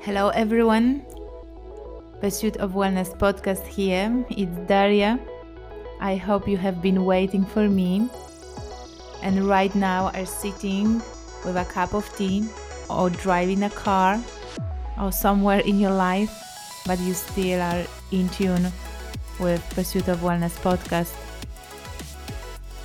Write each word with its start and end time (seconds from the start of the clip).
Hello, 0.00 0.28
everyone. 0.28 1.04
Pursuit 2.20 2.56
of 2.58 2.72
Wellness 2.72 3.10
podcast 3.18 3.66
here. 3.66 4.24
It's 4.30 4.56
Daria. 4.68 5.18
I 6.00 6.14
hope 6.14 6.46
you 6.46 6.56
have 6.56 6.80
been 6.80 7.04
waiting 7.04 7.44
for 7.44 7.68
me 7.68 8.08
and 9.22 9.44
right 9.44 9.74
now 9.74 10.12
are 10.14 10.24
sitting 10.24 11.02
with 11.44 11.56
a 11.56 11.64
cup 11.64 11.94
of 11.94 12.08
tea 12.16 12.46
or 12.88 13.10
driving 13.10 13.64
a 13.64 13.70
car 13.70 14.22
or 15.02 15.10
somewhere 15.10 15.60
in 15.60 15.80
your 15.80 15.92
life, 15.92 16.30
but 16.86 17.00
you 17.00 17.12
still 17.12 17.60
are 17.60 17.84
in 18.12 18.28
tune 18.28 18.70
with 19.40 19.60
Pursuit 19.74 20.06
of 20.06 20.20
Wellness 20.20 20.54
podcast. 20.62 21.12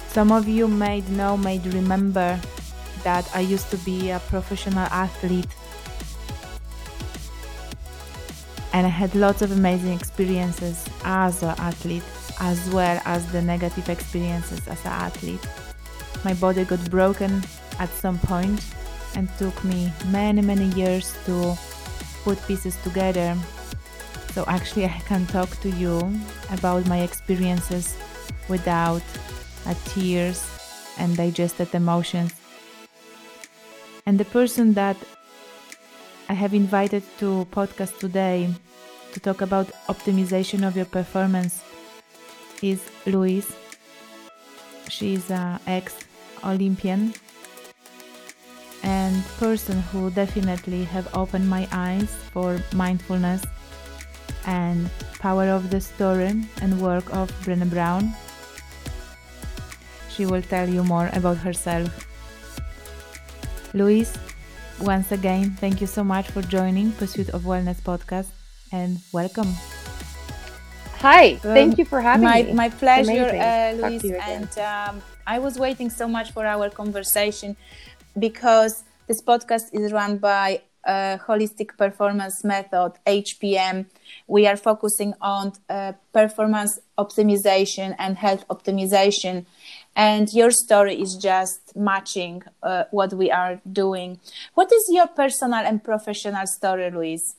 Some 0.09 0.31
of 0.31 0.47
you 0.47 0.67
may 0.67 1.01
know, 1.11 1.37
may 1.37 1.59
remember 1.59 2.41
that 3.03 3.29
I 3.35 3.41
used 3.41 3.69
to 3.69 3.77
be 3.77 4.09
a 4.09 4.19
professional 4.19 4.87
athlete 4.89 5.47
and 8.73 8.87
I 8.87 8.89
had 8.89 9.13
lots 9.13 9.41
of 9.43 9.51
amazing 9.51 9.93
experiences 9.93 10.85
as 11.05 11.43
an 11.43 11.55
athlete 11.59 12.03
as 12.39 12.67
well 12.71 12.99
as 13.05 13.31
the 13.31 13.41
negative 13.41 13.87
experiences 13.87 14.67
as 14.67 14.83
an 14.83 14.91
athlete. 14.91 15.47
My 16.25 16.33
body 16.33 16.65
got 16.65 16.89
broken 16.89 17.43
at 17.79 17.89
some 17.89 18.17
point 18.17 18.59
and 19.15 19.29
took 19.37 19.63
me 19.63 19.93
many 20.07 20.41
many 20.41 20.65
years 20.73 21.15
to 21.25 21.55
put 22.23 22.41
pieces 22.47 22.75
together. 22.83 23.37
So 24.33 24.43
actually 24.47 24.85
I 24.85 25.01
can 25.05 25.27
talk 25.27 25.49
to 25.61 25.69
you 25.69 26.01
about 26.49 26.87
my 26.87 27.01
experiences 27.01 27.95
without 28.49 29.03
uh, 29.67 29.75
tears 29.85 30.49
and 30.97 31.15
digested 31.15 31.73
emotions. 31.75 32.33
And 34.05 34.19
the 34.19 34.25
person 34.25 34.73
that 34.73 34.97
I 36.29 36.33
have 36.33 36.53
invited 36.53 37.03
to 37.19 37.45
podcast 37.51 37.99
today 37.99 38.49
to 39.13 39.19
talk 39.19 39.41
about 39.41 39.67
optimization 39.87 40.65
of 40.67 40.75
your 40.75 40.85
performance 40.85 41.63
is 42.61 42.81
Louise. 43.05 43.55
She's 44.89 45.29
an 45.29 45.59
ex 45.67 45.95
Olympian 46.43 47.13
and 48.81 49.23
person 49.37 49.79
who 49.93 50.09
definitely 50.11 50.83
have 50.85 51.07
opened 51.15 51.47
my 51.47 51.67
eyes 51.71 52.09
for 52.33 52.59
mindfulness 52.73 53.45
and 54.45 54.89
power 55.19 55.47
of 55.47 55.69
the 55.69 55.79
story 55.79 56.33
and 56.61 56.81
work 56.81 57.05
of 57.13 57.31
Brené 57.45 57.69
Brown. 57.69 58.13
She 60.09 60.25
will 60.25 60.41
tell 60.41 60.67
you 60.67 60.83
more 60.83 61.09
about 61.13 61.37
herself. 61.37 61.87
Louise, 63.73 64.13
once 64.81 65.11
again, 65.11 65.51
thank 65.61 65.81
you 65.81 65.87
so 65.87 66.03
much 66.03 66.27
for 66.29 66.41
joining 66.41 66.91
Pursuit 66.93 67.29
of 67.29 67.43
Wellness 67.43 67.81
podcast 67.81 68.42
and 68.73 68.99
welcome. 69.13 69.53
Hi, 70.99 71.35
thank 71.35 71.73
um, 71.73 71.79
you 71.79 71.85
for 71.85 72.01
having 72.01 72.25
my, 72.25 72.43
me. 72.43 72.53
My 72.53 72.69
pleasure, 72.69 73.29
uh, 73.29 73.73
Louise. 73.73 74.11
And 74.21 74.57
um, 74.57 75.01
I 75.27 75.39
was 75.39 75.59
waiting 75.59 75.89
so 75.89 76.07
much 76.07 76.31
for 76.31 76.45
our 76.45 76.69
conversation 76.69 77.55
because 78.17 78.83
this 79.07 79.21
podcast 79.21 79.65
is 79.73 79.91
run 79.91 80.17
by 80.17 80.61
uh, 80.85 81.17
Holistic 81.27 81.77
Performance 81.77 82.43
Method, 82.43 82.93
HPM. 83.05 83.85
We 84.27 84.47
are 84.47 84.57
focusing 84.57 85.13
on 85.21 85.53
uh, 85.69 85.93
performance 86.11 86.79
optimization 86.97 87.95
and 87.99 88.17
health 88.17 88.45
optimization. 88.49 89.45
And 89.95 90.33
your 90.33 90.51
story 90.51 90.99
is 90.99 91.15
just 91.15 91.75
matching 91.75 92.41
uh, 92.63 92.85
what 92.91 93.13
we 93.13 93.29
are 93.29 93.61
doing. 93.71 94.19
What 94.55 94.71
is 94.71 94.83
your 94.89 95.07
personal 95.07 95.59
and 95.59 95.83
professional 95.83 96.47
story, 96.47 96.89
Louise? 96.89 97.35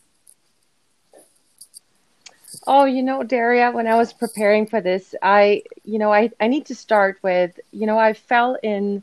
Oh, 2.66 2.84
you 2.84 3.02
know, 3.02 3.22
Daria, 3.22 3.70
when 3.70 3.86
I 3.86 3.96
was 3.96 4.12
preparing 4.12 4.66
for 4.66 4.80
this, 4.80 5.14
I, 5.22 5.62
you 5.84 5.98
know, 5.98 6.12
I, 6.12 6.30
I 6.40 6.48
need 6.48 6.66
to 6.66 6.74
start 6.74 7.18
with, 7.22 7.58
you 7.72 7.86
know, 7.86 7.98
I 7.98 8.12
fell 8.14 8.56
in 8.62 9.02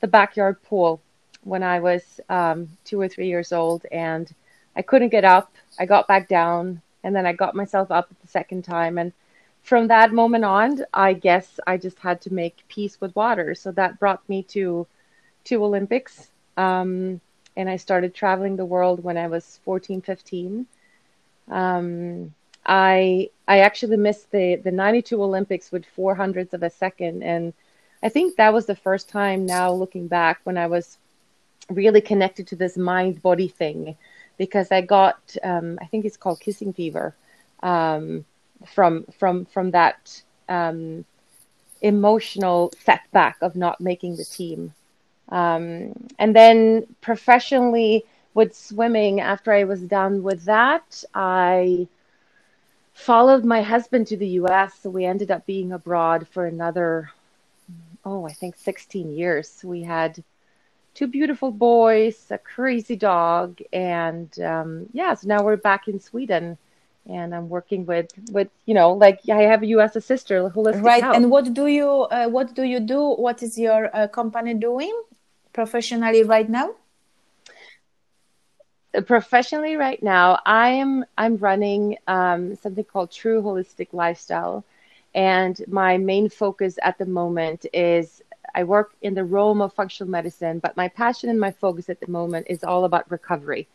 the 0.00 0.08
backyard 0.08 0.62
pool 0.62 1.00
when 1.44 1.62
I 1.62 1.80
was 1.80 2.20
um, 2.28 2.68
two 2.84 3.00
or 3.00 3.08
three 3.08 3.28
years 3.28 3.52
old 3.52 3.86
and 3.92 4.32
I 4.76 4.82
couldn't 4.82 5.08
get 5.10 5.24
up. 5.24 5.52
I 5.78 5.86
got 5.86 6.08
back 6.08 6.28
down 6.28 6.82
and 7.04 7.14
then 7.14 7.26
I 7.26 7.32
got 7.32 7.54
myself 7.54 7.90
up 7.90 8.08
the 8.20 8.28
second 8.28 8.64
time. 8.64 8.98
And 8.98 9.12
from 9.62 9.88
that 9.88 10.12
moment 10.12 10.44
on, 10.44 10.84
I 10.92 11.14
guess 11.14 11.60
I 11.66 11.76
just 11.76 11.98
had 11.98 12.20
to 12.22 12.34
make 12.34 12.66
peace 12.68 13.00
with 13.00 13.16
water. 13.16 13.54
So 13.54 13.72
that 13.72 13.98
brought 13.98 14.28
me 14.28 14.42
to 14.44 14.86
two 15.44 15.64
Olympics. 15.64 16.30
Um, 16.56 17.20
and 17.56 17.68
I 17.68 17.76
started 17.76 18.14
traveling 18.14 18.56
the 18.56 18.64
world 18.64 19.02
when 19.02 19.16
I 19.16 19.28
was 19.28 19.60
14, 19.64 20.00
15. 20.02 20.66
Um, 21.50 22.34
I 22.68 23.30
I 23.48 23.60
actually 23.60 23.96
missed 23.96 24.30
the 24.30 24.56
the 24.56 24.70
92 24.72 25.22
Olympics 25.22 25.72
with 25.72 25.86
four 25.86 26.14
hundredths 26.14 26.54
of 26.54 26.62
a 26.62 26.70
second, 26.70 27.22
and 27.24 27.54
I 28.02 28.10
think 28.10 28.36
that 28.36 28.52
was 28.52 28.66
the 28.66 28.76
first 28.76 29.08
time 29.08 29.46
now 29.46 29.72
looking 29.72 30.06
back 30.08 30.40
when 30.44 30.58
I 30.58 30.66
was 30.68 30.98
really 31.70 32.02
connected 32.02 32.46
to 32.48 32.56
this 32.56 32.76
mind 32.76 33.22
body 33.22 33.48
thing, 33.48 33.96
because 34.36 34.70
I 34.70 34.82
got 34.82 35.36
um, 35.42 35.78
I 35.82 35.86
think 35.86 36.04
it's 36.04 36.18
called 36.18 36.40
kissing 36.40 36.74
fever 36.74 37.14
um, 37.62 38.26
from 38.66 39.06
from 39.18 39.46
from 39.46 39.70
that 39.72 40.22
um, 40.48 41.06
emotional 41.80 42.72
setback 42.84 43.38
of 43.42 43.56
not 43.56 43.80
making 43.80 44.16
the 44.16 44.24
team, 44.24 44.74
um, 45.30 45.94
and 46.18 46.36
then 46.36 46.86
professionally 47.00 48.04
with 48.34 48.54
swimming 48.54 49.20
after 49.20 49.52
I 49.52 49.64
was 49.64 49.80
done 49.82 50.22
with 50.22 50.44
that 50.44 51.02
I 51.14 51.88
followed 52.98 53.44
my 53.44 53.62
husband 53.62 54.08
to 54.08 54.16
the 54.16 54.28
US. 54.40 54.74
So 54.82 54.90
we 54.90 55.04
ended 55.04 55.30
up 55.30 55.46
being 55.46 55.72
abroad 55.72 56.26
for 56.28 56.46
another, 56.46 57.10
oh, 58.04 58.26
I 58.26 58.32
think 58.32 58.56
16 58.56 59.12
years. 59.12 59.60
We 59.62 59.82
had 59.82 60.22
two 60.94 61.06
beautiful 61.06 61.52
boys, 61.52 62.26
a 62.30 62.38
crazy 62.38 62.96
dog, 62.96 63.60
and 63.72 64.28
um, 64.40 64.86
yeah, 64.92 65.14
so 65.14 65.28
now 65.28 65.44
we're 65.44 65.56
back 65.56 65.86
in 65.86 66.00
Sweden. 66.00 66.58
And 67.06 67.34
I'm 67.34 67.48
working 67.48 67.86
with, 67.86 68.10
with 68.32 68.48
you 68.66 68.74
know, 68.74 68.92
like 68.92 69.20
I 69.30 69.42
have 69.42 69.64
you 69.64 69.80
as 69.80 69.96
a 69.96 70.00
sister, 70.00 70.50
holistic 70.50 70.82
right. 70.82 71.02
Health. 71.02 71.16
And 71.16 71.30
what 71.30 71.54
do 71.54 71.66
you, 71.66 71.88
uh, 71.88 72.28
what 72.28 72.54
do 72.54 72.64
you 72.64 72.80
do? 72.80 73.00
What 73.14 73.42
is 73.42 73.58
your 73.58 73.88
uh, 73.96 74.08
company 74.08 74.52
doing 74.52 74.94
professionally 75.54 76.22
right 76.24 76.50
now? 76.50 76.74
Professionally 79.06 79.76
right 79.76 80.02
now 80.02 80.38
i 80.46 80.68
am 80.70 81.04
i'm 81.16 81.36
running 81.36 81.96
um, 82.06 82.54
something 82.56 82.84
called 82.84 83.10
true 83.10 83.42
holistic 83.42 83.88
lifestyle. 83.92 84.64
And 85.14 85.60
my 85.68 85.96
main 85.98 86.28
focus 86.28 86.78
at 86.82 86.98
the 86.98 87.06
moment 87.06 87.66
is 87.72 88.22
i 88.54 88.64
work 88.64 88.92
in 89.02 89.14
the 89.14 89.24
realm 89.24 89.60
of 89.60 89.72
functional 89.72 90.10
medicine 90.10 90.58
but 90.58 90.76
my 90.76 90.88
passion 90.88 91.28
and 91.30 91.40
my 91.40 91.50
focus 91.50 91.88
at 91.88 92.00
the 92.00 92.10
moment 92.10 92.46
is 92.48 92.64
all 92.64 92.84
about 92.84 93.10
recovery. 93.10 93.66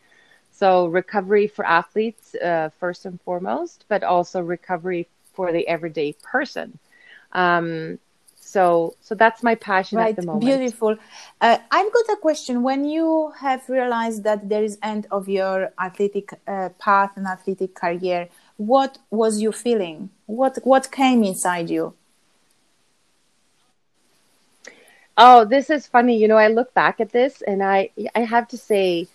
So 0.50 0.86
recovery 0.86 1.46
for 1.48 1.64
athletes 1.66 2.34
uh, 2.36 2.70
first 2.78 3.04
and 3.06 3.20
foremost 3.22 3.84
but 3.88 4.02
also 4.02 4.40
recovery 4.40 5.08
for 5.34 5.52
the 5.52 5.66
everyday 5.68 6.12
person. 6.22 6.78
Um, 7.32 7.98
so 8.54 8.94
so 9.00 9.12
that's 9.22 9.42
my 9.42 9.54
passion 9.56 9.98
right. 9.98 10.10
at 10.10 10.16
the 10.16 10.26
moment. 10.26 10.44
beautiful. 10.46 10.96
Uh, 11.40 11.58
i've 11.76 11.92
got 11.98 12.08
a 12.16 12.18
question. 12.26 12.62
When 12.62 12.84
you 12.84 13.32
have 13.44 13.68
realized 13.68 14.22
that 14.28 14.48
there 14.48 14.64
is 14.68 14.78
end 14.92 15.06
of 15.10 15.28
your 15.28 15.56
athletic 15.86 16.26
uh, 16.46 16.68
path 16.86 17.12
and 17.16 17.26
athletic 17.26 17.74
career 17.74 18.28
what 18.56 18.98
was 19.10 19.40
you 19.42 19.50
feeling? 19.50 20.10
What 20.26 20.58
what 20.62 20.92
came 20.92 21.24
inside 21.24 21.68
you? 21.76 21.94
Oh 25.16 25.44
this 25.44 25.70
is 25.70 25.86
funny. 25.96 26.16
You 26.22 26.28
know 26.28 26.40
i 26.46 26.48
look 26.58 26.72
back 26.74 27.00
at 27.00 27.10
this 27.18 27.42
and 27.50 27.62
i 27.62 27.90
i 28.20 28.22
have 28.34 28.46
to 28.54 28.58
say 28.70 29.08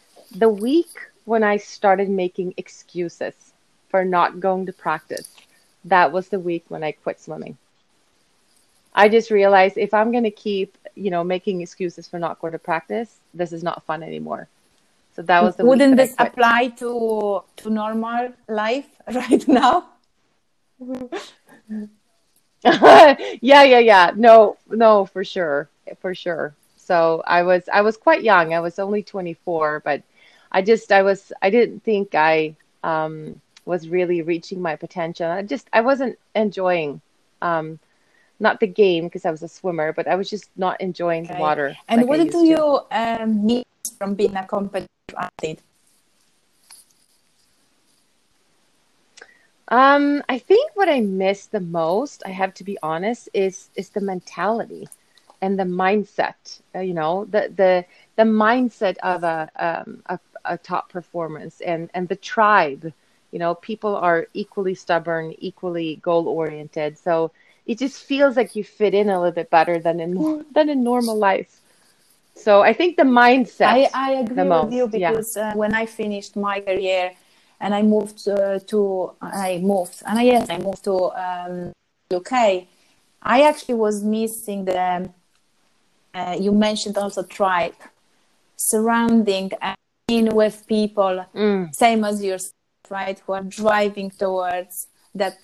the 0.43 0.49
week 0.67 0.93
when 1.25 1.43
i 1.43 1.55
started 1.57 2.09
making 2.09 2.53
excuses 2.57 3.35
for 3.89 4.03
not 4.05 4.39
going 4.39 4.65
to 4.65 4.73
practice 4.73 5.29
that 5.85 6.11
was 6.11 6.29
the 6.29 6.39
week 6.49 6.63
when 6.67 6.83
i 6.83 6.91
quit 7.03 7.19
swimming 7.19 7.57
I 8.93 9.09
just 9.09 9.31
realized 9.31 9.77
if 9.77 9.93
I'm 9.93 10.11
going 10.11 10.23
to 10.23 10.31
keep, 10.31 10.77
you 10.95 11.11
know, 11.11 11.23
making 11.23 11.61
excuses 11.61 12.07
for 12.07 12.19
not 12.19 12.39
going 12.39 12.53
to 12.53 12.59
practice, 12.59 13.19
this 13.33 13.53
is 13.53 13.63
not 13.63 13.83
fun 13.83 14.03
anymore. 14.03 14.47
So 15.15 15.21
that 15.23 15.43
was 15.43 15.55
the. 15.55 15.65
Wouldn't 15.65 15.97
this 15.97 16.15
apply 16.17 16.69
to 16.79 17.43
to 17.57 17.69
normal 17.69 18.33
life 18.47 18.87
right 19.13 19.47
now? 19.47 19.89
yeah, 22.63 23.15
yeah, 23.41 23.79
yeah. 23.79 24.11
No, 24.15 24.57
no, 24.69 25.05
for 25.05 25.23
sure, 25.23 25.69
for 25.99 26.15
sure. 26.15 26.55
So 26.77 27.21
I 27.27 27.43
was, 27.43 27.69
I 27.71 27.81
was 27.81 27.97
quite 27.97 28.23
young. 28.23 28.53
I 28.53 28.59
was 28.59 28.79
only 28.79 29.03
24, 29.03 29.81
but 29.85 30.01
I 30.51 30.61
just, 30.61 30.91
I 30.91 31.03
was, 31.03 31.31
I 31.41 31.49
didn't 31.49 31.83
think 31.83 32.15
I 32.15 32.55
um, 32.83 33.39
was 33.65 33.87
really 33.89 34.21
reaching 34.21 34.61
my 34.61 34.75
potential. 34.75 35.29
I 35.29 35.43
just, 35.43 35.67
I 35.71 35.81
wasn't 35.81 36.17
enjoying 36.33 37.01
um, 37.41 37.79
not 38.39 38.59
the 38.59 38.67
game 38.67 39.05
because 39.05 39.25
I 39.25 39.31
was 39.31 39.43
a 39.43 39.47
swimmer, 39.47 39.93
but 39.93 40.07
I 40.07 40.15
was 40.15 40.29
just 40.29 40.49
not 40.55 40.79
enjoying 40.81 41.25
okay. 41.25 41.35
the 41.35 41.39
water. 41.39 41.75
And 41.87 42.01
like 42.01 42.09
what 42.09 42.31
do 42.31 42.45
you 42.45 42.79
um, 42.91 43.45
need 43.45 43.65
from 43.97 44.15
being 44.15 44.35
a 44.35 44.45
competitive 44.45 44.89
athlete? 45.17 45.61
Um, 49.69 50.23
I 50.27 50.39
think 50.39 50.75
what 50.75 50.89
I 50.89 50.99
miss 50.99 51.45
the 51.45 51.59
most, 51.59 52.23
I 52.25 52.29
have 52.29 52.53
to 52.55 52.63
be 52.63 52.77
honest, 52.81 53.29
is 53.33 53.69
is 53.75 53.89
the 53.89 54.01
mentality 54.01 54.87
and 55.41 55.59
the 55.59 55.63
mindset. 55.63 56.61
Uh, 56.73 56.79
you 56.79 56.93
know, 56.93 57.25
the 57.25 57.53
the 57.55 57.85
the 58.15 58.23
mindset 58.23 58.97
of 59.03 59.23
a 59.23 59.49
um, 59.57 60.01
a, 60.07 60.19
a 60.45 60.57
top 60.57 60.89
performance 60.89 61.61
and 61.61 61.89
and 61.93 62.07
the 62.07 62.15
tribe. 62.15 62.91
You 63.31 63.37
know, 63.37 63.53
people 63.53 63.95
are 63.95 64.27
equally 64.33 64.73
stubborn, 64.73 65.35
equally 65.37 65.97
goal 65.97 66.27
oriented. 66.27 66.97
So 66.97 67.31
it 67.69 67.77
just 67.77 68.03
feels 68.03 68.35
like 68.35 68.55
you 68.55 68.63
fit 68.63 68.95
in 68.95 69.09
a 69.09 69.19
little 69.19 69.31
bit 69.31 69.51
better 69.51 69.77
than 69.77 69.99
in 69.99 70.11
than 70.55 70.69
in 70.69 70.83
normal 70.83 71.15
life. 71.15 71.61
So 72.33 72.61
I 72.61 72.73
think 72.73 72.97
the 72.97 73.03
mindset. 73.03 73.67
I, 73.67 73.89
I 73.93 74.11
agree 74.23 74.43
with 74.43 74.73
you 74.73 74.87
because 74.87 75.37
yeah. 75.37 75.51
uh, 75.51 75.55
when 75.55 75.75
I 75.75 75.85
finished 75.85 76.35
my 76.35 76.61
career 76.61 77.11
and 77.61 77.75
I 77.75 77.83
moved 77.83 78.27
uh, 78.27 78.57
to 78.71 79.11
I 79.21 79.59
moved 79.61 80.01
and 80.07 80.17
I, 80.17 80.23
yes 80.23 80.49
I 80.49 80.57
moved 80.57 80.83
to 80.85 80.95
um, 81.25 81.71
UK. 82.11 82.33
I 83.21 83.43
actually 83.43 83.75
was 83.75 84.03
missing 84.03 84.65
the. 84.65 85.11
Uh, 86.11 86.35
you 86.39 86.51
mentioned 86.51 86.97
also 86.97 87.21
tribe, 87.21 87.79
surrounding 88.55 89.51
and 89.61 89.77
being 90.07 90.33
with 90.33 90.65
people 90.65 91.23
mm. 91.35 91.69
same 91.75 92.03
as 92.03 92.23
yourself, 92.23 92.89
right? 92.89 93.19
Who 93.27 93.33
are 93.33 93.43
driving 93.43 94.09
towards 94.09 94.87
that 95.13 95.37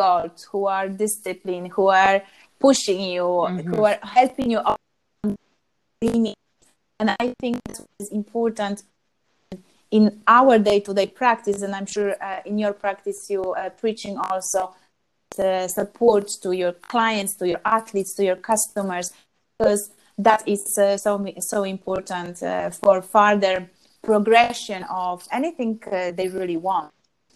goal, 0.00 0.30
who 0.50 0.60
are 0.76 0.88
disciplined, 0.88 1.68
who 1.76 1.86
are 1.88 2.22
pushing 2.58 3.00
you, 3.14 3.22
mm-hmm. 3.22 3.74
who 3.74 3.84
are 3.90 3.98
helping 4.02 4.50
you. 4.52 4.60
And 7.00 7.08
I 7.24 7.26
think 7.40 7.56
it's 7.98 8.10
important 8.22 8.82
in 9.90 10.22
our 10.26 10.58
day-to-day 10.58 11.06
practice 11.06 11.62
and 11.62 11.74
i'm 11.74 11.86
sure 11.86 12.14
uh, 12.22 12.40
in 12.44 12.58
your 12.58 12.72
practice 12.72 13.26
you 13.28 13.42
are 13.52 13.66
uh, 13.66 13.70
preaching 13.70 14.16
also 14.16 14.74
the 15.36 15.68
support 15.68 16.28
to 16.42 16.52
your 16.52 16.72
clients 16.72 17.36
to 17.36 17.46
your 17.48 17.60
athletes 17.64 18.14
to 18.14 18.24
your 18.24 18.36
customers 18.36 19.12
because 19.58 19.90
that 20.18 20.42
is 20.46 20.62
uh, 20.78 20.96
so 20.96 21.12
so 21.38 21.64
important 21.64 22.42
uh, 22.42 22.70
for 22.70 23.02
further 23.02 23.68
progression 24.02 24.84
of 24.90 25.26
anything 25.32 25.82
uh, 25.86 26.10
they 26.12 26.28
really 26.28 26.56
want 26.56 26.92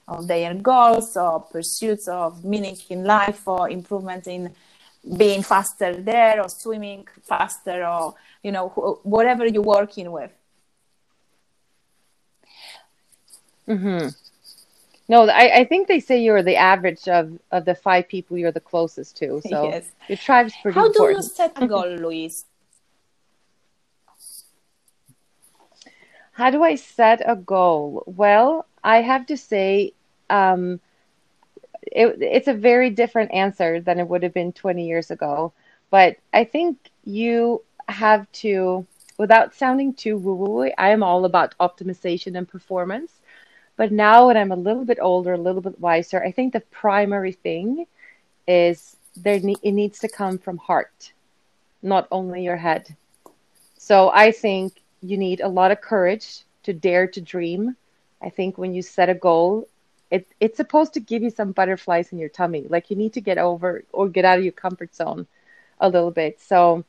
of 0.07 0.27
their 0.27 0.55
goals 0.55 1.17
or 1.17 1.41
pursuits 1.41 2.09
of 2.09 2.45
meaning 2.45 2.77
in 2.91 3.05
life 3.05 3.47
or 3.47 3.71
improvement 3.71 4.27
in 4.27 4.55
being 5.17 5.43
faster 5.43 5.95
there 5.97 6.41
or 6.43 6.49
swimming 6.49 7.07
faster 7.23 7.87
or 7.87 8.15
you 8.43 8.53
know 8.53 8.69
whatever 9.03 9.47
you're 9.47 9.63
working 9.63 10.11
with 10.11 10.31
Mm-hmm. 13.69 14.09
No, 15.09 15.29
I, 15.29 15.61
I 15.61 15.65
think 15.65 15.89
they 15.89 16.01
say 16.01 16.23
you're 16.23 16.43
the 16.43 16.57
average 16.57 17.09
of, 17.09 17.39
of 17.51 17.65
the 17.65 17.75
five 17.75 18.09
people 18.09 18.39
you're 18.39 18.53
the 18.53 18.61
closest 18.61 19.17
to. 19.19 19.41
So 19.49 19.69
yes. 19.69 19.91
your 20.09 20.19
tribe's 20.19 20.55
pretty 20.63 20.79
How 20.79 20.87
important. 20.87 21.21
do 21.21 21.27
you 21.27 21.35
set 21.35 21.63
a 21.63 21.67
goal, 21.67 21.97
Louise? 22.01 22.45
How 26.33 26.51
do 26.51 26.63
I 26.63 26.75
set 26.75 27.23
a 27.25 27.37
goal? 27.37 28.03
Well, 28.07 28.67
I 28.85 29.03
have 29.03 29.27
to 29.27 29.37
say, 29.37 29.95
um, 30.31 30.81
it, 31.83 32.19
it's 32.21 32.49
a 32.49 32.55
very 32.55 32.91
different 32.91 33.33
answer 33.33 33.81
than 33.81 33.99
it 33.99 34.09
would 34.09 34.23
have 34.23 34.35
been 34.35 34.53
20 34.53 34.87
years 34.87 35.11
ago. 35.11 35.53
But 35.91 36.17
I 36.33 36.45
think 36.45 36.79
you 37.05 37.63
have 37.89 38.31
to, 38.45 38.87
without 39.19 39.55
sounding 39.55 39.95
too 39.95 40.19
woo 40.19 40.35
woo, 40.35 40.71
I 40.79 40.91
am 40.91 41.03
all 41.03 41.25
about 41.25 41.55
optimization 41.59 42.37
and 42.37 42.49
performance. 42.49 43.13
But 43.77 43.93
now, 43.93 44.29
when 44.29 44.37
I'm 44.37 44.53
a 44.53 44.57
little 44.57 44.85
bit 44.85 44.99
older, 45.01 45.33
a 45.33 45.39
little 45.39 45.63
bit 45.63 45.81
wiser, 45.81 46.23
I 46.23 46.31
think 46.31 46.53
the 46.53 46.61
primary 46.61 47.33
thing 47.33 47.87
is 48.47 48.97
there 49.17 49.41
ne- 49.41 49.57
it 49.63 49.73
needs 49.73 49.99
to 50.01 50.09
come 50.09 50.39
from 50.39 50.59
heart, 50.59 51.13
not 51.83 52.07
only 52.13 52.45
your 52.45 52.57
head. 52.57 52.97
So 53.79 54.11
I 54.11 54.31
think 54.31 54.81
you 55.03 55.19
need 55.19 55.41
a 55.41 55.49
lot 55.49 55.73
of 55.73 55.81
courage 55.81 56.45
to 56.65 56.73
dare 56.73 57.07
to 57.09 57.21
dream. 57.21 57.77
I 58.25 58.31
think 58.31 58.59
when 58.59 58.75
you 58.75 58.83
set 58.83 59.09
a 59.09 59.15
goal, 59.15 59.69
it, 60.11 60.27
it's 60.41 60.57
supposed 60.57 60.95
to 60.95 61.01
give 61.01 61.23
you 61.23 61.31
some 61.31 61.53
butterflies 61.53 62.13
in 62.13 62.19
your 62.19 62.29
tummy. 62.29 62.65
Like 62.69 62.91
you 62.91 62.97
need 62.97 63.13
to 63.15 63.21
get 63.21 63.39
over 63.39 63.85
or 63.93 64.09
get 64.09 64.25
out 64.25 64.39
of 64.39 64.45
your 64.45 64.53
comfort 64.53 64.95
zone 64.95 65.27
a 65.81 65.89
little 65.89 66.11
bit. 66.11 66.41
So 66.41 66.85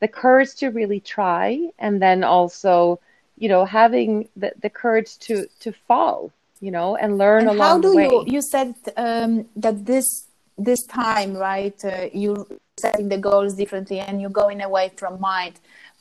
the 0.00 0.08
courage 0.08 0.54
to 0.56 0.68
really 0.70 1.00
try 1.00 1.70
and 1.78 2.02
then 2.02 2.24
also 2.24 2.98
you 3.36 3.48
know 3.48 3.64
having 3.64 4.28
the, 4.36 4.52
the 4.60 4.70
courage 4.70 5.18
to 5.18 5.46
to 5.60 5.72
fall 5.72 6.32
you 6.60 6.70
know 6.70 6.96
and 6.96 7.18
learn 7.18 7.42
and 7.42 7.50
along 7.50 7.82
how 7.82 7.90
do 7.90 8.00
you 8.00 8.24
you 8.26 8.42
said 8.42 8.74
um, 8.96 9.46
that 9.56 9.84
this 9.84 10.26
this 10.58 10.82
time 10.86 11.34
right 11.34 11.78
uh, 11.84 12.06
you 12.12 12.46
setting 12.78 13.08
the 13.08 13.18
goals 13.18 13.54
differently 13.54 13.98
and 14.00 14.20
you're 14.20 14.38
going 14.44 14.60
away 14.62 14.90
from 14.96 15.20
mind 15.20 15.54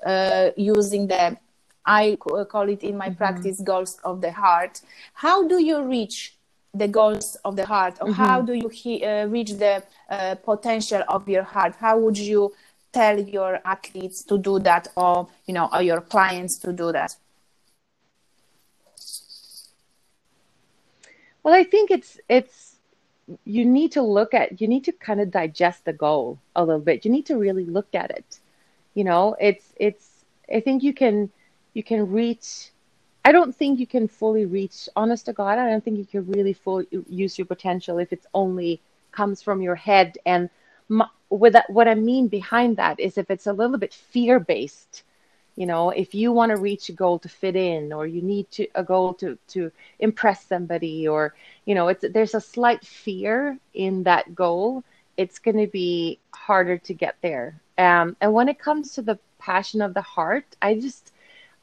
uh, 0.06 0.50
using 0.56 1.08
the 1.08 1.38
i 1.98 2.16
call 2.54 2.70
it 2.70 2.84
in 2.84 2.96
my 2.98 3.08
mm-hmm. 3.08 3.18
practice 3.22 3.60
goals 3.62 3.94
of 4.04 4.22
the 4.22 4.32
heart 4.32 4.82
how 5.14 5.38
do 5.48 5.58
you 5.70 5.78
reach 5.84 6.36
the 6.74 6.88
goals 6.88 7.38
of 7.46 7.56
the 7.56 7.66
heart 7.66 7.96
or 8.02 8.08
mm-hmm. 8.08 8.24
how 8.24 8.42
do 8.42 8.54
you 8.54 8.70
he, 8.70 9.04
uh, 9.04 9.26
reach 9.28 9.52
the 9.54 9.84
uh, 10.10 10.36
potential 10.36 11.02
of 11.08 11.28
your 11.28 11.44
heart 11.44 11.74
how 11.80 11.98
would 11.98 12.18
you 12.18 12.54
tell 12.92 13.20
your 13.20 13.60
athletes 13.66 14.24
to 14.24 14.38
do 14.38 14.60
that 14.60 14.88
or 14.96 15.28
you 15.48 15.54
know 15.54 15.68
or 15.74 15.82
your 15.82 16.02
clients 16.02 16.58
to 16.58 16.72
do 16.74 16.92
that 16.92 17.16
Well, 21.44 21.54
I 21.54 21.64
think 21.64 21.90
it's 21.90 22.20
it's 22.28 22.76
you 23.46 23.66
need 23.66 23.92
to 23.94 24.02
look 24.02 24.34
at 24.34 24.60
you 24.62 24.68
need 24.68 24.84
to 24.86 24.92
kind 24.92 25.22
of 25.22 25.32
digest 25.32 25.86
the 25.86 25.94
goal 25.94 26.40
a 26.56 26.64
little 26.64 26.82
bit. 26.82 27.06
You 27.06 27.12
need 27.12 27.26
to 27.28 27.38
really 27.38 27.66
look 27.66 27.96
at 27.96 28.12
it. 28.12 28.40
You 28.94 29.04
know, 29.04 29.36
it's 29.40 29.74
it's 29.78 30.26
I 30.54 30.60
think 30.60 30.84
you 30.84 30.94
can 30.94 31.32
you 31.80 31.84
can 31.84 32.12
reach 32.12 32.72
I 33.24 33.32
don't 33.32 33.56
think 33.56 33.80
you 33.80 33.88
can 33.96 34.08
fully 34.08 34.46
reach 34.46 34.90
honest 34.96 35.26
to 35.28 35.34
God, 35.34 35.58
I 35.58 35.70
don't 35.70 35.84
think 35.84 35.98
you 35.98 36.10
can 36.14 36.26
really 36.36 36.54
fully 36.54 36.88
use 37.08 37.38
your 37.38 37.46
potential 37.46 37.98
if 38.00 38.12
it's 38.16 38.28
only 38.34 38.82
comes 39.12 39.42
from 39.42 39.62
your 39.62 39.76
head. 39.76 40.18
And 40.26 40.50
my, 40.88 41.08
that, 41.56 41.70
what 41.70 41.88
I 41.88 41.96
mean 41.96 42.28
behind 42.28 42.78
that 42.78 43.00
is 43.00 43.18
if 43.18 43.30
it's 43.30 43.48
a 43.48 43.54
little 43.54 43.78
bit 43.78 43.94
fear 43.94 44.40
based 44.40 45.04
you 45.56 45.66
know 45.72 45.90
if 46.04 46.10
you 46.20 46.32
want 46.32 46.50
to 46.52 46.58
reach 46.70 46.86
a 46.90 47.00
goal 47.04 47.18
to 47.20 47.30
fit 47.42 47.56
in 47.56 47.94
or 47.98 48.04
you 48.16 48.22
need 48.22 48.50
to 48.52 48.64
a 48.76 48.84
goal 48.84 49.14
to 49.22 49.38
to 49.54 49.72
impress 50.08 50.40
somebody 50.46 51.08
or 51.14 51.22
you 51.68 51.76
know 51.76 51.88
it's 51.92 52.06
there's 52.16 52.36
a 52.36 52.48
slight 52.56 52.84
fear 52.86 53.58
in 53.74 54.04
that 54.04 54.26
goal 54.44 54.84
it's 55.18 55.40
going 55.46 55.62
to 55.66 55.72
be 55.84 56.18
harder 56.34 56.78
to 56.78 56.94
get 56.94 57.16
there. 57.22 57.48
Um, 57.78 58.16
and 58.22 58.32
when 58.34 58.48
it 58.48 58.58
comes 58.68 58.94
to 58.94 59.02
the 59.02 59.18
passion 59.48 59.82
of 59.82 59.94
the 59.94 60.08
heart 60.18 60.46
i 60.62 60.74
just 60.88 61.12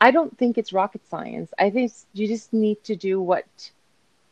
i 0.01 0.11
don't 0.11 0.37
think 0.39 0.59
it's 0.59 0.73
rocket 0.73 1.07
science. 1.09 1.53
I 1.59 1.71
think 1.71 1.93
you 2.13 2.27
just 2.29 2.53
need 2.53 2.83
to 2.85 2.97
do 2.97 3.21
what 3.21 3.47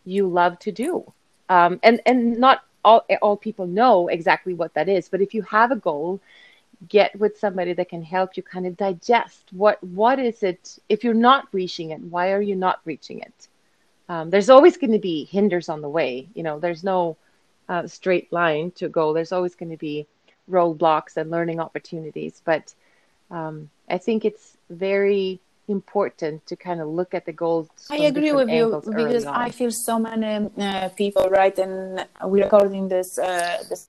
you 0.04 0.28
love 0.28 0.58
to 0.60 0.72
do. 0.72 1.12
Um, 1.48 1.80
and 1.82 2.00
and 2.06 2.38
not 2.38 2.62
all 2.84 3.04
all 3.22 3.36
people 3.36 3.66
know 3.66 4.08
exactly 4.08 4.54
what 4.54 4.74
that 4.74 4.88
is 4.88 5.08
but 5.08 5.20
if 5.20 5.34
you 5.34 5.42
have 5.42 5.70
a 5.70 5.76
goal 5.76 6.20
get 6.88 7.18
with 7.18 7.38
somebody 7.38 7.72
that 7.72 7.88
can 7.88 8.02
help 8.02 8.36
you 8.36 8.42
kind 8.42 8.66
of 8.66 8.76
digest 8.76 9.44
what 9.52 9.82
what 9.82 10.18
is 10.18 10.42
it 10.42 10.78
if 10.88 11.02
you're 11.02 11.14
not 11.14 11.48
reaching 11.52 11.90
it 11.90 12.00
why 12.00 12.32
are 12.32 12.42
you 12.42 12.56
not 12.56 12.80
reaching 12.84 13.20
it? 13.20 13.48
Um, 14.08 14.28
there's 14.30 14.50
always 14.50 14.76
going 14.76 14.92
to 14.92 14.98
be 14.98 15.24
hinders 15.24 15.68
on 15.68 15.80
the 15.80 15.88
way 15.88 16.28
you 16.34 16.42
know 16.42 16.58
there's 16.58 16.84
no 16.84 17.16
uh, 17.68 17.86
straight 17.86 18.30
line 18.30 18.70
to 18.72 18.88
go. 18.88 19.14
There's 19.14 19.32
always 19.32 19.54
going 19.54 19.70
to 19.70 19.78
be 19.78 20.06
roadblocks 20.50 21.16
and 21.16 21.30
learning 21.30 21.60
opportunities 21.60 22.42
but 22.44 22.74
um, 23.30 23.70
i 23.88 23.96
think 23.96 24.24
it's 24.24 24.56
very 24.70 25.40
important 25.68 26.46
to 26.46 26.56
kind 26.56 26.80
of 26.80 26.88
look 26.88 27.14
at 27.14 27.24
the 27.26 27.32
goals 27.32 27.68
i 27.90 27.96
agree 27.96 28.32
with 28.32 28.48
you 28.48 28.82
because 28.84 29.24
i 29.26 29.50
feel 29.50 29.70
so 29.70 29.98
many 29.98 30.50
uh, 30.58 30.88
people 30.90 31.28
right 31.30 31.58
and 31.58 32.06
we're 32.24 32.44
recording 32.44 32.88
this 32.88 33.18
uh, 33.18 33.62
this 33.68 33.88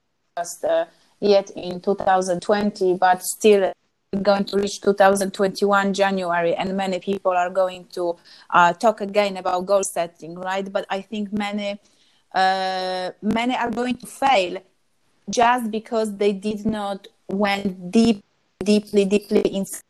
uh, 0.64 0.86
yet 1.20 1.50
in 1.52 1.80
2020, 1.80 2.96
but 2.96 3.24
still 3.24 3.72
going 4.22 4.46
to 4.46 4.58
reach 4.58 4.82
2021 4.82 5.94
January, 5.94 6.54
and 6.56 6.76
many 6.76 7.00
people 7.00 7.32
are 7.32 7.50
going 7.50 7.86
to 7.94 8.16
uh, 8.50 8.74
talk 8.74 9.02
again 9.02 9.38
about 9.38 9.66
goal 9.66 9.84
setting, 9.84 10.36
right? 10.36 10.72
But 10.72 10.86
I 10.90 11.02
think 11.02 11.32
many 11.32 11.80
uh, 12.34 13.12
many 13.22 13.56
are 13.56 13.72
going 13.72 13.96
to 13.98 14.08
fail 14.08 14.62
just 15.30 15.72
because 15.72 16.16
they 16.18 16.34
did 16.34 16.66
not 16.66 17.08
went 17.30 17.92
deep, 17.92 18.24
deeply, 18.60 19.06
deeply 19.06 19.42
inside. 19.56 19.85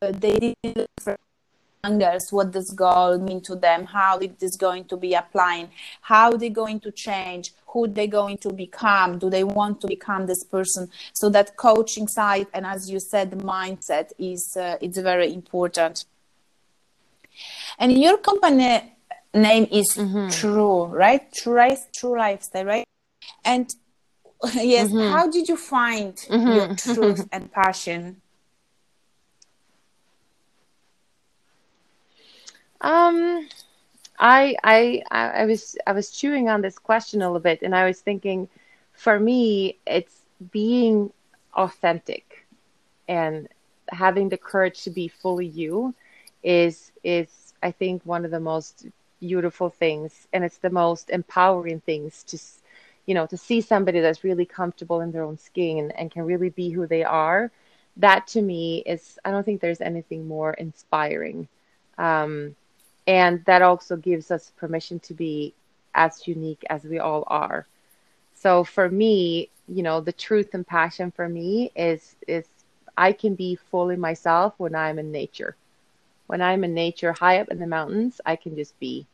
They 0.00 0.54
didn't 0.62 0.88
angles 1.82 2.30
what 2.30 2.50
does 2.50 2.70
goal 2.72 3.18
mean 3.18 3.40
to 3.40 3.54
them 3.56 3.86
how 3.86 4.18
it 4.18 4.42
is 4.42 4.54
going 4.54 4.84
to 4.84 4.98
be 4.98 5.14
applying 5.14 5.66
how 6.02 6.30
they're 6.30 6.50
going 6.50 6.78
to 6.78 6.90
change 6.92 7.54
who 7.68 7.88
they're 7.88 8.06
going 8.06 8.36
to 8.36 8.52
become 8.52 9.18
do 9.18 9.30
they 9.30 9.44
want 9.44 9.80
to 9.80 9.86
become 9.86 10.26
this 10.26 10.44
person 10.44 10.90
so 11.14 11.30
that 11.30 11.56
coaching 11.56 12.06
side 12.06 12.46
and 12.52 12.66
as 12.66 12.90
you 12.90 13.00
said 13.00 13.30
the 13.30 13.36
mindset 13.36 14.12
is 14.18 14.58
uh, 14.58 14.76
it's 14.82 14.98
very 14.98 15.32
important 15.32 16.04
and 17.78 17.98
your 17.98 18.18
company 18.18 18.92
name 19.34 19.66
is 19.70 19.96
mm-hmm. 19.96 20.28
True, 20.28 20.86
right? 20.86 21.32
True 21.32 21.56
Life, 21.56 21.92
True 21.92 22.18
Lifestyle, 22.18 22.64
right? 22.64 22.86
And 23.44 23.72
yes, 24.54 24.88
mm-hmm. 24.88 25.12
how 25.12 25.30
did 25.30 25.48
you 25.48 25.56
find 25.56 26.14
mm-hmm. 26.14 26.52
your 26.52 26.74
truth 26.76 27.28
and 27.32 27.52
passion? 27.52 28.20
Um, 32.80 33.48
I, 34.18 34.56
I 34.64 35.02
I 35.10 35.44
was 35.46 35.76
I 35.86 35.92
was 35.92 36.10
chewing 36.10 36.48
on 36.48 36.62
this 36.62 36.78
question 36.78 37.22
a 37.22 37.26
little 37.26 37.40
bit, 37.40 37.62
and 37.62 37.74
I 37.74 37.86
was 37.86 38.00
thinking, 38.00 38.48
for 38.92 39.18
me, 39.18 39.78
it's 39.86 40.22
being 40.52 41.12
authentic 41.54 42.46
and 43.08 43.48
having 43.90 44.28
the 44.28 44.38
courage 44.38 44.82
to 44.84 44.90
be 44.90 45.08
fully 45.08 45.46
you 45.46 45.94
is 46.42 46.92
is 47.04 47.54
I 47.62 47.70
think 47.72 48.02
one 48.04 48.24
of 48.24 48.30
the 48.30 48.40
most 48.40 48.86
beautiful 49.20 49.68
things 49.70 50.26
and 50.32 50.44
it's 50.44 50.58
the 50.58 50.70
most 50.70 51.10
empowering 51.10 51.80
things 51.80 52.22
to 52.24 52.38
you 53.06 53.14
know 53.14 53.26
to 53.26 53.36
see 53.36 53.60
somebody 53.60 54.00
that's 54.00 54.24
really 54.24 54.44
comfortable 54.46 55.00
in 55.00 55.12
their 55.12 55.22
own 55.22 55.38
skin 55.38 55.92
and 55.96 56.10
can 56.10 56.24
really 56.24 56.50
be 56.50 56.70
who 56.70 56.86
they 56.86 57.04
are. 57.04 57.50
That 57.96 58.26
to 58.28 58.42
me 58.42 58.82
is 58.86 59.18
I 59.24 59.30
don't 59.30 59.44
think 59.44 59.60
there's 59.60 59.80
anything 59.80 60.26
more 60.28 60.54
inspiring. 60.54 61.48
Um, 61.98 62.56
and 63.06 63.44
that 63.44 63.62
also 63.62 63.96
gives 63.96 64.30
us 64.30 64.52
permission 64.56 65.00
to 65.00 65.14
be 65.14 65.54
as 65.94 66.26
unique 66.26 66.64
as 66.70 66.84
we 66.84 66.98
all 66.98 67.24
are 67.26 67.66
so 68.34 68.64
for 68.64 68.88
me 68.88 69.48
you 69.68 69.82
know 69.82 70.00
the 70.00 70.12
truth 70.12 70.54
and 70.54 70.66
passion 70.66 71.10
for 71.10 71.28
me 71.28 71.70
is 71.74 72.14
is 72.26 72.46
I 73.00 73.12
can 73.12 73.34
be 73.34 73.56
fully 73.70 73.96
myself 73.96 74.52
when 74.58 74.74
I'm 74.74 74.98
in 74.98 75.10
nature. 75.10 75.56
When 76.26 76.42
I'm 76.42 76.64
in 76.64 76.74
nature, 76.74 77.12
high 77.12 77.40
up 77.40 77.48
in 77.48 77.58
the 77.58 77.66
mountains, 77.66 78.20
I 78.26 78.36
can 78.36 78.54
just 78.54 78.78
be, 78.78 79.06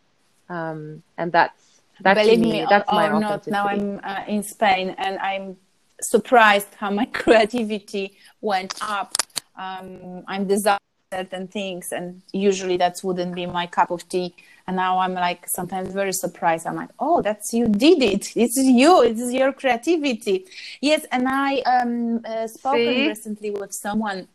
um, 0.49 1.02
and 1.16 1.31
that's 1.31 1.81
that's 2.00 2.21
Believe 2.21 2.40
me, 2.40 2.52
me 2.52 2.66
that's 2.69 2.90
or, 2.90 2.95
my 2.95 3.09
or 3.09 3.21
not. 3.21 3.47
Now 3.47 3.66
I'm 3.66 4.00
uh, 4.02 4.25
in 4.26 4.43
Spain, 4.43 4.95
and 4.99 5.19
I'm 5.21 5.57
surprised 6.02 6.75
how 6.75 6.90
my 6.90 7.05
creativity 7.21 8.19
went 8.40 8.75
up. 8.83 9.14
Um, 9.57 10.25
I'm 10.26 10.47
designed 10.47 10.86
certain 11.12 11.46
things, 11.46 11.92
and 11.92 12.20
usually 12.32 12.76
that 12.76 12.96
wouldn't 13.02 13.34
be 13.34 13.46
my 13.46 13.66
cup 13.66 13.90
of 13.90 14.08
tea. 14.08 14.34
And 14.66 14.76
now 14.76 14.98
i'm 14.98 15.14
like 15.14 15.48
sometimes 15.48 15.92
very 15.94 16.12
surprised. 16.12 16.66
I'm 16.66 16.76
like 16.76 16.90
oh 16.98 17.22
that's 17.22 17.52
you 17.52 17.68
did 17.68 18.02
it. 18.02 18.36
It's 18.36 18.56
you. 18.56 19.02
It's 19.02 19.32
your 19.32 19.52
creativity. 19.52 20.46
Yes 20.80 21.06
and 21.12 21.28
i 21.28 21.58
um 21.60 22.20
uh, 22.25 22.48
spoken 22.48 22.94
See? 22.94 23.08
recently 23.08 23.50
with 23.50 23.72
someone 23.72 24.26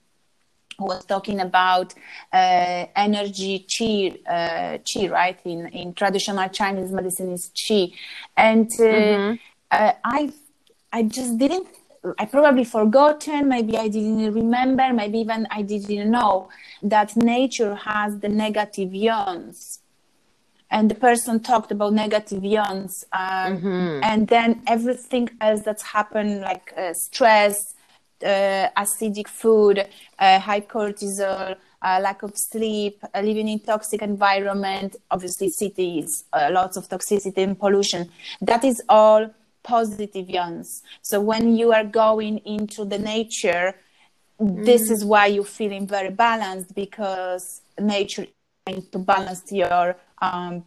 who 0.77 0.85
was 0.85 1.03
talking 1.05 1.41
about 1.41 1.93
uh, 2.31 2.85
energy 2.95 3.65
chi 3.71 4.17
uh, 4.35 4.77
chi 4.87 5.07
right? 5.07 5.39
In 5.43 5.67
in 5.67 5.93
traditional 5.93 6.47
chinese 6.49 6.91
medicine 6.91 7.31
is 7.33 7.51
chi 7.61 7.91
and 8.37 8.67
uh, 8.79 8.83
mm-hmm. 8.83 9.35
Uh, 9.71 9.93
i 10.03 10.29
i 10.91 11.01
just 11.01 11.37
didn't 11.37 11.65
I 12.17 12.25
probably 12.25 12.63
forgotten, 12.63 13.47
maybe 13.47 13.77
I 13.77 13.87
didn't 13.87 14.33
remember, 14.33 14.91
maybe 14.91 15.19
even 15.19 15.47
I 15.51 15.61
didn't 15.61 16.09
know 16.09 16.49
that 16.81 17.15
nature 17.15 17.75
has 17.75 18.19
the 18.19 18.29
negative 18.29 18.91
ions 18.93 19.81
and 20.71 20.89
the 20.89 20.95
person 20.95 21.39
talked 21.39 21.71
about 21.71 21.93
negative 21.93 22.43
ions 22.43 23.05
um, 23.11 23.57
mm-hmm. 23.57 23.99
and 24.03 24.27
then 24.27 24.61
everything 24.65 25.29
else 25.41 25.61
that's 25.61 25.83
happened 25.83 26.41
like 26.41 26.73
uh, 26.77 26.93
stress 26.93 27.75
uh, 28.23 28.67
acidic 28.77 29.27
food 29.27 29.85
uh, 30.19 30.39
high 30.39 30.61
cortisol 30.61 31.55
uh, 31.83 31.99
lack 32.01 32.23
of 32.23 32.35
sleep 32.37 33.03
uh, 33.13 33.19
living 33.21 33.47
in 33.47 33.59
toxic 33.59 34.01
environment 34.01 34.95
obviously 35.11 35.49
cities 35.49 36.23
uh, 36.33 36.49
lots 36.51 36.77
of 36.77 36.87
toxicity 36.87 37.43
and 37.43 37.59
pollution 37.59 38.09
that 38.41 38.63
is 38.63 38.81
all 38.89 39.29
positive 39.63 40.27
ions 40.29 40.83
so 41.01 41.19
when 41.19 41.55
you 41.55 41.71
are 41.71 41.83
going 41.83 42.37
into 42.39 42.85
the 42.85 42.99
nature 42.99 43.75
mm-hmm. 44.39 44.63
this 44.63 44.89
is 44.89 45.05
why 45.05 45.25
you're 45.27 45.43
feeling 45.43 45.87
very 45.87 46.09
balanced 46.09 46.73
because 46.75 47.61
nature 47.79 48.23
is 48.23 48.29
trying 48.65 48.85
to 48.91 48.99
balance 48.99 49.43
your 49.51 49.95
um, 50.21 50.63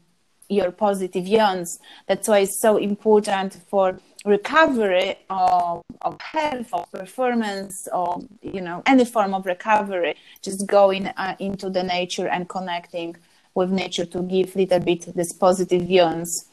your 0.48 0.70
positive 0.70 1.26
ions. 1.26 1.78
That's 2.06 2.28
why 2.28 2.40
it's 2.40 2.60
so 2.60 2.76
important 2.76 3.58
for 3.68 3.98
recovery 4.24 5.18
of, 5.30 5.82
of 6.02 6.20
health, 6.20 6.68
of 6.72 6.90
performance, 6.92 7.88
or 7.92 8.20
you 8.42 8.60
know 8.60 8.82
any 8.86 9.04
form 9.04 9.34
of 9.34 9.46
recovery. 9.46 10.16
Just 10.42 10.66
going 10.66 11.06
uh, 11.06 11.36
into 11.38 11.70
the 11.70 11.82
nature 11.82 12.28
and 12.28 12.48
connecting 12.48 13.16
with 13.54 13.70
nature 13.70 14.04
to 14.04 14.22
give 14.22 14.56
little 14.56 14.80
bit 14.80 15.14
this 15.14 15.32
positive 15.32 15.88
ions 15.88 16.46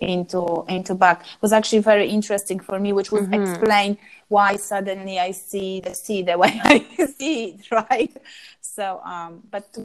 into 0.00 0.64
into 0.68 0.94
back 0.94 1.22
it 1.22 1.42
was 1.42 1.52
actually 1.52 1.80
very 1.80 2.08
interesting 2.08 2.60
for 2.60 2.78
me, 2.78 2.92
which 2.92 3.10
would 3.10 3.24
mm-hmm. 3.24 3.42
explain 3.42 3.98
why 4.28 4.56
suddenly 4.56 5.18
I 5.18 5.32
see 5.32 5.80
the 5.80 5.94
sea 5.94 6.22
the 6.22 6.38
way 6.42 6.60
I 6.62 6.78
see 7.06 7.44
it, 7.44 7.70
right? 7.70 8.14
So, 8.60 9.00
um, 9.04 9.42
but 9.50 9.76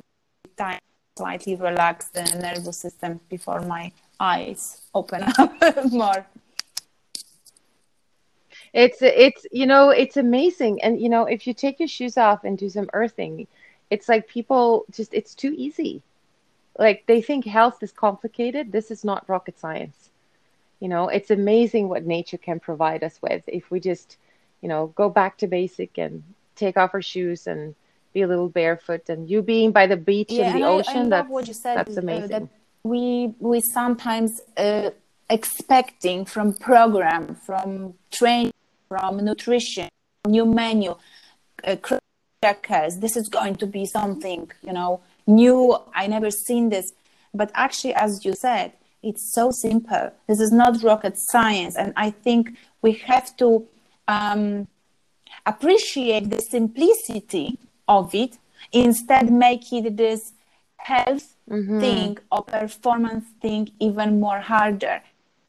time 0.57 0.79
slightly 1.17 1.55
relax 1.55 2.07
the 2.09 2.23
nervous 2.41 2.77
system 2.77 3.19
before 3.29 3.61
my 3.61 3.91
eyes 4.19 4.81
open 4.95 5.23
up 5.37 5.51
more 5.91 6.25
it's 8.73 9.01
it's 9.01 9.45
you 9.51 9.67
know 9.67 9.89
it's 9.89 10.17
amazing 10.17 10.81
and 10.81 10.99
you 10.99 11.09
know 11.09 11.25
if 11.25 11.45
you 11.45 11.53
take 11.53 11.79
your 11.79 11.87
shoes 11.87 12.17
off 12.17 12.43
and 12.43 12.57
do 12.57 12.67
some 12.67 12.89
earthing 12.93 13.47
it's 13.91 14.09
like 14.09 14.27
people 14.27 14.85
just 14.91 15.13
it's 15.13 15.35
too 15.35 15.53
easy 15.55 16.01
like 16.77 17.05
they 17.07 17.21
think 17.21 17.45
health 17.45 17.81
is 17.81 17.91
complicated. 17.91 18.71
This 18.71 18.91
is 18.91 19.03
not 19.03 19.27
rocket 19.29 19.59
science. 19.59 20.09
You 20.79 20.89
know 20.89 21.07
it's 21.07 21.31
amazing 21.31 21.89
what 21.89 22.05
nature 22.05 22.37
can 22.37 22.59
provide 22.59 23.03
us 23.03 23.21
with 23.21 23.43
if 23.47 23.71
we 23.71 23.79
just 23.79 24.17
you 24.61 24.69
know 24.69 24.87
go 24.87 25.09
back 25.09 25.37
to 25.37 25.47
basic 25.47 25.97
and 25.97 26.23
take 26.55 26.77
off 26.77 26.93
our 26.93 27.01
shoes 27.01 27.47
and 27.47 27.75
be 28.13 28.21
a 28.21 28.27
little 28.27 28.49
barefoot. 28.49 29.09
And 29.09 29.29
you 29.29 29.41
being 29.41 29.71
by 29.71 29.87
the 29.87 29.97
beach 29.97 30.31
yeah, 30.31 30.51
and 30.51 30.61
the 30.61 30.67
ocean 30.67 30.97
I, 30.97 31.05
I 31.05 31.09
that's 31.09 31.29
what 31.29 31.47
you 31.47 31.53
said, 31.53 31.77
that's 31.77 31.97
amazing 31.97 32.23
uh, 32.23 32.39
that 32.39 32.47
we 32.83 33.33
we 33.39 33.61
sometimes 33.61 34.41
uh, 34.57 34.91
expecting 35.29 36.25
from 36.25 36.53
program 36.53 37.35
from 37.35 37.93
training 38.11 38.53
from 38.89 39.23
nutrition 39.23 39.89
new 40.27 40.45
menu 40.45 40.95
uh, 41.63 41.75
crackers 42.41 42.97
this 42.97 43.15
is 43.15 43.29
going 43.29 43.55
to 43.55 43.65
be 43.65 43.85
something 43.85 44.51
you 44.61 44.73
know 44.73 44.99
new 45.27 45.77
i 45.93 46.07
never 46.07 46.31
seen 46.31 46.69
this. 46.69 46.91
But 47.33 47.51
actually 47.53 47.95
as 47.95 48.23
you 48.25 48.33
said 48.33 48.73
it's 49.01 49.33
so 49.33 49.51
simple. 49.51 50.11
This 50.27 50.39
is 50.39 50.51
not 50.53 50.81
rocket 50.83 51.15
science. 51.17 51.75
And 51.75 51.93
i 51.95 52.09
think 52.09 52.55
we 52.81 52.93
have 52.93 53.35
to 53.37 53.67
um, 54.07 54.67
appreciate 55.45 56.29
the 56.29 56.41
simplicity 56.41 57.57
of 57.87 58.13
it 58.15 58.37
instead 58.71 59.31
make 59.31 59.71
it 59.73 59.97
this 59.97 60.33
health 60.77 61.35
mm-hmm. 61.49 61.79
thing 61.79 62.17
or 62.31 62.43
performance 62.43 63.25
thing 63.41 63.69
even 63.79 64.19
more 64.19 64.39
harder. 64.39 65.01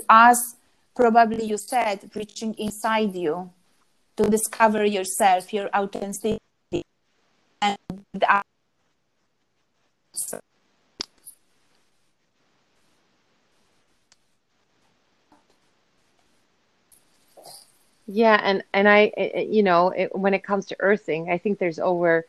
As 0.09 0.57
probably 0.95 1.45
you 1.45 1.59
said 1.59 2.11
reaching 2.15 2.55
inside 2.55 3.15
you 3.15 3.51
to 4.17 4.29
discover 4.31 4.85
yourself 4.85 5.53
your 5.53 5.69
authenticity. 5.75 6.39
And 7.61 7.79
the 8.13 8.43
Yeah, 18.07 18.39
and 18.43 18.63
and 18.75 18.89
I, 18.89 19.13
you 19.49 19.63
know, 19.63 19.89
it, 19.89 20.15
when 20.15 20.35
it 20.35 20.45
comes 20.45 20.67
to 20.67 20.77
earthing, 20.81 21.31
I 21.31 21.39
think 21.39 21.59
there's 21.59 21.79
over 21.79 22.27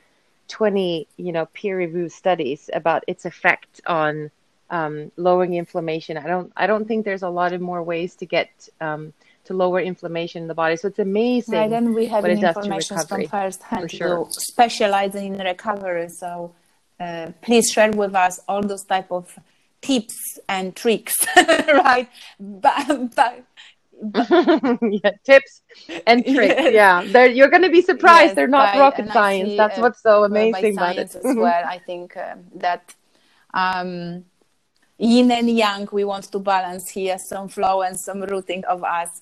20, 0.48 1.08
you 1.18 1.32
know, 1.32 1.48
peer-reviewed 1.48 2.12
studies 2.12 2.70
about 2.74 3.04
its 3.08 3.25
effect 3.25 3.82
on 3.86 4.32
um, 4.70 5.12
lowering 5.18 5.56
inflammation. 5.56 6.18
I 6.18 6.27
don't, 6.27 6.51
I 6.56 6.68
don't 6.68 6.88
think 6.88 7.04
there's 7.04 7.24
a 7.24 7.30
lot 7.30 7.54
of 7.54 7.62
more 7.62 7.84
ways 7.84 8.15
to 8.15 8.25
get 8.25 8.50
um, 8.80 9.13
to 9.46 9.54
lower 9.54 9.80
inflammation 9.80 10.44
in 10.44 10.48
the 10.48 10.54
body. 10.54 10.75
So 10.77 10.88
it's 10.88 11.00
amazing. 11.00 11.54
Right, 11.54 11.72
and 11.72 11.94
we 11.94 12.06
have 12.08 12.25
information 12.25 12.98
from 13.06 13.27
first 13.27 13.63
hand 13.63 13.92
sure. 13.92 14.27
specializing 14.32 15.36
in 15.36 15.46
recovery. 15.46 16.10
So 16.10 16.54
uh, 16.99 17.31
please 17.41 17.69
share 17.71 17.91
with 17.91 18.15
us 18.15 18.39
all 18.47 18.61
those 18.61 18.83
type 18.83 19.11
of 19.11 19.37
tips 19.81 20.39
and 20.47 20.75
tricks, 20.75 21.15
right? 21.37 22.09
But, 22.39 23.15
but 23.15 23.43
yeah, 24.81 25.11
tips 25.23 25.61
and 26.05 26.25
tricks. 26.35 26.61
Yeah, 26.71 27.03
They're, 27.05 27.27
you're 27.27 27.49
going 27.49 27.63
to 27.63 27.69
be 27.69 27.81
surprised. 27.81 28.29
Yes, 28.29 28.35
They're 28.35 28.47
not 28.47 28.77
rocket 28.77 29.11
science. 29.11 29.49
See, 29.49 29.57
That's 29.57 29.77
uh, 29.77 29.81
what's 29.81 30.01
so 30.01 30.23
amazing 30.23 30.77
about 30.77 30.97
it. 30.97 31.15
as 31.15 31.21
well, 31.23 31.63
I 31.65 31.79
think 31.79 32.17
uh, 32.17 32.35
that 32.55 32.93
um, 33.53 34.25
yin 34.97 35.31
and 35.31 35.49
yang, 35.49 35.87
we 35.91 36.03
want 36.03 36.25
to 36.31 36.39
balance 36.39 36.89
here 36.89 37.17
some 37.17 37.47
flow 37.47 37.81
and 37.81 37.99
some 37.99 38.21
rooting 38.21 38.63
of 38.65 38.83
us. 38.83 39.21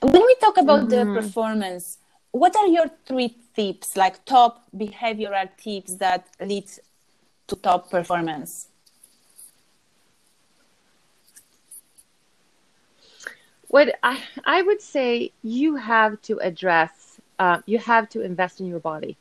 When 0.00 0.22
we 0.24 0.36
talk 0.40 0.56
about 0.58 0.88
mm-hmm. 0.88 1.14
the 1.14 1.20
performance, 1.20 1.98
what 2.36 2.54
are 2.54 2.66
your 2.66 2.90
three 3.06 3.34
tips, 3.54 3.96
like 3.96 4.24
top 4.26 4.64
behavioral 4.76 5.48
tips 5.56 5.94
that 5.96 6.26
lead 6.40 6.68
to 7.46 7.56
top 7.56 7.90
performance? 7.90 8.68
What 13.68 13.94
I, 14.02 14.22
I 14.44 14.62
would 14.62 14.82
say 14.82 15.32
you 15.42 15.76
have 15.76 16.20
to 16.22 16.38
address, 16.38 17.20
uh, 17.38 17.62
you 17.66 17.78
have 17.78 18.08
to 18.10 18.20
invest 18.20 18.60
in 18.60 18.66
your 18.66 18.80
body. 18.80 19.16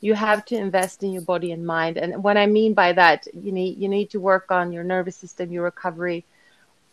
You 0.00 0.12
have 0.14 0.44
to 0.46 0.56
invest 0.56 1.02
in 1.02 1.12
your 1.12 1.22
body 1.22 1.50
and 1.50 1.66
mind. 1.66 1.96
And 1.96 2.22
what 2.22 2.36
I 2.36 2.44
mean 2.44 2.74
by 2.74 2.92
that, 2.92 3.26
you 3.32 3.52
need, 3.52 3.78
you 3.78 3.88
need 3.88 4.10
to 4.10 4.20
work 4.20 4.50
on 4.50 4.70
your 4.70 4.84
nervous 4.84 5.16
system, 5.16 5.50
your 5.50 5.64
recovery, 5.64 6.24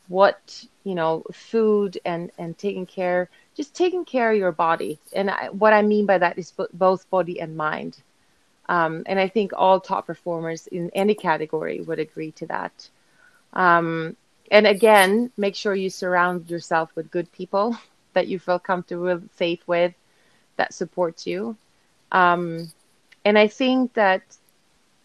what 0.08 0.66
you 0.84 0.96
know, 0.96 1.24
food 1.32 1.98
and, 2.06 2.32
and 2.38 2.58
taking 2.58 2.86
care, 2.86 3.30
just 3.56 3.76
taking 3.76 4.06
care 4.06 4.32
of 4.32 4.38
your 4.38 4.52
body. 4.52 5.00
And 5.14 5.30
I, 5.30 5.50
what 5.50 5.74
I 5.74 5.82
mean 5.82 6.06
by 6.06 6.18
that 6.18 6.38
is 6.38 6.54
both 6.74 7.10
body 7.10 7.40
and 7.40 7.56
mind. 7.56 7.98
Um, 8.68 9.04
and 9.06 9.20
I 9.20 9.28
think 9.28 9.52
all 9.56 9.80
top 9.80 10.08
performers 10.08 10.68
in 10.68 10.92
any 10.94 11.14
category 11.14 11.82
would 11.82 12.00
agree 12.00 12.32
to 12.34 12.46
that. 12.48 12.90
Um, 13.54 14.16
and 14.50 14.66
again, 14.66 15.32
make 15.38 15.56
sure 15.56 15.76
you 15.76 15.90
surround 15.90 16.50
yourself 16.50 16.92
with 16.96 17.12
good 17.12 17.32
people 17.32 17.78
that 18.14 18.28
you 18.28 18.40
feel 18.40 18.60
comfortable, 18.60 19.22
safe 19.36 19.66
with, 19.68 19.94
that 20.58 20.74
supports 20.74 21.26
you. 21.26 21.56
Um, 22.12 22.72
and 23.24 23.38
I 23.38 23.48
think 23.48 23.94
that, 23.94 24.22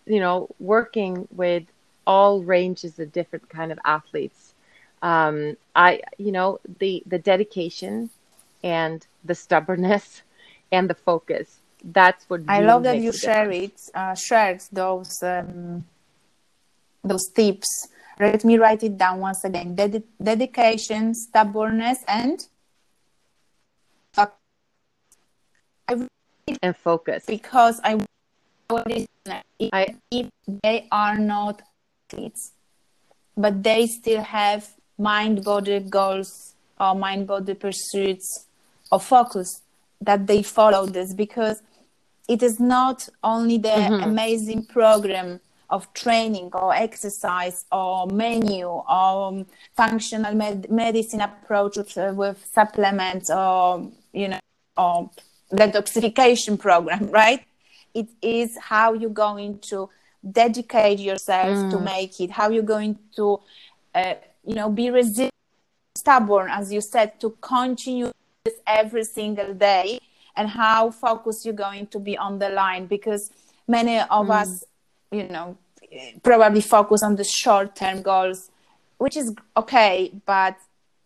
you 0.07 0.21
know, 0.21 0.49
working 0.59 1.29
with 1.31 1.65
all 2.07 2.43
ranges 2.43 2.99
of 2.99 3.13
different 3.13 3.49
kind 3.49 3.73
of 3.73 3.79
athletes, 3.85 4.55
um, 5.03 5.57
I, 5.75 6.01
you 6.19 6.33
know, 6.33 6.61
the 6.79 7.03
the 7.07 7.19
dedication 7.19 8.11
and 8.63 9.07
the 9.25 9.35
stubbornness 9.35 10.23
and 10.73 10.89
the 10.91 10.95
focus. 10.95 11.61
That's 11.85 12.29
what 12.29 12.41
I 12.49 12.61
love 12.61 12.83
that 12.85 12.99
you 12.99 13.13
share 13.13 13.51
it, 13.51 13.81
uh, 13.95 14.15
shared 14.15 14.63
those 14.73 15.23
um, 15.23 15.85
those 17.05 17.29
tips 17.35 17.89
let 18.19 18.45
me 18.45 18.57
write 18.59 18.83
it 18.83 18.97
down 18.97 19.21
once 19.21 19.45
again. 19.45 19.75
Ded- 19.75 20.03
dedication, 20.23 21.15
stubbornness, 21.15 22.03
and 22.09 22.41
and 26.63 26.77
focus. 26.77 27.25
Because 27.27 27.81
I, 27.85 28.01
I 29.73 29.97
if 30.11 30.29
they 30.63 30.89
are 30.91 31.19
not 31.19 31.63
athletes, 32.11 32.53
but 33.37 33.63
they 33.63 33.87
still 33.87 34.23
have 34.23 34.75
mind-body 34.99 35.81
goals 35.81 36.55
or 36.81 36.95
mind-body 36.95 37.55
pursuits 37.55 38.47
or 38.91 39.01
focus 39.01 39.63
that 40.01 40.27
they 40.27 40.43
follow 40.43 40.87
this 40.87 41.15
because 41.15 41.63
it 42.29 42.43
is 42.43 42.59
not 42.59 43.09
only 43.23 43.59
the 43.59 43.69
mm-hmm. 43.69 44.03
amazing 44.03 44.65
program 44.67 45.41
of 45.71 45.93
training 45.95 46.51
or 46.53 46.75
exercise 46.75 47.65
or 47.73 48.07
menu 48.07 48.67
or 48.67 49.45
functional 49.75 50.35
med- 50.35 50.71
medicine 50.71 51.21
approach 51.21 51.77
with, 51.77 51.97
uh, 51.99 52.13
with, 52.15 52.45
supplements 52.53 53.31
or 53.31 53.91
you 54.13 54.29
know 54.29 54.39
or 54.77 55.11
detoxification 55.53 56.59
program 56.59 57.09
right 57.11 57.45
it 57.95 58.09
is 58.23 58.57
how 58.61 58.93
you're 58.93 59.11
going 59.11 59.59
to 59.59 59.89
dedicate 60.33 60.99
yourself 60.99 61.57
mm. 61.57 61.71
to 61.71 61.81
make 61.81 62.21
it 62.21 62.31
how 62.31 62.49
you're 62.49 62.63
going 62.63 62.99
to 63.15 63.41
uh, 63.95 64.15
you 64.47 64.55
know 64.55 64.71
be 64.71 64.91
resilient 64.91 65.35
stubborn 65.97 66.49
as 66.51 66.73
you 66.73 66.81
said 66.81 67.19
to 67.21 67.37
continue 67.41 68.11
this 68.45 68.55
every 68.67 69.05
single 69.05 69.53
day 69.53 69.99
and 70.37 70.49
how 70.49 70.91
focused 70.91 71.45
you're 71.45 71.55
going 71.55 71.87
to 71.89 71.99
be 71.99 72.17
on 72.17 72.39
the 72.39 72.49
line 72.49 72.87
because 72.87 73.31
many 73.67 73.99
of 73.99 74.27
mm. 74.27 74.41
us 74.41 74.65
you 75.11 75.25
know 75.25 75.57
probably 76.23 76.61
focus 76.61 77.03
on 77.03 77.17
the 77.17 77.25
short 77.25 77.75
term 77.75 78.03
goals 78.03 78.51
which 78.99 79.17
is 79.17 79.35
okay 79.57 80.13
but 80.25 80.57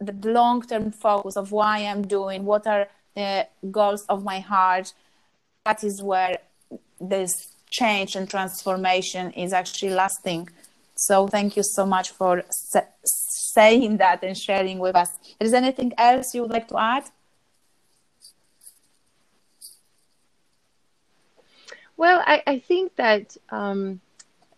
the 0.01 0.15
long 0.29 0.63
term 0.63 0.91
focus 0.91 1.37
of 1.37 1.53
why 1.53 1.79
i'm 1.79 2.03
doing 2.03 2.45
what 2.45 2.67
are 2.67 2.89
the 3.15 3.47
goals 3.71 4.05
of 4.09 4.25
my 4.25 4.41
heart 4.41 4.93
that 5.65 5.83
is 5.85 6.03
where 6.03 6.39
this 7.01 7.49
change 7.71 8.17
and 8.17 8.29
transformation 8.29 9.31
is 9.33 9.53
actually 9.53 9.91
lasting 9.91 10.49
so 10.97 11.27
thank 11.27 11.57
you 11.57 11.63
so 11.63 11.87
much 11.87 12.11
for 12.11 12.43
saying 13.53 13.97
that 13.99 14.23
and 14.23 14.37
sharing 14.37 14.79
with 14.79 14.95
us 14.97 15.13
is 15.41 15.51
there 15.51 15.63
anything 15.63 15.93
else 15.99 16.35
you 16.35 16.43
would 16.43 16.51
like 16.51 16.69
to 16.69 16.79
add 16.79 17.05
well 21.97 22.23
i, 22.27 22.43
I 22.47 22.59
think 22.59 22.97
that 22.97 23.37
um, 23.51 24.01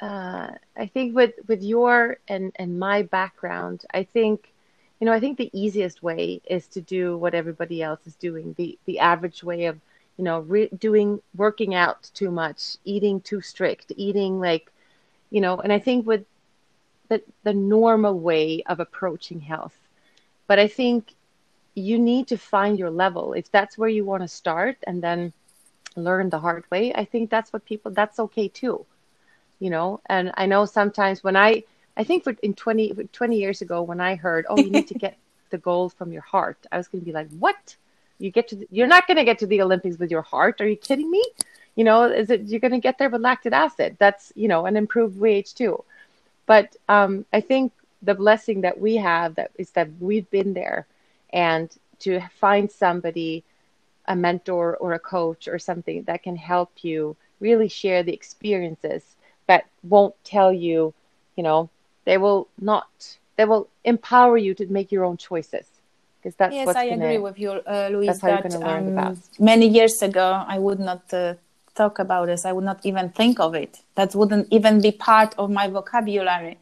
uh, 0.02 0.50
I 0.76 0.86
think 0.86 1.14
with 1.14 1.34
with 1.46 1.62
your 1.62 2.18
and 2.26 2.52
and 2.56 2.78
my 2.78 3.02
background, 3.02 3.84
I 3.94 4.02
think 4.02 4.52
you 4.98 5.04
know 5.06 5.12
I 5.12 5.20
think 5.20 5.38
the 5.38 5.50
easiest 5.52 6.02
way 6.02 6.42
is 6.44 6.66
to 6.68 6.80
do 6.80 7.16
what 7.16 7.34
everybody 7.34 7.82
else 7.82 8.00
is 8.06 8.16
doing. 8.16 8.54
The 8.58 8.76
the 8.84 8.98
average 8.98 9.44
way 9.44 9.66
of 9.66 9.78
you 10.16 10.24
know 10.24 10.40
re- 10.40 10.70
doing 10.76 11.22
working 11.36 11.72
out 11.76 12.10
too 12.14 12.32
much, 12.32 12.78
eating 12.84 13.20
too 13.20 13.40
strict, 13.40 13.92
eating 13.96 14.40
like 14.40 14.72
you 15.30 15.40
know, 15.40 15.60
and 15.60 15.72
I 15.72 15.78
think 15.78 16.04
with 16.04 16.24
the 17.12 17.22
the 17.42 17.54
normal 17.54 18.16
way 18.30 18.62
of 18.66 18.80
approaching 18.80 19.40
health. 19.40 19.76
But 20.48 20.58
I 20.58 20.68
think 20.68 21.14
you 21.74 21.98
need 21.98 22.24
to 22.28 22.36
find 22.36 22.78
your 22.78 22.90
level. 23.04 23.32
If 23.32 23.50
that's 23.50 23.78
where 23.78 23.88
you 23.96 24.04
want 24.04 24.22
to 24.22 24.28
start 24.28 24.76
and 24.86 25.02
then 25.02 25.32
learn 25.96 26.30
the 26.30 26.40
hard 26.46 26.64
way, 26.70 26.84
I 27.02 27.04
think 27.04 27.30
that's 27.30 27.52
what 27.52 27.64
people 27.64 27.90
that's 27.90 28.18
okay 28.26 28.48
too 28.48 28.86
you 29.62 29.70
know? 29.70 30.00
And 30.06 30.32
i 30.34 30.44
know 30.46 30.64
sometimes 30.64 31.22
when 31.22 31.36
i 31.36 31.62
i 31.96 32.02
think 32.04 32.24
for 32.24 32.34
in 32.42 32.54
20 32.54 33.08
20 33.12 33.36
years 33.38 33.62
ago 33.62 33.82
when 33.82 34.00
i 34.00 34.16
heard 34.16 34.44
oh 34.48 34.58
you 34.58 34.70
need 34.70 34.88
to 34.88 34.94
get 34.94 35.16
the 35.50 35.58
gold 35.58 35.92
from 35.92 36.12
your 36.12 36.22
heart 36.22 36.58
i 36.72 36.76
was 36.76 36.88
going 36.88 37.02
to 37.02 37.04
be 37.04 37.12
like 37.12 37.30
what? 37.38 37.76
You 38.18 38.30
get 38.30 38.48
to 38.48 38.56
the, 38.56 38.66
you're 38.70 38.92
not 38.96 39.06
going 39.06 39.16
to 39.18 39.24
get 39.24 39.38
to 39.40 39.46
the 39.46 39.62
olympics 39.62 39.98
with 39.98 40.10
your 40.10 40.22
heart? 40.22 40.60
Are 40.60 40.68
you 40.68 40.76
kidding 40.76 41.10
me? 41.10 41.24
You 41.76 41.84
know 41.84 42.04
is 42.04 42.28
it 42.30 42.42
you're 42.42 42.64
going 42.66 42.78
to 42.80 42.86
get 42.88 42.98
there 42.98 43.08
with 43.08 43.20
lactic 43.20 43.52
acid. 43.52 43.96
That's 44.00 44.32
you 44.34 44.48
know 44.48 44.66
an 44.66 44.76
improved 44.76 45.16
VO2 45.16 45.84
but 46.52 46.68
um, 46.96 47.12
i 47.32 47.40
think 47.40 47.72
the 48.08 48.14
blessing 48.14 48.58
that 48.62 48.76
we 48.86 48.92
have 48.96 49.30
that 49.38 49.50
is 49.62 49.70
that 49.76 49.88
we've 50.00 50.30
been 50.38 50.52
there 50.62 50.80
and 51.48 51.66
to 52.04 52.10
find 52.44 52.66
somebody 52.70 53.44
a 54.14 54.16
mentor 54.26 54.76
or 54.82 54.92
a 54.92 54.98
coach 55.14 55.42
or 55.52 55.58
something 55.58 55.98
that 56.08 56.22
can 56.26 56.36
help 56.36 56.70
you 56.88 57.16
really 57.40 57.68
share 57.68 58.02
the 58.02 58.12
experiences 58.20 59.02
but 59.46 59.64
won't 59.82 60.14
tell 60.24 60.52
you, 60.52 60.94
you 61.36 61.42
know, 61.42 61.68
they 62.04 62.18
will 62.18 62.48
not, 62.60 63.16
they 63.36 63.44
will 63.44 63.68
empower 63.84 64.36
you 64.36 64.54
to 64.54 64.66
make 64.66 64.92
your 64.92 65.04
own 65.04 65.16
choices. 65.16 65.66
Because 66.18 66.36
that's 66.36 66.54
yes, 66.54 66.68
I 66.68 66.88
gonna, 66.88 67.04
agree 67.04 67.18
with 67.18 67.38
you, 67.38 67.50
uh, 67.50 67.88
Louise. 67.92 68.20
That, 68.20 68.54
um, 68.62 68.86
the 68.86 68.92
best. 68.92 69.40
Many 69.40 69.66
years 69.66 70.02
ago, 70.02 70.44
I 70.46 70.58
would 70.58 70.78
not 70.78 71.12
uh, 71.12 71.34
talk 71.74 71.98
about 71.98 72.26
this. 72.26 72.44
I 72.44 72.52
would 72.52 72.64
not 72.64 72.80
even 72.84 73.10
think 73.10 73.40
of 73.40 73.54
it. 73.54 73.80
That 73.94 74.14
wouldn't 74.14 74.48
even 74.50 74.80
be 74.80 74.92
part 74.92 75.34
of 75.38 75.50
my 75.50 75.68
vocabulary. 75.68 76.58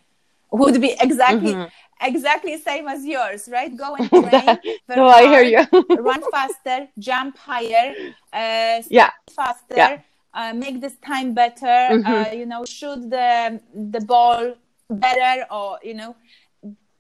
Would 0.51 0.81
be 0.81 0.97
exactly 1.01 1.55
mm-hmm. 1.55 1.69
exactly 2.01 2.57
same 2.59 2.89
as 2.89 3.05
yours, 3.05 3.49
right? 3.53 3.75
Go 3.77 3.95
and 3.97 4.09
train. 4.11 4.59
no, 4.89 5.09
hard, 5.09 5.25
I 5.25 5.27
hear 5.29 5.43
you. 5.43 5.83
run 5.99 6.23
faster, 6.31 6.89
jump 6.99 7.39
higher, 7.39 7.95
uh, 8.33 8.83
yeah, 8.89 9.11
faster. 9.35 9.77
Yeah 9.77 10.01
uh, 10.35 10.53
make 10.53 10.81
this 10.81 10.97
time 11.05 11.35
better 11.35 11.67
uh, 11.67 11.91
mm-hmm. 11.91 12.07
uh, 12.07 12.33
you 12.33 12.47
know 12.47 12.65
shoot 12.65 13.11
the 13.11 13.61
the 13.91 14.01
ball 14.01 14.55
better 14.89 15.47
or 15.51 15.79
you 15.83 15.95
know 15.95 16.15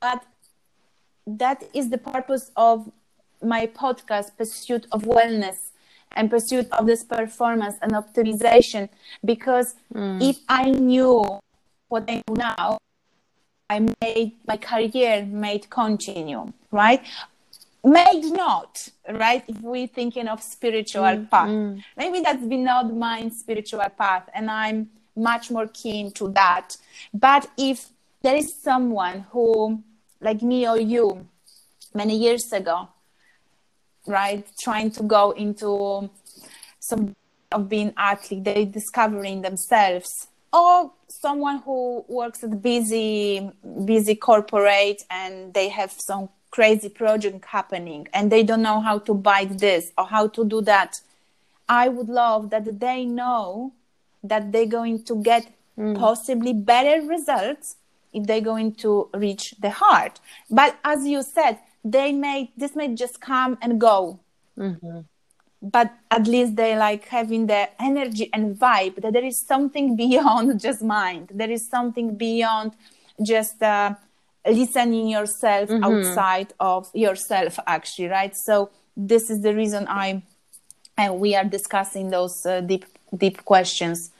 but 0.00 0.24
that 1.26 1.62
is 1.74 1.90
the 1.90 1.98
purpose 1.98 2.50
of 2.56 2.90
my 3.42 3.66
podcast 3.66 4.36
pursuit 4.36 4.86
of 4.92 5.02
wellness 5.02 5.69
and 6.12 6.30
pursuit 6.30 6.68
of 6.72 6.86
this 6.86 7.04
performance 7.04 7.76
and 7.82 7.92
optimization 7.92 8.88
because 9.24 9.74
mm. 9.94 10.22
if 10.22 10.38
i 10.48 10.70
knew 10.70 11.24
what 11.88 12.04
i 12.08 12.22
know 12.28 12.34
now 12.34 12.78
i 13.68 13.78
made 14.00 14.32
my 14.46 14.56
career 14.56 15.24
made 15.26 15.68
continue 15.70 16.52
right 16.70 17.02
made 17.82 18.24
not 18.32 18.88
right 19.14 19.44
if 19.48 19.60
we're 19.60 19.86
thinking 19.86 20.28
of 20.28 20.42
spiritual 20.42 21.02
mm, 21.02 21.30
path 21.30 21.48
mm. 21.48 21.82
maybe 21.96 22.20
that's 22.20 22.44
been 22.44 22.64
not 22.64 22.92
my 22.92 23.28
spiritual 23.30 23.84
path 23.98 24.28
and 24.34 24.50
i'm 24.50 24.88
much 25.16 25.50
more 25.50 25.66
keen 25.68 26.10
to 26.12 26.28
that 26.28 26.76
but 27.14 27.48
if 27.56 27.88
there 28.22 28.36
is 28.36 28.54
someone 28.54 29.24
who 29.30 29.82
like 30.20 30.42
me 30.42 30.68
or 30.68 30.78
you 30.78 31.26
many 31.94 32.16
years 32.16 32.52
ago 32.52 32.88
right 34.06 34.46
trying 34.62 34.90
to 34.92 35.02
go 35.02 35.32
into 35.32 36.10
some 36.78 37.14
of 37.52 37.68
being 37.68 37.92
athlete 37.96 38.44
they 38.44 38.64
discovering 38.64 39.42
themselves. 39.42 40.28
Or 40.52 40.92
someone 41.08 41.58
who 41.58 42.04
works 42.08 42.42
at 42.42 42.60
busy 42.62 43.50
busy 43.84 44.14
corporate 44.14 45.02
and 45.10 45.54
they 45.54 45.68
have 45.68 45.92
some 45.92 46.28
crazy 46.50 46.88
project 46.88 47.44
happening 47.44 48.08
and 48.12 48.32
they 48.32 48.42
don't 48.42 48.62
know 48.62 48.80
how 48.80 48.98
to 48.98 49.14
bite 49.14 49.58
this 49.58 49.92
or 49.96 50.06
how 50.06 50.26
to 50.28 50.44
do 50.44 50.60
that. 50.62 50.94
I 51.68 51.88
would 51.88 52.08
love 52.08 52.50
that 52.50 52.80
they 52.80 53.04
know 53.04 53.72
that 54.24 54.50
they're 54.50 54.66
going 54.66 55.04
to 55.04 55.22
get 55.22 55.46
mm. 55.78 55.96
possibly 55.96 56.52
better 56.52 57.06
results 57.06 57.76
if 58.12 58.26
they're 58.26 58.40
going 58.40 58.74
to 58.74 59.08
reach 59.14 59.54
the 59.60 59.70
heart. 59.70 60.18
But 60.50 60.76
as 60.84 61.06
you 61.06 61.22
said 61.22 61.58
they 61.84 62.12
may 62.12 62.50
this 62.56 62.74
may 62.76 62.94
just 62.94 63.20
come 63.20 63.58
and 63.62 63.80
go 63.80 64.20
Mm-hmm. 64.58 65.00
but 65.62 65.92
at 66.10 66.26
least 66.26 66.56
they 66.56 66.76
like 66.76 67.06
having 67.08 67.46
the 67.46 67.68
energy 67.80 68.28
and 68.32 68.56
vibe 68.58 69.00
that 69.02 69.12
there 69.12 69.24
is 69.24 69.40
something 69.46 69.96
beyond 70.04 70.60
just 70.60 70.82
mind 70.82 71.30
there 71.34 71.50
is 71.50 71.68
something 71.68 72.14
beyond 72.16 72.72
just 73.22 73.62
uh, 73.62 73.94
listening 74.46 75.08
yourself 75.08 75.70
Mm-hmm. 75.70 75.84
outside 75.84 76.52
of 76.60 76.88
yourself 76.94 77.58
actually 77.66 78.08
right 78.08 78.34
so 78.36 78.70
this 78.96 79.30
is 79.30 79.40
the 79.42 79.54
reason 79.54 79.86
i 79.88 80.22
and 80.96 81.20
we 81.20 81.34
are 81.34 81.44
discussing 81.44 82.10
those 82.10 82.34
uh, 82.46 82.60
deep 82.60 82.84
deep 83.16 83.44
questions 83.44 84.10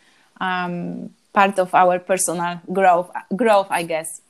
um, 0.40 1.11
part 1.33 1.59
of 1.59 1.75
our 1.75 1.99
personal 1.99 2.61
growth 2.73 3.11
growth 3.37 3.66
i 3.70 3.83
guess 3.83 4.20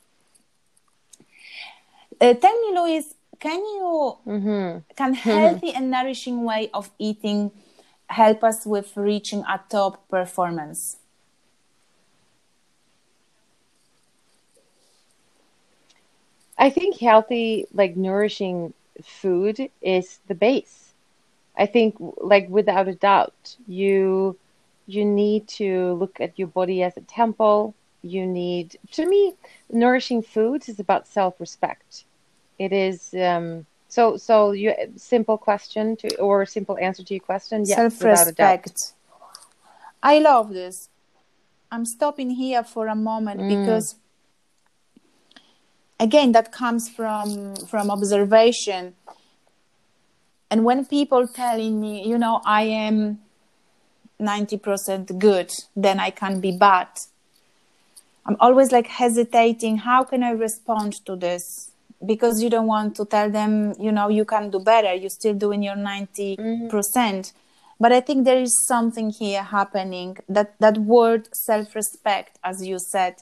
uh, 2.21 2.35
tell 2.35 2.61
me 2.63 2.79
louise 2.79 3.15
can 3.41 3.61
you 3.61 4.19
Mm-hmm. 4.27 4.79
can 4.97 5.15
healthy 5.15 5.73
and 5.73 5.91
nourishing 5.91 6.45
way 6.45 6.71
of 6.75 6.91
eating 6.99 7.51
help 8.09 8.43
us 8.45 8.67
with 8.67 8.97
reaching 8.97 9.43
a 9.49 9.61
top 9.69 10.09
performance 10.09 10.99
I 16.59 16.71
think 16.71 16.99
healthy, 16.99 17.67
like 17.73 17.97
nourishing 17.97 18.75
food 19.03 19.71
is 19.83 20.21
the 20.29 20.35
base. 20.35 20.95
I 21.57 21.67
think, 21.67 21.97
like 22.19 22.49
without 22.49 22.89
a 22.89 22.95
doubt, 22.95 23.57
you 23.67 24.37
you 24.87 25.05
need 25.05 25.49
to 25.49 25.95
look 25.95 26.21
at 26.21 26.39
your 26.39 26.49
body 26.49 26.83
as 26.83 26.97
a 26.97 27.03
temple. 27.03 27.75
You 28.03 28.27
need, 28.27 28.79
to 28.93 29.07
me, 29.07 29.35
nourishing 29.71 30.23
foods 30.23 30.69
is 30.69 30.81
about 30.81 31.07
self-respect. 31.09 32.05
It 32.61 32.73
is 32.73 33.15
um, 33.15 33.67
so. 33.89 34.03
So, 34.19 34.53
you 34.53 34.75
simple 34.97 35.39
question 35.39 35.97
to 36.01 36.09
or 36.19 36.45
simple 36.45 36.77
answer 36.79 37.03
to 37.03 37.15
your 37.15 37.27
question. 37.33 37.65
Yes, 37.65 37.79
without 37.79 38.29
a 38.29 38.33
doubt. 38.33 38.67
self-respect 38.67 38.95
i 40.03 40.19
love 40.19 40.53
this 40.53 40.89
i'm 41.71 41.85
stopping 41.85 42.31
here 42.31 42.65
for 42.65 42.89
a 42.89 42.95
moment 42.95 43.41
Mm. 43.41 43.49
because 43.49 43.97
again 45.99 46.33
that 46.33 46.53
comes 46.53 46.89
from 46.89 47.55
from 47.57 47.91
observation 47.91 48.95
and 50.51 50.65
when 50.65 50.85
people 50.85 51.27
telling 51.29 51.81
me 51.81 52.07
you 52.09 52.19
know 52.19 52.41
i 52.45 52.63
am 52.63 53.21
90% 54.19 55.19
good 55.19 55.51
then 55.77 55.99
i 56.01 56.11
can 56.11 56.41
be 56.41 56.53
bad 56.53 56.89
i'm 58.27 58.37
always 58.41 58.71
like 58.73 58.87
hesitating 58.87 59.79
how 59.79 60.03
can 60.05 60.23
i 60.23 60.31
respond 60.31 60.93
to 61.07 61.17
this 61.17 61.70
because 62.05 62.43
you 62.43 62.51
don't 62.51 62.67
want 62.67 62.97
to 62.97 63.05
tell 63.05 63.31
them 63.31 63.75
you 63.79 63.93
know 63.93 64.09
you 64.09 64.25
can 64.25 64.51
do 64.51 64.59
better 64.59 64.95
you're 64.95 65.11
still 65.11 65.35
doing 65.35 65.63
your 65.63 65.77
90% 65.77 66.37
mm-hmm. 66.39 66.69
percent. 66.69 67.33
But 67.79 67.93
i 67.93 68.01
think 68.01 68.25
there 68.25 68.41
is 68.41 68.67
something 68.67 69.11
here 69.11 69.43
happening 69.43 70.19
that 70.29 70.55
that 70.61 70.79
word 70.79 71.29
self-respect 71.35 72.39
as 72.45 72.67
you 72.67 72.79
said 72.79 73.15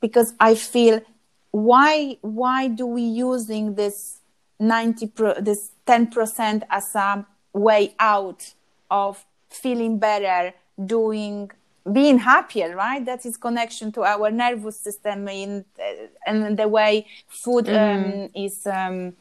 because 0.00 0.34
i 0.40 0.54
feel 0.54 1.00
why 1.52 2.18
why 2.22 2.68
do 2.68 2.86
we 2.86 3.02
using 3.02 3.74
this 3.74 4.22
90 4.62 5.06
pro, 5.08 5.34
this 5.40 5.72
10% 5.86 6.62
as 6.70 6.94
a 6.94 7.26
way 7.52 7.94
out 7.98 8.54
of 8.90 9.24
feeling 9.50 9.98
better 9.98 10.54
doing 10.86 11.50
being 11.90 12.18
happier 12.18 12.74
right? 12.76 13.04
That 13.04 13.24
is 13.26 13.36
connection 13.36 13.92
to 13.92 14.02
our 14.04 14.30
nervous 14.30 14.80
system 14.80 15.28
in 15.28 15.64
uh, 15.78 16.06
and 16.26 16.56
the 16.56 16.68
way 16.68 17.06
food 17.28 17.68
um, 17.68 18.28
is 18.34 18.66
um, 18.66 19.14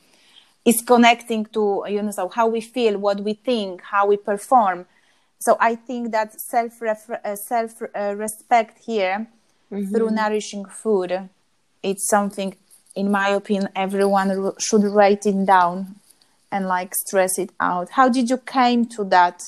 is 0.66 0.82
connecting 0.86 1.46
to 1.46 1.86
you 1.88 2.02
know 2.02 2.12
so 2.12 2.30
how 2.30 2.48
we 2.48 2.62
feel 2.62 2.98
what 2.98 3.22
we 3.22 3.34
think 3.34 3.82
how 3.82 4.08
we 4.08 4.18
perform. 4.18 4.86
So 5.40 5.58
i 5.60 5.76
think 5.76 6.12
that 6.12 6.40
self 6.40 6.82
uh, 6.82 7.36
self 7.36 7.82
uh, 7.82 8.16
respect 8.16 8.84
here 8.86 9.28
through 9.92 10.12
nourishing 10.12 10.66
food 10.66 11.30
it's 11.82 12.08
something 12.08 12.56
in 12.96 13.10
my 13.10 13.30
opinion 13.30 13.70
everyone 13.76 14.52
should 14.60 14.84
write 14.84 15.26
it 15.26 15.46
down 15.46 15.96
and 16.52 16.68
like 16.68 16.94
stress 16.94 17.40
it 17.40 17.52
out. 17.60 17.92
How 17.92 18.10
did 18.10 18.30
you 18.30 18.38
came 18.38 18.86
to 18.88 19.04
that 19.06 19.42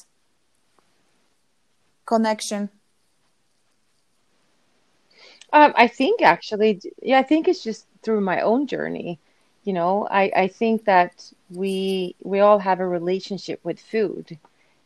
connection 2.05 2.69
Um, 5.53 5.73
I 5.77 5.87
think 5.87 6.21
actually, 6.21 6.81
yeah, 7.01 7.19
I 7.19 7.23
think 7.23 7.47
it's 7.47 7.63
just 7.63 7.87
through 8.01 8.21
my 8.21 8.41
own 8.41 8.67
journey. 8.67 9.19
You 9.63 9.73
know, 9.73 10.07
I, 10.11 10.31
I 10.35 10.47
think 10.49 10.85
that 10.85 11.31
we 11.49 12.15
we 12.23 12.39
all 12.41 12.59
have 12.59 12.79
a 12.81 12.87
relationship 12.87 13.61
with 13.63 13.79
food, 13.79 14.37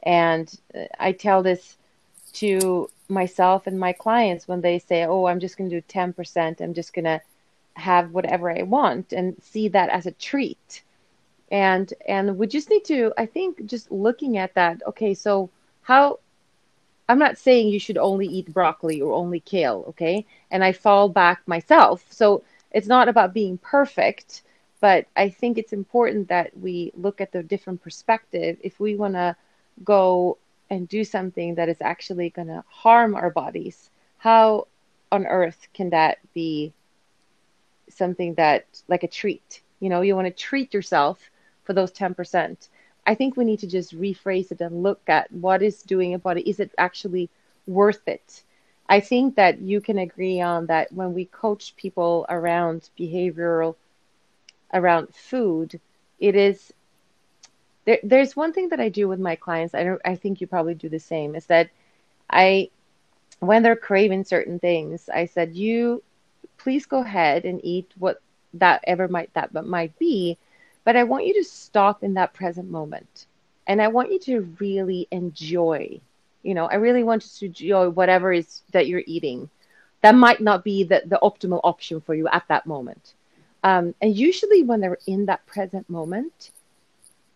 and 0.03 0.53
uh, 0.75 0.85
I 0.99 1.13
tell 1.13 1.41
this 1.43 1.77
to 2.33 2.89
myself 3.09 3.67
and 3.67 3.79
my 3.79 3.93
clients 3.93 4.47
when 4.47 4.61
they 4.61 4.79
say, 4.79 5.05
"Oh, 5.05 5.25
I'm 5.27 5.39
just 5.39 5.57
going 5.57 5.69
to 5.71 5.77
do 5.77 5.85
ten 5.87 6.13
percent. 6.13 6.61
I'm 6.61 6.73
just 6.75 6.93
going 6.93 7.05
to 7.05 7.21
have 7.75 8.13
whatever 8.13 8.51
I 8.51 8.63
want," 8.63 9.13
and 9.13 9.41
see 9.41 9.69
that 9.69 9.89
as 9.89 10.05
a 10.07 10.11
treat. 10.11 10.83
And 11.51 11.93
and 12.07 12.37
we 12.37 12.47
just 12.47 12.69
need 12.69 12.85
to, 12.85 13.13
I 13.17 13.25
think, 13.25 13.65
just 13.67 13.91
looking 13.91 14.37
at 14.37 14.53
that. 14.55 14.81
Okay, 14.87 15.13
so 15.13 15.49
how 15.83 16.19
I'm 17.09 17.19
not 17.19 17.37
saying 17.37 17.69
you 17.69 17.79
should 17.79 17.97
only 17.97 18.27
eat 18.27 18.53
broccoli 18.53 19.01
or 19.01 19.13
only 19.13 19.39
kale, 19.39 19.85
okay? 19.89 20.25
And 20.51 20.63
I 20.63 20.73
fall 20.73 21.07
back 21.09 21.41
myself. 21.47 22.05
So 22.09 22.43
it's 22.71 22.87
not 22.87 23.07
about 23.07 23.33
being 23.33 23.57
perfect, 23.57 24.41
but 24.81 25.05
I 25.15 25.29
think 25.29 25.57
it's 25.57 25.73
important 25.73 26.27
that 26.27 26.57
we 26.57 26.91
look 26.95 27.21
at 27.21 27.31
the 27.31 27.43
different 27.43 27.81
perspective. 27.81 28.57
If 28.61 28.79
we 28.79 28.95
want 28.95 29.13
to 29.13 29.35
go 29.83 30.37
and 30.69 30.87
do 30.87 31.03
something 31.03 31.55
that 31.55 31.69
is 31.69 31.77
actually 31.79 32.29
going 32.29 32.49
to 32.49 32.63
harm 32.67 33.15
our 33.15 33.29
bodies, 33.29 33.89
how 34.17 34.67
on 35.11 35.25
earth 35.25 35.67
can 35.73 35.91
that 35.91 36.17
be 36.33 36.73
something 37.89 38.33
that 38.35 38.65
like 38.89 39.03
a 39.03 39.07
treat? 39.07 39.61
You 39.79 39.89
know, 39.89 40.01
you 40.01 40.15
want 40.15 40.27
to 40.27 40.43
treat 40.43 40.73
yourself 40.73 41.29
for 41.63 41.73
those 41.73 41.91
10%. 41.91 42.67
I 43.07 43.15
think 43.15 43.37
we 43.37 43.45
need 43.45 43.59
to 43.59 43.67
just 43.67 43.97
rephrase 43.97 44.51
it 44.51 44.59
and 44.59 44.83
look 44.83 45.01
at 45.07 45.31
what 45.31 45.63
is 45.63 45.81
doing 45.81 46.13
about 46.13 46.37
it. 46.37 46.47
Is 46.47 46.59
it 46.59 46.71
actually 46.77 47.29
worth 47.65 48.05
it? 48.05 48.43
I 48.89 48.99
think 48.99 49.35
that 49.35 49.61
you 49.61 49.79
can 49.79 49.97
agree 49.97 50.41
on 50.41 50.65
that 50.67 50.91
when 50.91 51.13
we 51.13 51.25
coach 51.25 51.75
people 51.77 52.25
around 52.27 52.89
behavioral, 52.99 53.75
around 54.73 55.15
food, 55.15 55.79
it 56.19 56.35
is. 56.35 56.73
There, 57.85 57.99
there's 58.03 58.35
one 58.35 58.51
thing 58.51 58.69
that 58.69 58.81
I 58.81 58.89
do 58.89 59.07
with 59.07 59.19
my 59.19 59.35
clients. 59.35 59.73
I 59.73 59.83
don't. 59.83 60.01
I 60.03 60.15
think 60.15 60.41
you 60.41 60.47
probably 60.47 60.75
do 60.75 60.89
the 60.89 60.99
same. 60.99 61.33
Is 61.33 61.45
that 61.45 61.69
I, 62.29 62.69
when 63.39 63.63
they're 63.63 63.77
craving 63.77 64.25
certain 64.25 64.59
things, 64.59 65.09
I 65.13 65.25
said, 65.25 65.55
you, 65.55 66.03
please 66.57 66.85
go 66.85 66.99
ahead 66.99 67.45
and 67.45 67.63
eat 67.63 67.91
what 67.97 68.21
that 68.53 68.81
ever 68.85 69.07
might 69.07 69.33
that 69.33 69.53
but 69.53 69.65
might 69.65 69.97
be 69.99 70.37
but 70.87 70.95
I 70.95 71.03
want 71.03 71.25
you 71.25 71.33
to 71.33 71.43
stop 71.43 72.01
in 72.01 72.13
that 72.13 72.33
present 72.33 72.71
moment. 72.71 73.25
And 73.67 73.81
I 73.81 73.89
want 73.89 74.09
you 74.09 74.19
to 74.19 74.55
really 74.57 75.05
enjoy, 75.11 75.99
you 76.43 76.53
know, 76.53 76.67
I 76.67 76.75
really 76.75 77.03
want 77.03 77.25
you 77.25 77.39
to 77.39 77.45
enjoy 77.47 77.89
whatever 77.89 78.31
is 78.31 78.61
that 78.71 78.87
you're 78.87 79.03
eating. 79.05 79.49
That 79.99 80.15
might 80.15 80.39
not 80.39 80.63
be 80.63 80.85
the, 80.85 81.03
the 81.05 81.19
optimal 81.21 81.59
option 81.65 81.99
for 81.99 82.15
you 82.15 82.29
at 82.29 82.45
that 82.47 82.65
moment. 82.65 83.15
Um, 83.65 83.95
and 84.01 84.15
usually 84.15 84.63
when 84.63 84.79
they're 84.79 84.97
in 85.07 85.25
that 85.25 85.45
present 85.45 85.89
moment, 85.89 86.51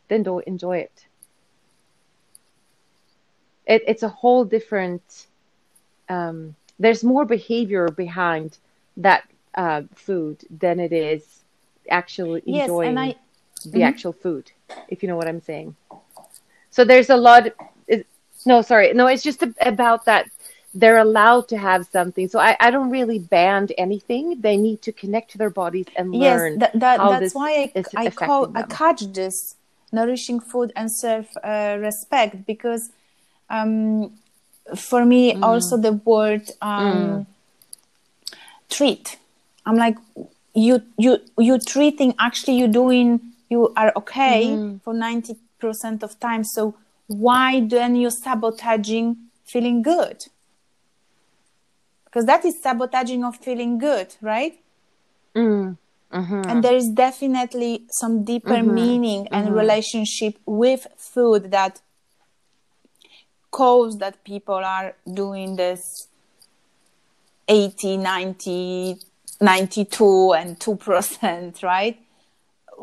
then 0.07 0.23
don't 0.23 0.47
enjoy 0.47 0.77
it. 0.77 1.05
it 3.65 3.83
it's 3.85 4.03
a 4.03 4.07
whole 4.07 4.45
different, 4.45 5.27
um, 6.07 6.55
there's 6.79 7.03
more 7.03 7.25
behavior 7.25 7.89
behind 7.89 8.59
that 8.95 9.29
uh, 9.55 9.81
food 9.93 10.37
than 10.49 10.79
it 10.79 10.93
is 10.93 11.41
actually 11.89 12.43
enjoying. 12.45 12.87
yes 12.87 12.89
and 12.89 12.97
i 12.97 13.15
the 13.63 13.83
actual 13.83 14.13
food, 14.13 14.51
if 14.87 15.01
you 15.03 15.09
know 15.09 15.15
what 15.15 15.27
I'm 15.27 15.41
saying. 15.41 15.75
So 16.69 16.83
there's 16.85 17.09
a 17.09 17.17
lot. 17.17 17.47
It, 17.87 18.07
no, 18.45 18.61
sorry, 18.61 18.93
no, 18.93 19.07
it's 19.07 19.23
just 19.23 19.43
a, 19.43 19.53
about 19.61 20.05
that 20.05 20.29
they're 20.73 20.97
allowed 20.97 21.47
to 21.49 21.57
have 21.57 21.85
something. 21.85 22.27
So 22.29 22.39
I, 22.39 22.55
I 22.59 22.71
don't 22.71 22.89
really 22.89 23.19
ban 23.19 23.67
anything. 23.77 24.41
They 24.41 24.57
need 24.57 24.81
to 24.83 24.91
connect 24.91 25.31
to 25.31 25.37
their 25.37 25.49
bodies 25.49 25.87
and 25.95 26.13
learn. 26.15 26.59
yes 26.59 26.71
that, 26.79 26.79
that's 27.09 27.35
why 27.35 27.71
i, 27.95 28.05
I, 28.05 28.09
call, 28.09 28.51
I 28.55 28.61
them. 28.63 28.69
catch 28.69 29.01
this 29.13 29.55
nourishing 29.91 30.39
food 30.39 30.71
and 30.75 30.91
self 30.91 31.35
uh, 31.43 31.77
respect 31.79 32.45
because 32.45 32.89
um, 33.49 34.11
for 34.75 35.05
me 35.05 35.35
Mm. 35.35 35.43
also 35.43 35.77
the 35.77 35.93
word 35.93 36.49
um, 36.61 37.25
treat 38.69 39.17
i'm 39.65 39.75
like 39.75 39.97
you 40.53 40.81
you 40.97 41.19
you 41.37 41.59
treating 41.59 42.13
actually 42.19 42.57
you're 42.57 42.67
doing 42.67 43.19
you 43.51 43.71
are 43.75 43.91
okay 43.95 44.45
Mm-hmm. 44.45 44.77
for 44.83 44.93
90% 44.93 46.03
of 46.03 46.19
time 46.19 46.43
so 46.43 46.75
why 47.07 47.61
then 47.73 47.95
you're 47.95 48.17
sabotaging 48.25 49.17
feeling 49.43 49.81
good 49.81 50.25
because 52.05 52.25
that 52.25 52.43
is 52.45 52.61
sabotaging 52.61 53.23
of 53.23 53.35
feeling 53.35 53.77
good 53.77 54.15
right 54.21 54.61
Mm. 55.35 55.77
Mm-hmm. 56.11 56.41
And 56.45 56.63
there 56.63 56.75
is 56.75 56.89
definitely 56.89 57.85
some 57.89 58.23
deeper 58.23 58.49
mm-hmm. 58.49 58.73
meaning 58.73 59.27
and 59.31 59.47
mm-hmm. 59.47 59.57
relationship 59.57 60.37
with 60.45 60.87
food 60.97 61.51
that 61.51 61.81
cause 63.49 63.97
that 63.99 64.23
people 64.23 64.55
are 64.55 64.95
doing 65.13 65.55
this 65.55 66.07
80, 67.47 67.97
90, 67.97 68.97
92 69.39 70.33
and 70.33 70.59
2%, 70.59 71.63
right? 71.63 71.97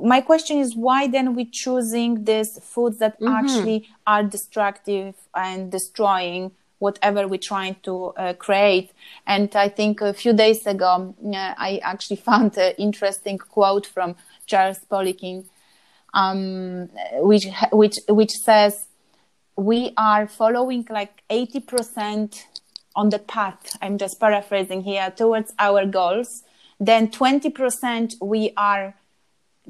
My 0.03 0.21
question 0.21 0.59
is 0.59 0.77
why 0.77 1.09
then 1.09 1.35
we 1.35 1.45
choosing 1.45 2.25
these 2.25 2.59
foods 2.63 2.99
that 2.99 3.21
mm-hmm. 3.21 3.33
actually 3.33 3.89
are 4.07 4.23
destructive 4.23 5.15
and 5.35 5.71
destroying 5.71 6.53
whatever 6.79 7.27
we're 7.27 7.39
trying 7.39 7.77
to 7.83 8.07
uh, 8.17 8.33
create. 8.35 8.93
And 9.27 9.55
I 9.55 9.69
think 9.69 10.01
a 10.01 10.13
few 10.13 10.33
days 10.33 10.67
ago, 10.67 11.15
uh, 11.25 11.55
I 11.57 11.81
actually 11.83 12.17
found 12.31 12.57
an 12.57 12.75
interesting 12.79 13.39
quote 13.39 13.87
from 13.87 14.17
Charles 14.47 14.81
Poliquin, 14.91 15.45
um, 16.15 16.89
which 17.15 17.47
which 17.73 17.97
which 18.09 18.31
says, 18.31 18.87
"We 19.57 19.93
are 19.97 20.27
following 20.27 20.87
like 20.89 21.23
eighty 21.29 21.61
percent 21.61 22.47
on 22.95 23.11
the 23.11 23.19
path." 23.19 23.77
I'm 23.83 23.99
just 23.99 24.19
paraphrasing 24.21 24.83
here 24.83 25.11
towards 25.11 25.53
our 25.59 25.85
goals. 25.85 26.45
Then 26.81 27.11
twenty 27.11 27.51
percent 27.51 28.15
we 28.21 28.53
are 28.57 28.95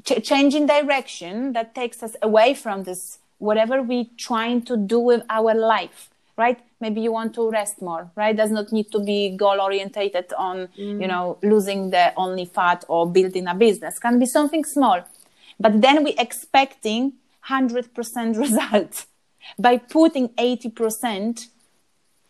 ch- 0.05 0.23
changing 0.23 0.65
direction 0.65 1.53
that 1.53 1.75
takes 1.75 2.03
us 2.03 2.15
away 2.21 2.53
from 2.53 2.83
this 2.83 3.19
whatever 3.37 3.81
we're 3.81 4.05
trying 4.17 4.61
to 4.61 4.75
do 4.75 4.99
with 4.99 5.23
our 5.29 5.53
life 5.53 6.09
right? 6.39 6.59
Maybe 6.79 7.01
you 7.01 7.11
want 7.11 7.35
to 7.35 7.51
rest 7.51 7.81
more 7.81 8.09
right? 8.15 8.35
Does 8.35 8.49
not 8.49 8.71
need 8.71 8.91
to 8.93 8.99
be 8.99 9.35
goal 9.35 9.59
orientated 9.61 10.31
on 10.37 10.69
mm. 10.77 11.01
you 11.01 11.07
know 11.07 11.37
losing 11.43 11.89
the 11.89 12.13
only 12.15 12.45
fat 12.45 12.85
or 12.87 13.11
building 13.11 13.45
a 13.47 13.53
business. 13.53 13.99
Can 13.99 14.17
be 14.17 14.25
something 14.25 14.63
small. 14.63 15.01
But 15.59 15.81
then 15.81 16.03
we 16.05 16.11
expecting 16.17 17.13
100% 17.49 18.39
results 18.45 19.07
by 19.57 19.77
putting 19.77 20.29
80% 20.29 21.47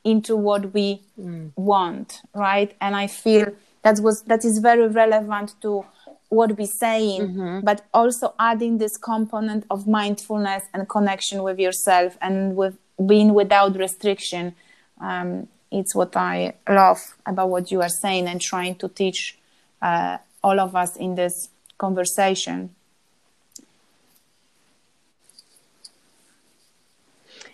into 0.04 0.36
what 0.36 0.74
we 0.74 1.02
mm. 1.20 1.52
want 1.56 2.22
right? 2.34 2.76
And 2.82 2.96
i 2.96 3.08
feel 3.08 3.48
that 3.84 4.00
was 4.00 4.24
that 4.24 4.44
is 4.44 4.60
very 4.60 4.88
relevant 4.88 5.56
to 5.62 5.86
what 6.30 6.56
we're 6.58 6.66
saying 6.68 7.22
mm-hmm. 7.22 7.60
but 7.62 7.86
also 7.94 8.34
adding 8.40 8.78
this 8.78 8.98
component 8.98 9.66
of 9.70 9.88
mindfulness 9.88 10.64
and 10.74 10.88
connection 10.88 11.42
with 11.44 11.60
yourself 11.60 12.18
and 12.22 12.56
with 12.56 12.78
being 13.06 13.34
without 13.34 13.76
restriction. 13.76 14.56
Um, 15.02 15.48
it's 15.72 15.94
what 15.94 16.16
i 16.16 16.54
love 16.68 17.00
about 17.26 17.50
what 17.50 17.72
you 17.72 17.82
are 17.82 17.90
saying 17.90 18.28
and 18.28 18.42
trying 18.42 18.76
to 18.76 18.88
teach 18.90 19.38
uh, 19.82 20.18
all 20.44 20.60
of 20.60 20.76
us 20.76 20.96
in 20.96 21.16
this 21.16 21.50
conversation. 21.78 22.76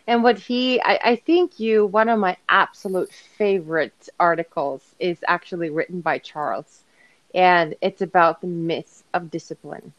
And 0.07 0.23
what 0.23 0.39
he 0.39 0.79
I, 0.81 0.99
I, 1.03 1.15
think 1.15 1.59
you 1.59 1.85
one 1.87 2.09
of 2.09 2.19
my 2.19 2.37
absolute 2.47 3.11
favorite 3.11 4.09
articles 4.19 4.83
is 4.99 5.17
actually 5.27 5.71
written 5.71 6.01
by 6.01 6.19
charles 6.19 6.83
and 7.35 7.75
it's 7.81 8.01
about 8.01 8.41
the 8.41 8.47
myth 8.47 9.03
of 9.13 9.29
discipline. 9.29 9.93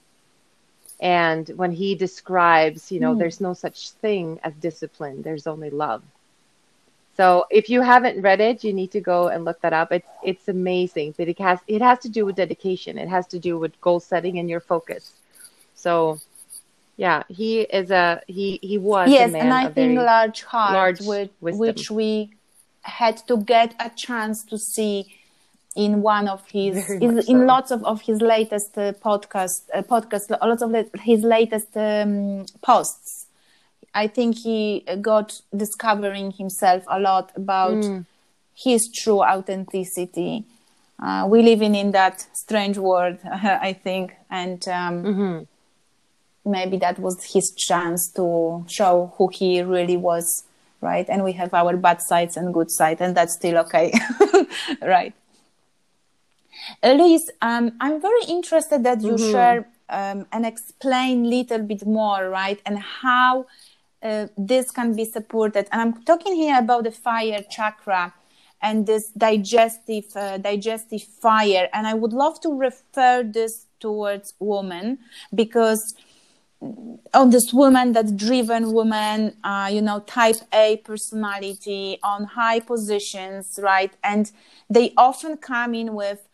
And 0.98 1.46
when 1.50 1.72
he 1.72 1.94
describes 1.94 2.90
you 2.90 2.98
know 2.98 3.14
mm. 3.14 3.18
there's 3.18 3.40
no 3.40 3.52
such 3.52 3.90
thing 3.90 4.40
as 4.42 4.54
discipline 4.54 5.22
there's 5.22 5.46
only 5.46 5.70
love. 5.70 6.02
So 7.16 7.46
if 7.50 7.70
you 7.70 7.82
haven't 7.82 8.22
read 8.22 8.40
it 8.40 8.64
you 8.64 8.72
need 8.72 8.90
to 8.92 9.00
go 9.00 9.28
and 9.28 9.44
look 9.44 9.60
that 9.60 9.74
up. 9.74 9.92
It's 9.92 10.08
it's 10.24 10.48
amazing 10.48 11.14
but 11.18 11.28
it 11.28 11.38
has 11.38 11.60
it 11.68 11.82
has 11.82 11.98
to 12.00 12.08
do 12.08 12.24
with 12.24 12.36
dedication. 12.36 12.98
It 12.98 13.08
has 13.08 13.26
to 13.28 13.38
do 13.38 13.58
with 13.58 13.78
goal 13.80 14.00
setting 14.00 14.38
and 14.38 14.48
your 14.48 14.60
focus. 14.60 15.12
So 15.74 16.18
yeah 16.96 17.22
he 17.28 17.60
is 17.60 17.90
a 17.90 18.22
he 18.26 18.58
he 18.62 18.78
was 18.78 19.10
yes 19.10 19.34
and 19.34 19.52
i 19.52 19.68
think 19.68 19.98
large 19.98 20.42
heart 20.44 20.72
large 20.72 21.00
with, 21.02 21.30
which 21.40 21.90
we 21.90 22.30
had 22.80 23.18
to 23.26 23.36
get 23.36 23.74
a 23.80 23.90
chance 23.90 24.44
to 24.44 24.56
see 24.56 25.14
in 25.76 26.00
one 26.00 26.26
of 26.26 26.42
his 26.48 26.90
in, 26.90 27.22
so. 27.22 27.30
in, 27.30 27.46
lots 27.46 27.70
of, 27.70 27.84
of 27.84 28.00
his 28.00 28.20
latest 28.20 28.76
uh, 28.78 28.92
podcast 28.94 29.62
uh, 29.74 29.82
podcast 29.82 30.30
lots 30.42 30.62
of 30.62 30.74
his 31.02 31.22
latest 31.22 31.76
um, 31.76 32.46
posts 32.62 33.26
i 33.94 34.06
think 34.06 34.36
he 34.38 34.84
got 35.00 35.40
discovering 35.54 36.32
himself 36.32 36.82
a 36.88 36.98
lot 36.98 37.30
about 37.36 37.74
mm. 37.74 38.04
his 38.54 38.88
true 38.88 39.22
authenticity 39.22 40.44
uh, 41.02 41.26
we 41.28 41.42
live 41.42 41.60
in 41.60 41.74
in 41.74 41.90
that 41.90 42.26
strange 42.32 42.78
world 42.78 43.18
i 43.24 43.72
think 43.72 44.14
and 44.30 44.66
um, 44.68 45.04
mm-hmm. 45.04 46.50
maybe 46.50 46.78
that 46.78 46.98
was 46.98 47.22
his 47.22 47.52
chance 47.54 48.10
to 48.10 48.64
show 48.66 49.12
who 49.18 49.28
he 49.28 49.60
really 49.60 49.98
was 49.98 50.44
right 50.80 51.06
and 51.10 51.22
we 51.22 51.32
have 51.32 51.52
our 51.52 51.76
bad 51.76 52.00
sides 52.00 52.36
and 52.38 52.54
good 52.54 52.70
sides 52.70 53.00
and 53.02 53.14
that's 53.14 53.34
still 53.34 53.58
okay 53.58 53.92
right 54.82 55.12
Louise, 56.82 57.30
um, 57.42 57.72
I'm 57.80 58.00
very 58.00 58.24
interested 58.28 58.84
that 58.84 59.02
you 59.02 59.12
mm-hmm. 59.12 59.30
share 59.32 59.68
um, 59.88 60.26
and 60.32 60.44
explain 60.44 61.26
a 61.26 61.28
little 61.28 61.60
bit 61.60 61.86
more, 61.86 62.28
right, 62.28 62.60
and 62.66 62.78
how 62.78 63.46
uh, 64.02 64.26
this 64.36 64.70
can 64.70 64.94
be 64.94 65.04
supported. 65.04 65.68
And 65.72 65.80
I'm 65.80 66.02
talking 66.04 66.34
here 66.34 66.58
about 66.58 66.84
the 66.84 66.90
fire 66.90 67.44
chakra 67.50 68.14
and 68.62 68.86
this 68.86 69.08
digestive 69.10 70.06
uh, 70.16 70.38
digestive 70.38 71.02
fire. 71.02 71.68
And 71.72 71.86
I 71.86 71.94
would 71.94 72.12
love 72.12 72.40
to 72.40 72.50
refer 72.52 73.22
this 73.22 73.66
towards 73.80 74.34
women 74.38 74.98
because 75.34 75.94
on 77.12 77.30
this 77.30 77.52
woman 77.52 77.92
that 77.92 78.16
driven 78.16 78.72
woman 78.72 79.36
uh, 79.44 79.68
you 79.70 79.82
know 79.82 80.00
type 80.00 80.36
a 80.54 80.78
personality 80.78 81.98
on 82.02 82.24
high 82.24 82.58
positions 82.58 83.60
right 83.62 83.92
and 84.02 84.32
they 84.70 84.92
often 84.96 85.36
come 85.36 85.74
in 85.74 85.94
with 85.94 86.26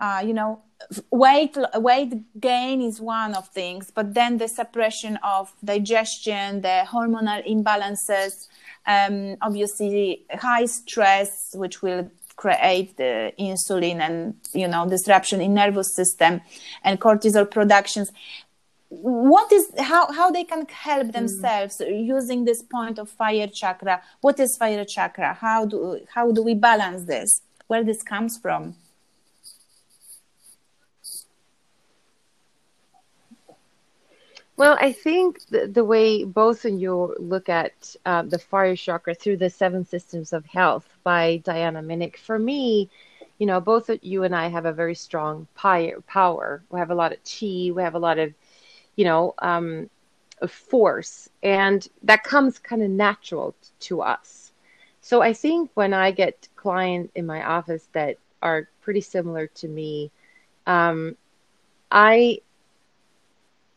uh, 0.00 0.22
you 0.24 0.32
know 0.32 0.62
weight 1.10 1.56
weight 1.74 2.40
gain 2.40 2.80
is 2.80 3.00
one 3.00 3.34
of 3.34 3.48
things 3.48 3.90
but 3.90 4.14
then 4.14 4.38
the 4.38 4.48
suppression 4.48 5.18
of 5.24 5.52
digestion 5.64 6.60
the 6.60 6.84
hormonal 6.86 7.44
imbalances 7.46 8.46
um, 8.86 9.36
obviously 9.42 10.24
high 10.32 10.64
stress 10.64 11.50
which 11.54 11.82
will 11.82 12.10
create 12.36 12.96
the 12.96 13.32
insulin 13.38 14.00
and 14.00 14.34
you 14.54 14.68
know 14.68 14.88
disruption 14.88 15.40
in 15.40 15.52
nervous 15.52 15.94
system 15.94 16.40
and 16.84 17.00
cortisol 17.00 17.50
productions 17.50 18.12
what 18.88 19.52
is 19.52 19.70
how 19.78 20.10
how 20.12 20.30
they 20.30 20.44
can 20.44 20.64
help 20.66 21.08
mm. 21.08 21.12
themselves 21.12 21.78
mm. 21.78 22.06
using 22.06 22.44
this 22.44 22.62
point 22.62 22.98
of 22.98 23.10
fire 23.10 23.48
chakra 23.48 24.00
what 24.20 24.38
is 24.38 24.56
fire 24.56 24.84
chakra 24.84 25.34
how 25.34 25.66
do 25.66 26.00
how 26.14 26.30
do 26.30 26.42
we 26.42 26.54
balance 26.54 27.04
this 27.04 27.42
where 27.66 27.82
this 27.84 28.02
comes 28.02 28.38
from 28.38 28.74
Well, 34.58 34.76
I 34.80 34.92
think 34.92 35.46
the, 35.46 35.68
the 35.68 35.84
way 35.84 36.24
both 36.24 36.64
of 36.66 36.74
you 36.74 37.14
look 37.20 37.48
at 37.48 37.94
uh, 38.04 38.22
the 38.22 38.38
fire 38.40 38.76
chakra 38.76 39.14
through 39.14 39.38
the 39.38 39.50
seven 39.50 39.84
systems 39.86 40.32
of 40.32 40.46
health 40.46 40.98
by 41.04 41.38
Deanna 41.44 41.84
Minich, 41.84 42.16
for 42.16 42.38
me, 42.38 42.90
you 43.38 43.46
know, 43.46 43.60
both 43.60 43.88
you 44.02 44.24
and 44.24 44.34
I 44.34 44.48
have 44.48 44.66
a 44.66 44.72
very 44.72 44.96
strong 44.96 45.46
power. 45.54 46.62
We 46.70 46.80
have 46.80 46.90
a 46.90 46.96
lot 46.96 47.12
of 47.12 47.18
chi. 47.24 47.70
We 47.72 47.82
have 47.82 47.94
a 47.94 48.00
lot 48.00 48.18
of, 48.18 48.34
you 48.96 49.04
know, 49.04 49.34
um, 49.38 49.90
force, 50.48 51.30
and 51.42 51.86
that 52.02 52.24
comes 52.24 52.58
kind 52.58 52.82
of 52.82 52.90
natural 52.90 53.54
to 53.80 54.02
us. 54.02 54.52
So 55.02 55.22
I 55.22 55.34
think 55.34 55.70
when 55.74 55.94
I 55.94 56.10
get 56.10 56.48
clients 56.56 57.12
in 57.14 57.26
my 57.26 57.44
office 57.44 57.88
that 57.92 58.16
are 58.42 58.68
pretty 58.82 59.02
similar 59.02 59.46
to 59.46 59.68
me, 59.68 60.10
um, 60.66 61.16
I 61.92 62.40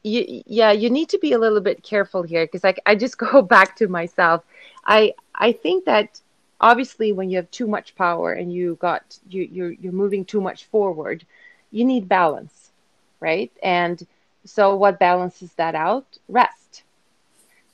you, 0.03 0.43
yeah, 0.45 0.71
you 0.71 0.89
need 0.89 1.09
to 1.09 1.19
be 1.19 1.33
a 1.33 1.37
little 1.37 1.61
bit 1.61 1.83
careful 1.83 2.23
here 2.23 2.45
because 2.45 2.65
I 2.85 2.95
just 2.95 3.17
go 3.31 3.41
back 3.41 3.75
to 3.77 3.87
myself. 3.87 4.43
I 4.85 5.13
I 5.35 5.51
think 5.51 5.85
that 5.85 6.19
obviously 6.59 7.11
when 7.11 7.29
you 7.29 7.37
have 7.37 7.51
too 7.51 7.67
much 7.67 7.95
power 7.95 8.33
and 8.33 8.53
you 8.53 8.77
got 8.79 9.17
you 9.29 9.47
you're 9.51 9.71
you're 9.71 9.93
moving 9.93 10.25
too 10.25 10.41
much 10.41 10.65
forward, 10.65 11.25
you 11.71 11.85
need 11.85 12.07
balance, 12.07 12.71
right? 13.19 13.51
And 13.61 14.05
so 14.45 14.75
what 14.75 14.99
balances 14.99 15.53
that 15.53 15.75
out? 15.75 16.05
Rest. 16.27 16.83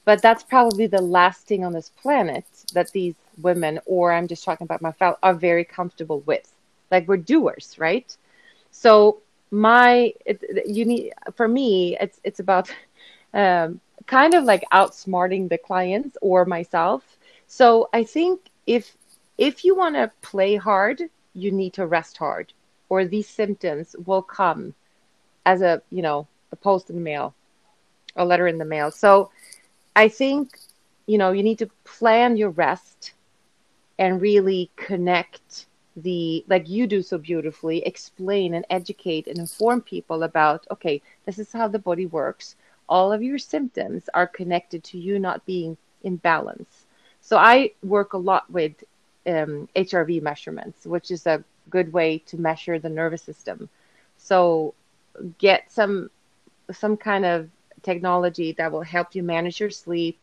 But 0.06 0.22
that's 0.22 0.44
probably 0.44 0.88
the 0.88 1.02
last 1.02 1.48
thing 1.48 1.66
on 1.66 1.74
this 1.74 1.90
planet 2.02 2.46
that 2.74 2.92
these 2.92 3.16
women, 3.42 3.80
or 3.86 4.14
I'm 4.14 4.28
just 4.28 4.44
talking 4.44 4.66
about 4.66 4.82
myself, 4.82 5.18
are 5.22 5.34
very 5.34 5.66
comfortable 5.66 6.22
with. 6.22 6.50
Like 6.90 7.08
we're 7.08 7.18
doers, 7.18 7.76
right? 7.78 8.16
So 8.72 9.22
my 9.52 10.14
it, 10.26 10.42
you 10.68 10.86
need 10.86 11.14
for 11.36 11.48
me 11.48 11.98
it's 12.00 12.20
it's 12.24 12.40
about 12.40 12.74
um, 13.34 13.80
kind 14.06 14.34
of 14.34 14.44
like 14.44 14.64
outsmarting 14.74 15.50
the 15.50 15.58
clients 15.58 16.18
or 16.22 16.46
myself 16.46 17.18
so 17.48 17.90
i 17.94 18.04
think 18.04 18.42
if 18.66 18.98
if 19.38 19.64
you 19.64 19.76
want 19.76 19.96
to 19.96 20.12
play 20.22 20.56
hard 20.56 21.02
you 21.34 21.52
need 21.52 21.74
to 21.74 21.86
rest 21.86 22.18
hard 22.18 22.52
or 22.90 23.06
these 23.06 23.28
symptoms 23.28 23.96
will 24.06 24.22
come 24.22 24.74
as 25.46 25.62
a 25.62 25.82
you 25.90 26.02
know 26.02 26.28
a 26.52 26.56
post 26.56 26.90
in 26.90 26.96
the 26.96 27.02
mail, 27.02 27.34
a 28.16 28.26
letter 28.26 28.48
in 28.48 28.58
the 28.58 28.66
mail. 28.66 28.92
So 28.92 29.32
I 29.96 30.10
think 30.10 30.60
you 31.06 31.18
know 31.18 31.32
you 31.32 31.44
need 31.44 31.60
to 31.60 31.70
plan 31.84 32.38
your 32.38 32.50
rest 32.50 33.14
and 34.00 34.22
really 34.22 34.70
connect 34.76 35.66
the 35.98 36.46
like 36.48 36.70
you 36.70 36.86
do 36.86 37.02
so 37.02 37.18
beautifully 37.18 37.80
explain 37.86 38.54
and 38.54 38.66
educate 38.70 39.28
and 39.28 39.40
inform 39.40 39.82
people 39.82 40.24
about 40.24 40.68
okay 40.70 41.02
this 41.26 41.40
is 41.40 41.52
how 41.52 41.68
the 41.68 41.80
body 41.80 42.06
works. 42.06 42.56
All 42.88 43.12
of 43.12 43.22
your 43.22 43.38
symptoms 43.38 44.10
are 44.14 44.28
connected 44.28 44.84
to 44.86 44.98
you 44.98 45.20
not 45.20 45.46
being 45.46 45.76
in 46.04 46.18
balance. 46.18 46.86
So 47.22 47.38
i 47.38 47.72
work 47.84 48.14
a 48.14 48.18
lot 48.18 48.50
with 48.50 48.74
um, 49.26 49.68
hrv 49.76 50.22
measurements 50.22 50.86
which 50.86 51.12
is 51.12 51.26
a 51.28 51.44
good 51.70 51.92
way 51.92 52.20
to 52.20 52.38
measure 52.38 52.80
the 52.80 52.90
nervous 52.90 53.24
system. 53.24 53.68
So 54.18 54.76
get 55.40 55.72
some 55.72 56.12
some 56.72 56.96
kind 56.96 57.26
of 57.26 57.50
technology 57.82 58.52
that 58.54 58.72
will 58.72 58.84
help 58.84 59.16
you 59.16 59.24
manage 59.24 59.60
your 59.60 59.70
sleep 59.72 60.20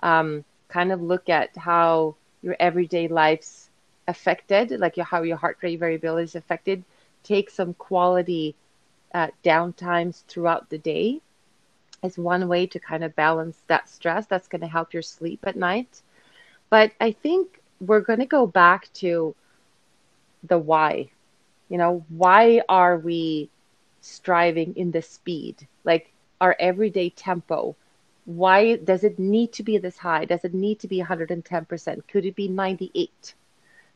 um, 0.00 0.44
kind 0.68 0.92
of 0.92 1.02
look 1.02 1.28
at 1.28 1.56
how 1.56 2.14
your 2.42 2.56
everyday 2.60 3.08
life's 3.08 3.67
affected, 4.08 4.72
like 4.80 4.96
your, 4.96 5.06
how 5.06 5.22
your 5.22 5.36
heart 5.36 5.58
rate 5.62 5.78
variability 5.78 6.24
is 6.24 6.34
affected. 6.34 6.82
Take 7.22 7.50
some 7.50 7.74
quality 7.74 8.56
uh, 9.14 9.28
downtimes 9.44 10.24
throughout 10.26 10.68
the 10.70 10.78
day 10.78 11.20
is 12.02 12.18
one 12.18 12.48
way 12.48 12.66
to 12.66 12.78
kind 12.78 13.04
of 13.04 13.14
balance 13.14 13.62
that 13.68 13.88
stress. 13.88 14.26
That's 14.26 14.48
going 14.48 14.62
to 14.62 14.66
help 14.66 14.92
your 14.92 15.02
sleep 15.02 15.40
at 15.44 15.56
night. 15.56 16.02
But 16.70 16.92
I 17.00 17.12
think 17.12 17.60
we're 17.80 18.00
going 18.00 18.18
to 18.18 18.26
go 18.26 18.46
back 18.46 18.92
to 18.94 19.34
the 20.42 20.58
why. 20.58 21.10
You 21.68 21.78
know, 21.78 22.04
why 22.08 22.62
are 22.68 22.98
we 22.98 23.50
striving 24.00 24.74
in 24.76 24.90
the 24.90 25.02
speed? 25.02 25.68
Like 25.84 26.12
our 26.40 26.56
everyday 26.58 27.10
tempo 27.10 27.76
why 28.28 28.76
does 28.76 29.04
it 29.04 29.18
need 29.18 29.52
to 29.54 29.62
be 29.62 29.78
this 29.78 29.96
high? 29.96 30.26
Does 30.26 30.44
it 30.44 30.52
need 30.52 30.80
to 30.80 30.86
be 30.86 31.00
110%? 31.00 32.08
Could 32.08 32.26
it 32.26 32.36
be 32.36 32.46
98? 32.46 33.34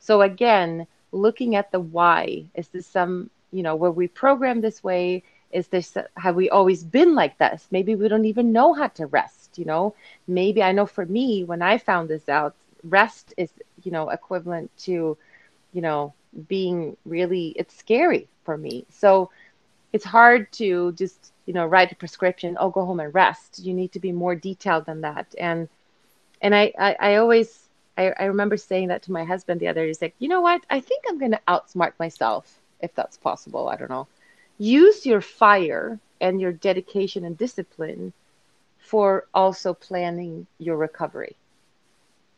So 0.03 0.21
again, 0.23 0.89
looking 1.13 1.55
at 1.55 1.71
the 1.71 1.79
why, 1.79 2.47
is 2.55 2.67
this 2.69 2.89
some, 2.89 3.31
you 3.53 3.63
know, 3.63 3.77
were 3.77 3.93
we 3.93 4.09
programmed 4.09 4.65
this 4.65 4.83
way? 4.83 5.23
Is 5.53 5.69
this, 5.69 5.97
have 6.17 6.35
we 6.35 6.51
always 6.51 6.83
been 6.83 7.15
like 7.15 7.39
this? 7.39 7.69
Maybe 7.71 7.95
we 7.95 8.09
don't 8.09 8.25
even 8.25 8.51
know 8.51 8.73
how 8.73 8.89
to 8.89 9.07
rest, 9.07 9.59
you 9.59 9.65
know? 9.65 9.95
Maybe 10.27 10.61
I 10.61 10.73
know 10.73 10.87
for 10.87 11.07
me, 11.07 11.45
when 11.45 11.63
I 11.63 11.79
found 11.79 12.09
this 12.09 12.29
out, 12.29 12.57
rest 12.83 13.33
is, 13.37 13.51
you 13.85 13.93
know, 13.93 14.11
equivalent 14.11 14.77
to, 14.79 15.17
you 15.73 15.81
know, 15.81 16.13
being 16.49 16.97
really, 17.05 17.55
it's 17.55 17.77
scary 17.77 18.27
for 18.43 18.57
me. 18.57 18.85
So 18.91 19.31
it's 19.93 20.05
hard 20.05 20.51
to 20.55 20.91
just 20.93 21.31
you 21.47 21.53
know 21.53 21.67
write 21.67 21.93
a 21.93 21.97
prescription 21.97 22.57
oh 22.59 22.71
go 22.71 22.85
home 22.85 23.01
and 23.01 23.13
rest 23.13 23.59
you 23.65 23.75
need 23.75 23.93
to 23.93 24.01
be 24.01 24.13
more 24.13 24.35
detailed 24.35 24.87
than 24.87 25.01
that 25.01 25.27
and 25.39 25.69
and 26.41 26.55
i 26.55 26.73
i, 26.79 26.97
I 27.01 27.15
always 27.17 27.69
I, 27.97 28.13
I 28.19 28.25
remember 28.25 28.57
saying 28.57 28.89
that 28.89 29.03
to 29.05 29.13
my 29.13 29.25
husband 29.25 29.61
the 29.61 29.69
other 29.69 29.83
day. 29.83 29.89
He's 29.89 30.03
like 30.03 30.15
you 30.19 30.29
know 30.29 30.41
what? 30.41 30.65
I 30.71 30.81
think 30.81 31.05
i'm 31.09 31.19
going 31.19 31.33
to 31.33 31.41
outsmart 31.49 31.93
myself 31.99 32.59
if 32.81 32.95
that's 32.95 33.17
possible. 33.17 33.69
I 33.69 33.77
don't 33.77 33.91
know. 33.91 34.09
Use 34.59 35.07
your 35.07 35.21
fire 35.21 35.99
and 36.21 36.41
your 36.41 36.53
dedication 36.53 37.25
and 37.25 37.37
discipline 37.37 38.13
for 38.79 39.27
also 39.35 39.75
planning 39.75 40.47
your 40.59 40.77
recovery. 40.77 41.37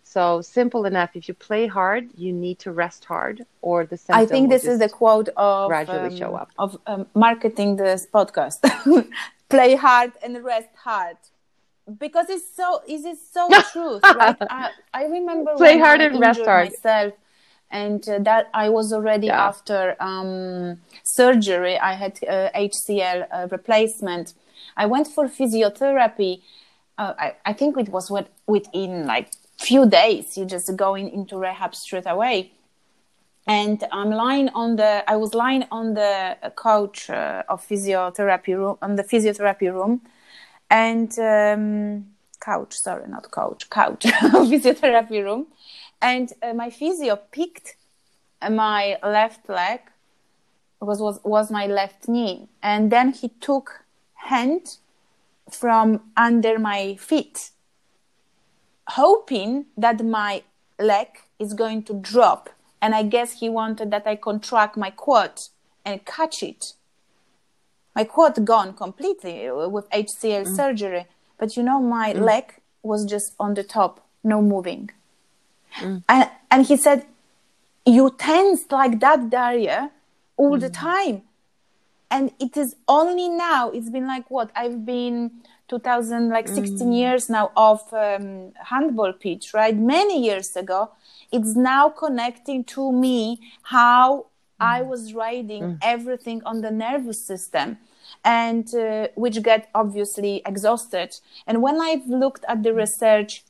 So 0.05 0.43
simple 0.43 0.85
enough. 0.85 1.11
If 1.15 1.29
you 1.29 1.35
play 1.35 1.67
hard, 1.67 2.09
you 2.17 2.33
need 2.33 2.59
to 2.61 2.71
rest 2.71 3.05
hard, 3.05 3.45
or 3.63 3.87
the 3.87 3.99
I 4.11 4.27
think 4.27 4.49
this 4.49 4.65
is 4.65 4.79
the 4.79 4.89
quote 4.89 5.29
of 5.37 5.69
gradually 5.69 6.11
um, 6.11 6.17
show 6.17 6.35
up. 6.37 6.51
of 6.59 6.79
um, 6.87 7.07
marketing 7.15 7.77
this 7.77 8.07
podcast. 8.07 8.61
play 9.49 9.75
hard 9.75 10.13
and 10.23 10.45
rest 10.45 10.69
hard, 10.77 11.17
because 11.99 12.31
it's 12.31 12.55
so 12.55 12.83
is 12.89 13.05
it 13.05 13.19
so 13.33 13.49
true, 13.73 14.01
right? 14.03 14.37
I, 14.41 14.71
I 14.93 15.05
remember 15.05 15.55
play 15.57 15.79
hard 15.79 16.01
and 16.01 16.21
rest 16.21 16.45
hard 16.45 16.71
myself, 16.71 17.15
and 17.71 18.07
uh, 18.09 18.19
that 18.21 18.51
I 18.55 18.69
was 18.69 18.93
already 18.93 19.27
yeah. 19.27 19.49
after 19.49 19.97
um, 20.01 20.81
surgery. 21.03 21.79
I 21.79 21.95
had 21.95 22.19
uh, 22.27 22.51
HCL 22.55 23.27
uh, 23.31 23.49
replacement. 23.51 24.35
I 24.77 24.87
went 24.87 25.09
for 25.09 25.29
physiotherapy. 25.29 26.43
Uh, 26.97 27.15
I, 27.19 27.35
I 27.45 27.53
think 27.53 27.77
it 27.77 27.89
was 27.89 28.11
what 28.11 28.29
within 28.47 29.07
like 29.07 29.31
few 29.59 29.87
days 29.87 30.37
you 30.37 30.45
just 30.45 30.75
going 30.77 31.09
into 31.09 31.39
rehab 31.39 31.75
straight 31.75 32.07
away 32.07 32.53
and 33.47 33.85
i'm 33.93 34.11
lying 34.11 34.49
on 34.51 34.77
the 34.77 35.09
i 35.09 35.17
was 35.17 35.33
lying 35.35 35.65
on 35.71 35.95
the 35.95 36.37
couch 36.61 37.09
uh, 37.09 37.43
of 37.49 37.67
physiotherapy 37.67 38.57
room 38.57 38.77
on 38.83 38.97
the 38.97 39.05
physiotherapy 39.05 39.73
room 39.73 40.01
and 40.83 41.11
um, 41.19 42.07
couch 42.41 42.75
sorry 42.87 43.07
not 43.09 43.31
couch 43.31 43.63
couch 43.71 44.05
physiotherapy 44.51 45.21
room 45.27 45.47
and 46.11 46.27
uh, 46.43 46.53
my 46.53 46.69
physio 46.79 47.17
picked 47.37 47.69
my 48.51 48.99
left 49.03 49.49
leg 49.49 49.81
was, 50.81 50.99
was 51.01 51.19
was 51.25 51.47
my 51.51 51.67
left 51.67 52.09
knee 52.09 52.49
and 52.63 52.83
then 52.95 53.13
he 53.13 53.29
took 53.49 53.85
hand 54.31 54.65
from 55.61 56.01
under 56.17 56.59
my 56.59 56.97
feet 56.97 57.51
hoping 58.89 59.67
that 59.77 60.05
my 60.05 60.43
leg 60.79 61.09
is 61.39 61.55
going 61.55 61.83
to 61.85 61.95
drop. 61.95 62.51
And 62.81 62.95
I 62.95 63.03
guess 63.03 63.41
he 63.41 63.49
wanted 63.49 63.91
that 63.91 64.07
I 64.07 64.17
contract 64.17 64.77
my 64.77 64.91
quad 64.91 65.41
and 65.85 66.05
catch 66.05 66.43
it. 66.43 66.75
My 67.95 68.05
quad 68.05 68.45
gone 68.45 68.75
completely 68.75 69.51
with 69.51 69.89
HCL 69.91 70.47
mm. 70.47 70.57
surgery. 70.57 71.07
But 71.39 71.57
you 71.57 71.63
know, 71.63 71.81
my 71.81 72.13
mm. 72.13 72.21
leg 72.21 72.55
was 72.83 73.05
just 73.05 73.35
on 73.39 73.55
the 73.55 73.63
top, 73.63 74.05
no 74.23 74.43
moving. 74.43 74.91
Mm. 75.79 76.03
And, 76.09 76.31
and 76.51 76.67
he 76.67 76.77
said, 76.77 77.07
You 77.87 78.15
tensed 78.19 78.73
like 78.73 79.01
that, 79.01 79.31
Daria, 79.31 79.91
all 80.37 80.59
the 80.59 80.71
mm. 80.71 80.75
time. 80.75 81.23
And 82.11 82.33
it 82.39 82.57
is 82.57 82.77
only 82.87 83.29
now, 83.29 83.71
it's 83.71 83.91
been 83.91 84.07
like 84.07 84.31
what? 84.31 84.51
I've 84.55 84.87
been 84.87 85.31
2000 85.69 86.29
like 86.29 86.47
16 86.47 86.79
mm. 86.79 86.97
years 86.97 87.31
now 87.31 87.51
of 87.57 87.81
um, 87.93 88.53
handball 88.63 89.13
pitch 89.15 89.55
right 89.55 89.75
many 89.75 90.23
years 90.23 90.55
ago 90.57 90.91
it's 91.35 91.57
now 91.57 91.89
connecting 91.89 92.65
to 92.65 92.93
me 92.93 93.41
how. 93.63 94.27
I 94.61 94.83
was 94.83 95.15
riding 95.15 95.63
mm. 95.63 95.79
everything 95.83 96.43
on 96.45 96.61
the 96.61 96.71
nervous 96.71 97.25
system 97.27 97.79
and 98.25 98.75
uh, 98.75 99.09
which 99.15 99.43
get 99.43 99.69
obviously 99.75 100.43
exhausted 100.47 101.15
and 101.47 101.63
when 101.63 101.81
i've 101.81 102.07
looked 102.07 102.45
at 102.49 102.63
the 102.63 102.71
mm. 102.71 102.77
research 102.77 103.45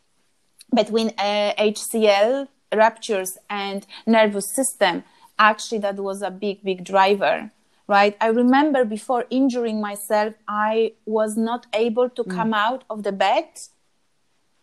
between 0.74 1.08
uh, 1.18 1.52
hcl 1.58 2.48
ruptures 2.74 3.38
and 3.48 3.86
nervous 4.06 4.54
system 4.54 5.04
actually 5.38 5.78
that 5.78 5.96
was 5.96 6.22
a 6.22 6.30
big 6.30 6.62
big 6.62 6.84
driver 6.84 7.50
right? 7.86 8.16
I 8.20 8.28
remember 8.28 8.84
before 8.84 9.26
injuring 9.30 9.80
myself, 9.80 10.34
I 10.48 10.92
was 11.06 11.36
not 11.36 11.66
able 11.72 12.08
to 12.10 12.24
come 12.24 12.52
mm. 12.52 12.56
out 12.56 12.84
of 12.88 13.02
the 13.02 13.12
bed 13.12 13.48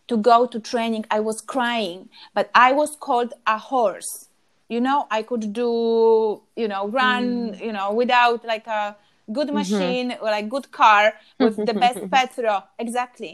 to 0.08 0.16
go 0.16 0.46
to 0.46 0.58
training. 0.58 1.06
I 1.10 1.20
was 1.20 1.40
crying, 1.40 2.08
but 2.34 2.50
I 2.54 2.72
was 2.72 2.96
called 2.96 3.32
a 3.46 3.58
horse. 3.58 4.28
You 4.72 4.80
know, 4.80 5.06
I 5.10 5.20
could 5.22 5.52
do, 5.52 5.68
you 6.56 6.68
know, 6.72 6.82
run, 6.88 7.24
mm. 7.52 7.60
you 7.66 7.72
know, 7.76 7.92
without 7.92 8.40
like 8.52 8.66
a 8.66 8.96
good 9.36 9.48
mm-hmm. 9.48 9.56
machine 9.56 10.10
mm-hmm. 10.10 10.24
or 10.24 10.30
like 10.36 10.48
good 10.48 10.68
car 10.72 11.04
with 11.38 11.56
the 11.56 11.74
best 11.84 12.00
petrol. 12.14 12.60
Exactly. 12.78 13.32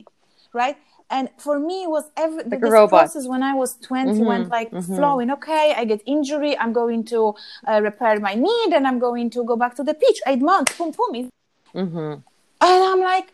Right 0.53 0.77
and 1.11 1.29
for 1.39 1.59
me 1.59 1.85
it 1.85 1.91
was 1.91 2.05
every 2.17 2.45
like 2.45 2.61
this 2.61 2.71
process 2.71 3.27
when 3.27 3.43
i 3.43 3.55
was 3.55 3.77
20 3.77 4.13
mm-hmm, 4.13 4.25
went 4.25 4.49
like 4.49 4.71
mm-hmm. 4.71 4.97
flowing 4.97 5.31
okay 5.31 5.75
i 5.77 5.85
get 5.85 6.03
injury 6.07 6.57
i'm 6.59 6.73
going 6.73 7.05
to 7.05 7.35
uh, 7.67 7.81
repair 7.83 8.21
my 8.21 8.35
knee 8.35 8.67
then 8.71 8.85
i'm 8.85 8.99
going 8.99 9.31
to 9.31 9.45
go 9.45 9.57
back 9.57 9.75
to 9.75 9.83
the 9.83 9.95
pitch 9.95 10.21
eight 10.27 10.41
months 10.41 10.77
boom 10.77 10.91
boom 10.91 11.31
mm-hmm. 11.75 11.97
and 11.97 12.23
i'm 12.61 13.01
like 13.01 13.33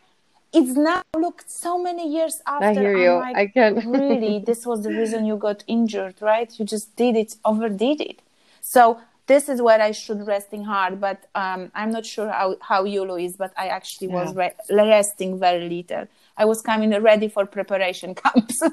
it's 0.55 0.77
now 0.77 1.03
looked 1.17 1.51
so 1.51 1.77
many 1.79 2.09
years 2.17 2.41
after 2.47 2.67
i 2.67 2.75
hear 2.75 2.97
you 2.97 3.13
like, 3.15 3.37
i 3.37 3.47
can 3.47 3.91
really 3.99 4.39
this 4.51 4.65
was 4.65 4.83
the 4.83 4.91
reason 4.91 5.27
you 5.27 5.37
got 5.37 5.65
injured 5.67 6.15
right 6.21 6.59
you 6.59 6.65
just 6.65 6.95
did 6.97 7.17
it 7.17 7.37
overdid 7.45 8.01
it 8.01 8.21
so 8.61 8.99
this 9.27 9.49
is 9.49 9.63
where 9.63 9.81
I 9.81 9.93
should 9.93 10.27
resting 10.27 10.65
hard, 10.65 11.01
but 11.01 11.29
um, 11.35 11.71
I'm 11.75 11.91
not 11.91 12.05
sure 12.05 12.29
how, 12.29 12.57
how 12.61 12.85
Yulu 12.85 13.25
is, 13.25 13.37
but 13.37 13.53
I 13.57 13.69
actually 13.69 14.09
yeah. 14.09 14.25
was 14.25 14.35
re- 14.35 14.53
resting 14.71 15.39
very 15.39 15.69
little. 15.69 16.07
I 16.37 16.45
was 16.45 16.61
coming 16.61 16.91
ready 16.91 17.29
for 17.29 17.47
preparation 17.47 18.15
camps. 18.23 18.61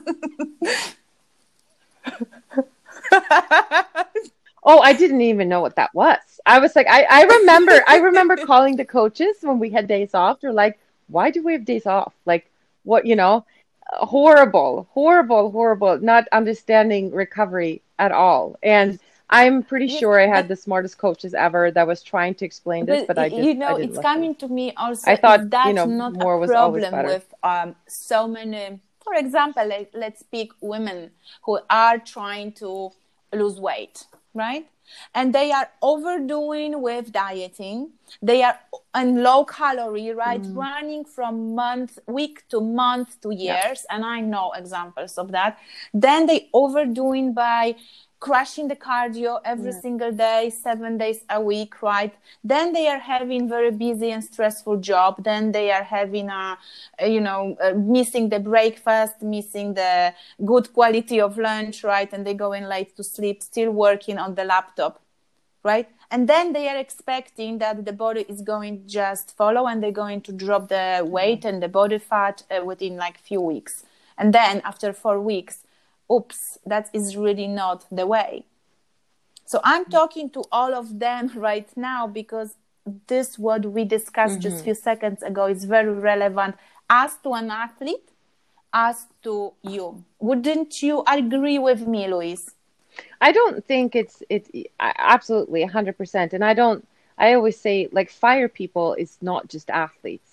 oh, 4.64 4.80
I 4.80 4.94
didn't 4.94 5.22
even 5.22 5.48
know 5.48 5.62
what 5.62 5.78
that 5.78 5.94
was. 5.94 6.20
I 6.46 6.60
was 6.60 6.76
like, 6.76 6.88
I, 6.88 7.04
I 7.10 7.24
remember, 7.24 7.82
I 7.88 7.98
remember 7.98 8.36
calling 8.36 8.76
the 8.76 8.86
coaches 8.86 9.38
when 9.42 9.60
we 9.60 9.70
had 9.70 9.88
days 9.88 10.14
off. 10.14 10.42
They're 10.42 10.52
like, 10.52 10.80
why 11.12 11.32
do 11.32 11.44
we 11.44 11.54
have 11.54 11.66
days 11.66 11.86
off? 11.86 12.14
Like, 12.26 12.50
what, 12.84 13.06
you 13.06 13.16
know, 13.16 13.46
horrible, 13.92 14.88
horrible, 14.92 15.52
horrible, 15.52 16.00
not 16.00 16.28
understanding 16.32 17.12
recovery 17.12 17.82
at 18.00 18.12
all. 18.12 18.58
And 18.64 19.00
I'm 19.32 19.64
pretty 19.64 19.88
sure 19.88 20.20
I 20.20 20.28
had 20.28 20.48
the 20.50 20.56
smartest 20.56 20.98
coaches 20.98 21.34
ever 21.34 21.72
that 21.72 21.88
was 21.88 22.04
trying 22.04 22.36
to 22.36 22.46
explain 22.46 22.86
this, 22.86 23.06
but, 23.08 23.16
but 23.16 23.22
I 23.22 23.30
just 23.30 23.44
you 23.44 23.54
know 23.54 23.78
I 23.78 23.82
it's 23.82 23.98
coming 23.98 24.36
to 24.36 24.48
me 24.50 24.74
also. 24.76 25.10
I 25.10 25.16
thought 25.16 25.50
that's 25.50 25.68
you 25.68 25.74
know 25.74 25.86
not 25.86 26.14
more 26.14 26.44
a 26.44 26.48
problem 26.48 27.06
with 27.06 27.34
um, 27.42 27.76
so 27.88 28.28
many. 28.28 28.82
For 29.04 29.16
example, 29.16 29.66
let, 29.66 29.90
let's 29.94 30.22
pick 30.22 30.50
women 30.62 31.12
who 31.44 31.60
are 31.70 31.98
trying 31.98 32.52
to 32.54 32.92
lose 33.34 33.60
weight, 33.60 34.06
right? 34.34 34.68
And 35.14 35.34
they 35.34 35.52
are 35.52 35.70
overdoing 35.82 36.82
with 36.82 37.12
dieting. 37.12 37.92
They 38.22 38.44
are 38.44 38.60
on 38.94 39.24
low 39.24 39.46
calorie, 39.46 40.12
right? 40.12 40.42
Mm. 40.42 40.56
Running 40.56 41.06
from 41.06 41.56
month, 41.56 42.00
week 42.08 42.48
to 42.50 42.62
month 42.62 43.22
to 43.22 43.32
years. 43.32 43.86
And 43.90 44.06
I 44.06 44.22
know 44.22 44.52
examples 44.56 45.18
of 45.18 45.32
that. 45.32 45.58
Then 45.94 46.26
they 46.26 46.50
overdoing 46.54 47.34
by 47.34 47.76
crushing 48.22 48.68
the 48.70 48.76
cardio 48.90 49.32
every 49.44 49.74
Yeah. 49.74 49.82
single 49.86 50.12
day 50.12 50.50
seven 50.68 50.98
days 51.04 51.20
a 51.38 51.40
week 51.52 51.74
right? 51.82 52.14
Then 52.54 52.72
they 52.72 52.88
are 52.94 53.04
having 53.16 53.50
very 53.50 53.72
busy 53.72 54.10
and 54.16 54.24
stressful 54.24 54.78
job. 54.92 55.12
Then 55.30 55.52
they 55.52 55.68
are 55.78 55.84
having 56.00 56.30
a, 56.30 56.58
a, 57.00 57.08
you 57.16 57.22
know 57.28 57.42
uh, 57.60 57.74
missing 57.98 58.30
the 58.30 58.40
breakfast 58.40 59.16
missing 59.36 59.74
the 59.74 60.14
good 60.52 60.66
quality 60.78 61.20
of 61.28 61.38
lunch 61.38 61.84
right? 61.84 62.10
And 62.14 62.22
they 62.26 62.36
go 62.46 62.50
in 62.54 62.66
late 62.76 62.96
to 62.98 63.04
sleep 63.04 63.38
still 63.52 63.72
working 63.72 64.18
on 64.26 64.36
the 64.36 64.46
laptop 64.54 64.94
right? 65.64 65.88
And 66.14 66.28
then 66.28 66.54
they 66.54 66.68
are 66.68 66.78
expecting 66.78 67.60
that 67.60 67.86
the 67.86 67.94
body 67.94 68.26
is 68.34 68.42
going 68.42 68.76
just 68.88 69.36
follow 69.42 69.64
and 69.68 69.82
they're 69.82 70.00
going 70.06 70.22
to 70.22 70.32
drop 70.44 70.64
the 70.70 70.88
weight 71.18 71.46
and 71.46 71.62
the 71.64 71.70
body 71.70 72.00
fat 72.00 72.44
uh, 72.52 72.64
within 72.66 72.98
like 72.98 73.18
few 73.18 73.42
weeks. 73.42 73.74
And 74.18 74.34
then 74.34 74.62
after 74.72 74.94
four 74.94 75.20
weeks 75.22 75.56
oops 76.12 76.58
that 76.66 76.90
is 76.94 77.16
really 77.16 77.48
not 77.48 77.86
the 77.92 78.06
way. 78.06 78.46
So 79.46 79.60
i'm 79.64 79.86
talking 79.86 80.30
to 80.32 80.44
all 80.52 80.74
of 80.74 81.00
them 81.00 81.32
right 81.36 81.70
now 81.76 82.08
because 82.08 82.56
this 83.08 83.38
what 83.38 83.66
we 83.66 83.84
discussed 83.86 84.40
Mm-hmm. 84.40 84.42
just 84.42 84.60
a 84.62 84.64
few 84.64 84.74
seconds 84.76 85.22
ago 85.24 85.46
is 85.46 85.66
very 85.66 85.92
relevant. 85.94 86.56
As 86.90 87.16
to 87.24 87.34
an 87.34 87.50
athlete 87.52 88.10
as 88.74 89.08
to 89.24 89.54
you 89.62 90.04
wouldn't 90.20 90.82
you 90.82 91.04
agree 91.08 91.60
with 91.60 91.88
me 91.88 92.08
louise? 92.08 92.56
I 93.20 93.32
don't 93.32 93.64
think 93.66 93.96
it's 93.96 94.22
it 94.30 94.50
absolutely 94.80 95.64
100% 95.66 96.34
and 96.34 96.44
I 96.44 96.54
don't 96.54 96.86
I 97.18 97.34
always 97.34 97.58
say 97.60 97.88
like 97.92 98.10
fire 98.10 98.48
people 98.48 98.94
is 98.94 99.18
not 99.22 99.48
just 99.48 99.70
athletes 99.70 100.31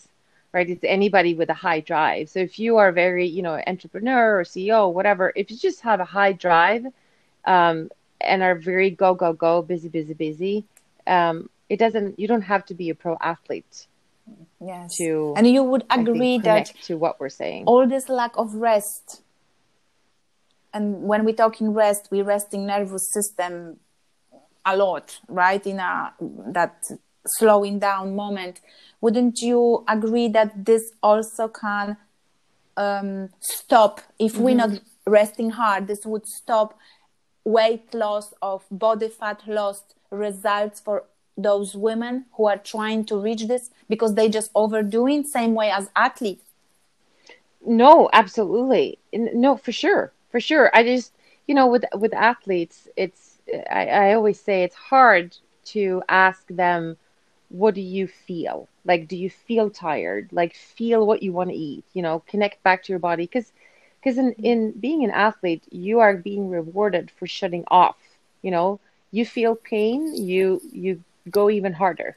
right? 0.53 0.69
It's 0.69 0.85
anybody 0.85 1.35
with 1.35 1.51
a 1.51 1.55
high 1.55 1.81
drive. 1.81 2.31
So 2.31 2.41
if 2.41 2.59
you 2.59 2.79
are 2.79 2.93
very 2.93 3.27
you 3.27 3.43
know 3.43 3.61
entrepreneur 3.67 4.41
or 4.41 4.45
CEO 4.45 4.93
whatever 4.93 5.33
if 5.37 5.51
you 5.51 5.57
just 5.57 5.81
have 5.81 6.01
a 6.01 6.05
high 6.05 6.33
drive 6.33 6.87
um, 7.45 7.91
and 8.21 8.43
are 8.43 8.55
very 8.55 8.91
go 8.91 9.15
go 9.15 9.33
go 9.33 9.63
busy 9.63 9.89
busy 9.89 10.15
busy 10.15 10.65
um, 11.07 11.49
it 11.69 11.79
doesn't 11.79 12.19
you 12.19 12.27
don't 12.29 12.43
have 12.43 12.65
to 12.67 12.75
be 12.75 12.91
a 12.91 12.95
pro 12.95 13.17
athlete 13.21 13.87
yes. 14.61 14.97
to 14.97 15.35
and 15.37 15.47
you 15.47 15.63
would 15.63 15.85
I 15.91 15.97
think, 15.97 16.09
agree 16.09 16.39
that 16.39 16.67
to 16.85 16.97
what 16.97 17.21
we're 17.21 17.29
saying. 17.29 17.65
all 17.67 17.87
this 17.87 18.09
lack 18.09 18.37
of 18.37 18.55
rest 18.55 19.23
and 20.75 21.03
when 21.03 21.25
we 21.25 21.33
talk 21.33 21.61
in 21.61 21.73
rest 21.73 22.09
we 22.11 22.23
resting 22.23 22.67
nervous 22.67 23.11
system 23.11 23.79
a 24.67 24.77
lot 24.77 25.21
right? 25.29 25.65
In 25.67 25.79
a 25.79 26.13
that 26.49 26.85
slowing 27.29 27.79
down 27.79 28.15
moment 28.17 28.61
wouldn't 29.01 29.41
you 29.41 29.85
agree 29.89 30.29
that 30.29 30.65
this 30.65 30.93
also 31.03 31.49
can 31.49 31.97
um, 32.77 33.29
stop 33.41 34.01
if 34.19 34.37
we're 34.37 34.55
not 34.55 34.71
resting 35.07 35.51
hard 35.51 35.87
this 35.87 36.07
would 36.07 36.27
stop 36.27 36.79
weight 37.45 37.93
loss 37.95 38.35
of 38.43 38.65
body 38.71 39.09
fat 39.09 39.43
loss 39.47 39.83
results 40.11 40.81
for 40.81 41.05
those 41.37 41.75
women 41.75 42.27
who 42.35 42.47
are 42.47 42.59
trying 42.59 43.05
to 43.05 43.17
reach 43.17 43.47
this 43.47 43.71
because 43.89 44.15
they 44.15 44.29
just 44.29 44.51
overdoing 44.55 45.25
same 45.25 45.55
way 45.55 45.71
as 45.71 45.89
athletes 45.97 46.45
No, 47.67 48.09
absolutely. 48.13 48.99
No, 49.13 49.57
for 49.57 49.73
sure. 49.73 50.13
For 50.31 50.41
sure. 50.41 50.71
I 50.75 50.83
just, 50.85 51.13
you 51.47 51.55
know, 51.55 51.67
with 51.67 51.85
with 51.95 52.15
athletes, 52.15 52.89
it's 52.97 53.39
I, 53.71 53.87
I 53.87 54.15
always 54.15 54.41
say 54.41 54.63
it's 54.63 54.75
hard 54.75 55.37
to 55.67 56.03
ask 56.09 56.47
them, 56.49 56.97
what 57.49 57.75
do 57.75 57.81
you 57.81 58.07
feel? 58.07 58.69
Like, 58.85 59.09
do 59.09 59.17
you 59.17 59.31
feel 59.31 59.71
tired? 59.71 60.29
Like, 60.33 60.55
feel 60.55 61.07
what 61.07 61.23
you 61.23 61.33
want 61.33 61.51
to 61.51 61.57
eat, 61.57 61.85
you 61.93 62.03
know, 62.03 62.23
connect 62.27 62.63
back 62.63 62.83
to 62.85 62.93
your 62.93 62.99
body. 62.99 63.25
Because 63.25 63.53
because 64.01 64.19
in, 64.19 64.33
in 64.35 64.73
being 64.73 65.05
an 65.05 65.11
athlete, 65.11 65.65
you 65.71 65.99
are 66.01 66.17
being 66.17 66.49
rewarded 66.51 67.11
for 67.11 67.27
shutting 67.27 67.65
off. 67.69 67.97
You 68.43 68.51
know, 68.51 68.81
you 69.11 69.25
feel 69.27 69.55
pain, 69.57 70.15
you 70.15 70.61
you 70.73 71.03
go 71.31 71.51
even 71.51 71.73
harder. 71.75 72.17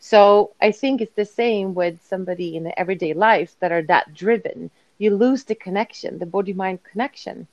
So 0.00 0.50
I 0.60 0.70
think 0.72 1.00
it's 1.00 1.14
the 1.14 1.24
same 1.24 1.74
with 1.74 2.02
somebody 2.02 2.56
in 2.56 2.64
the 2.64 2.78
everyday 2.78 3.12
life 3.14 3.56
that 3.60 3.72
are 3.72 3.82
that 3.82 4.14
driven. 4.14 4.70
You 4.98 5.14
lose 5.14 5.44
the 5.44 5.54
connection, 5.54 6.18
the 6.18 6.26
body 6.26 6.52
mind 6.52 6.82
connection. 6.84 7.46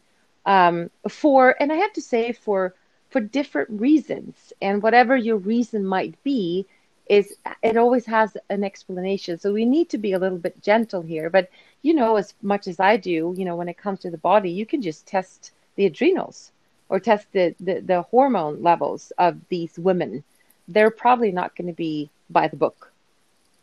Um, 0.45 0.89
for 1.07 1.55
and 1.59 1.71
I 1.71 1.75
have 1.75 1.93
to 1.93 2.01
say 2.01 2.31
for 2.31 2.73
for 3.09 3.19
different 3.21 3.69
reasons, 3.69 4.53
and 4.61 4.81
whatever 4.81 5.15
your 5.15 5.37
reason 5.37 5.85
might 5.85 6.21
be, 6.23 6.65
is 7.09 7.35
it 7.63 7.77
always 7.77 8.05
has 8.05 8.35
an 8.49 8.63
explanation. 8.63 9.37
So 9.37 9.53
we 9.53 9.65
need 9.65 9.89
to 9.89 9.97
be 9.97 10.13
a 10.13 10.19
little 10.19 10.37
bit 10.37 10.61
gentle 10.61 11.01
here. 11.01 11.29
But 11.29 11.49
you 11.81 11.93
know, 11.93 12.15
as 12.15 12.33
much 12.41 12.67
as 12.67 12.79
I 12.79 12.97
do, 12.97 13.33
you 13.37 13.45
know, 13.45 13.55
when 13.55 13.69
it 13.69 13.77
comes 13.77 13.99
to 14.01 14.11
the 14.11 14.17
body, 14.17 14.49
you 14.49 14.65
can 14.65 14.81
just 14.81 15.07
test 15.07 15.51
the 15.75 15.85
adrenals 15.85 16.51
or 16.89 16.99
test 16.99 17.31
the 17.31 17.55
the, 17.59 17.79
the 17.79 18.01
hormone 18.03 18.61
levels 18.61 19.11
of 19.17 19.37
these 19.49 19.77
women. 19.77 20.23
They're 20.67 20.91
probably 20.91 21.31
not 21.31 21.55
going 21.55 21.67
to 21.67 21.73
be 21.73 22.09
by 22.29 22.47
the 22.47 22.57
book, 22.57 22.91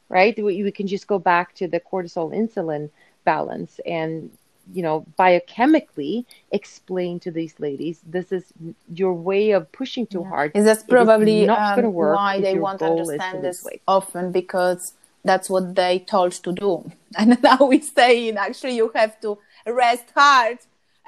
right? 0.09 0.37
We, 0.37 0.63
we 0.63 0.73
can 0.73 0.87
just 0.87 1.07
go 1.07 1.19
back 1.19 1.55
to 1.57 1.69
the 1.69 1.81
cortisol 1.81 2.33
insulin 2.35 2.91
balance 3.25 3.79
and 3.85 4.31
you 4.73 4.83
know 4.83 5.05
biochemically 5.19 6.25
explain 6.53 7.21
to 7.21 7.31
these 7.31 7.55
ladies 7.59 8.01
this 8.07 8.33
is 8.33 8.53
your 8.93 9.13
way 9.13 9.51
of 9.51 9.71
pushing 9.73 10.07
too 10.07 10.25
hard 10.25 10.53
Is 10.55 10.65
that 10.65 10.79
It 10.79 10.81
is 10.81 10.85
probably 10.85 11.47
not 11.47 11.61
um, 11.61 11.77
gonna 11.77 11.91
work 11.91 12.17
why 12.17 12.41
they 12.41 12.59
won't 12.59 12.81
goal 12.81 13.01
is 13.01 13.09
to 13.09 13.13
understand 13.13 13.45
this 13.45 13.65
weight. 13.65 13.83
often 13.87 14.33
because 14.33 14.95
that's 15.25 15.49
what 15.49 15.75
they 15.75 15.99
told 16.01 16.33
to 16.33 16.53
do. 16.53 16.91
And 17.17 17.41
now 17.43 17.59
we're 17.61 17.81
saying 17.81 18.37
actually 18.37 18.77
you 18.77 18.91
have 18.95 19.21
to 19.21 19.39
rest 19.67 20.07
hard 20.15 20.59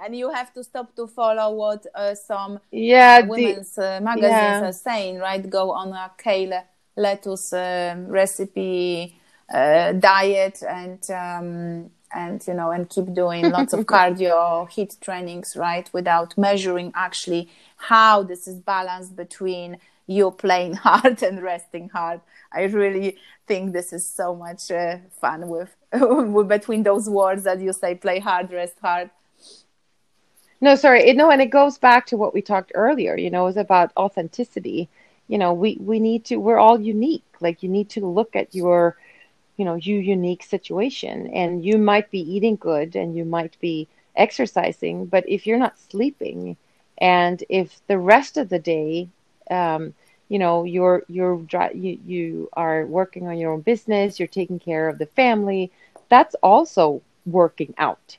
and 0.02 0.16
you 0.16 0.30
have 0.30 0.52
to 0.54 0.62
stop 0.62 0.94
to 0.96 1.06
follow 1.06 1.54
what 1.54 1.84
uh, 1.94 2.14
some 2.14 2.60
yeah 2.70 3.22
the, 3.22 3.28
women's 3.28 3.76
uh, 3.78 4.00
magazines 4.02 4.30
yeah. 4.30 4.68
are 4.68 4.72
saying, 4.72 5.18
right? 5.18 5.48
Go 5.48 5.72
on 5.72 5.92
a 5.92 6.12
kale 6.16 6.62
lettuce 6.96 7.52
um, 7.52 8.06
recipe 8.06 9.18
uh, 9.52 9.92
diet 9.92 10.62
and 10.62 11.10
um, 11.10 11.90
and 12.14 12.46
you 12.46 12.54
know 12.54 12.70
and 12.70 12.88
keep 12.88 13.12
doing 13.14 13.50
lots 13.50 13.72
of 13.72 13.86
cardio 13.92 14.68
heat 14.70 14.96
trainings 15.00 15.56
right 15.56 15.90
without 15.92 16.36
measuring 16.38 16.92
actually 16.94 17.48
how 17.76 18.22
this 18.22 18.46
is 18.46 18.56
balanced 18.60 19.16
between 19.16 19.78
you 20.06 20.30
playing 20.30 20.74
hard 20.86 21.22
and 21.22 21.42
resting 21.42 21.88
hard 21.90 22.20
i 22.52 22.62
really 22.64 23.16
think 23.46 23.72
this 23.72 23.92
is 23.92 24.08
so 24.08 24.34
much 24.34 24.70
uh, 24.70 24.98
fun 25.20 25.48
with, 25.48 25.74
with 25.92 26.48
between 26.48 26.82
those 26.82 27.08
words 27.08 27.44
that 27.44 27.60
you 27.60 27.72
say 27.72 27.94
play 27.94 28.18
hard 28.18 28.50
rest 28.50 28.78
hard 28.80 29.10
No, 30.60 30.74
sorry. 30.74 31.08
It, 31.08 31.16
no, 31.16 31.30
and 31.30 31.42
it 31.42 31.50
goes 31.50 31.78
back 31.78 32.06
to 32.06 32.16
what 32.16 32.32
we 32.34 32.40
talked 32.42 32.72
earlier. 32.74 33.16
You 33.16 33.30
know, 33.30 33.46
it's 33.46 33.56
about 33.58 33.92
authenticity. 33.96 34.88
You 35.28 35.38
know, 35.38 35.52
we 35.52 35.76
we 35.80 36.00
need 36.00 36.24
to. 36.26 36.36
We're 36.36 36.58
all 36.58 36.80
unique. 36.80 37.24
Like 37.40 37.62
you 37.62 37.68
need 37.68 37.90
to 37.90 38.06
look 38.06 38.34
at 38.34 38.54
your, 38.54 38.96
you 39.56 39.64
know, 39.64 39.74
you 39.74 39.96
unique 39.98 40.42
situation, 40.42 41.28
and 41.28 41.64
you 41.64 41.78
might 41.78 42.10
be 42.10 42.20
eating 42.20 42.56
good, 42.56 42.94
and 42.96 43.16
you 43.16 43.24
might 43.24 43.58
be 43.60 43.88
exercising, 44.16 45.06
but 45.06 45.28
if 45.28 45.46
you're 45.46 45.58
not 45.58 45.78
sleeping, 45.78 46.56
and 46.98 47.42
if 47.48 47.80
the 47.86 47.98
rest 47.98 48.36
of 48.36 48.48
the 48.48 48.58
day, 48.58 49.08
um, 49.50 49.94
you 50.28 50.38
know, 50.38 50.64
you're 50.64 51.04
you're 51.08 51.40
you 51.74 51.98
you 52.06 52.48
are 52.54 52.86
working 52.86 53.26
on 53.28 53.38
your 53.38 53.52
own 53.52 53.60
business, 53.60 54.18
you're 54.18 54.26
taking 54.28 54.58
care 54.58 54.88
of 54.88 54.98
the 54.98 55.06
family. 55.06 55.70
That's 56.08 56.34
also 56.36 57.02
working 57.26 57.74
out. 57.78 58.18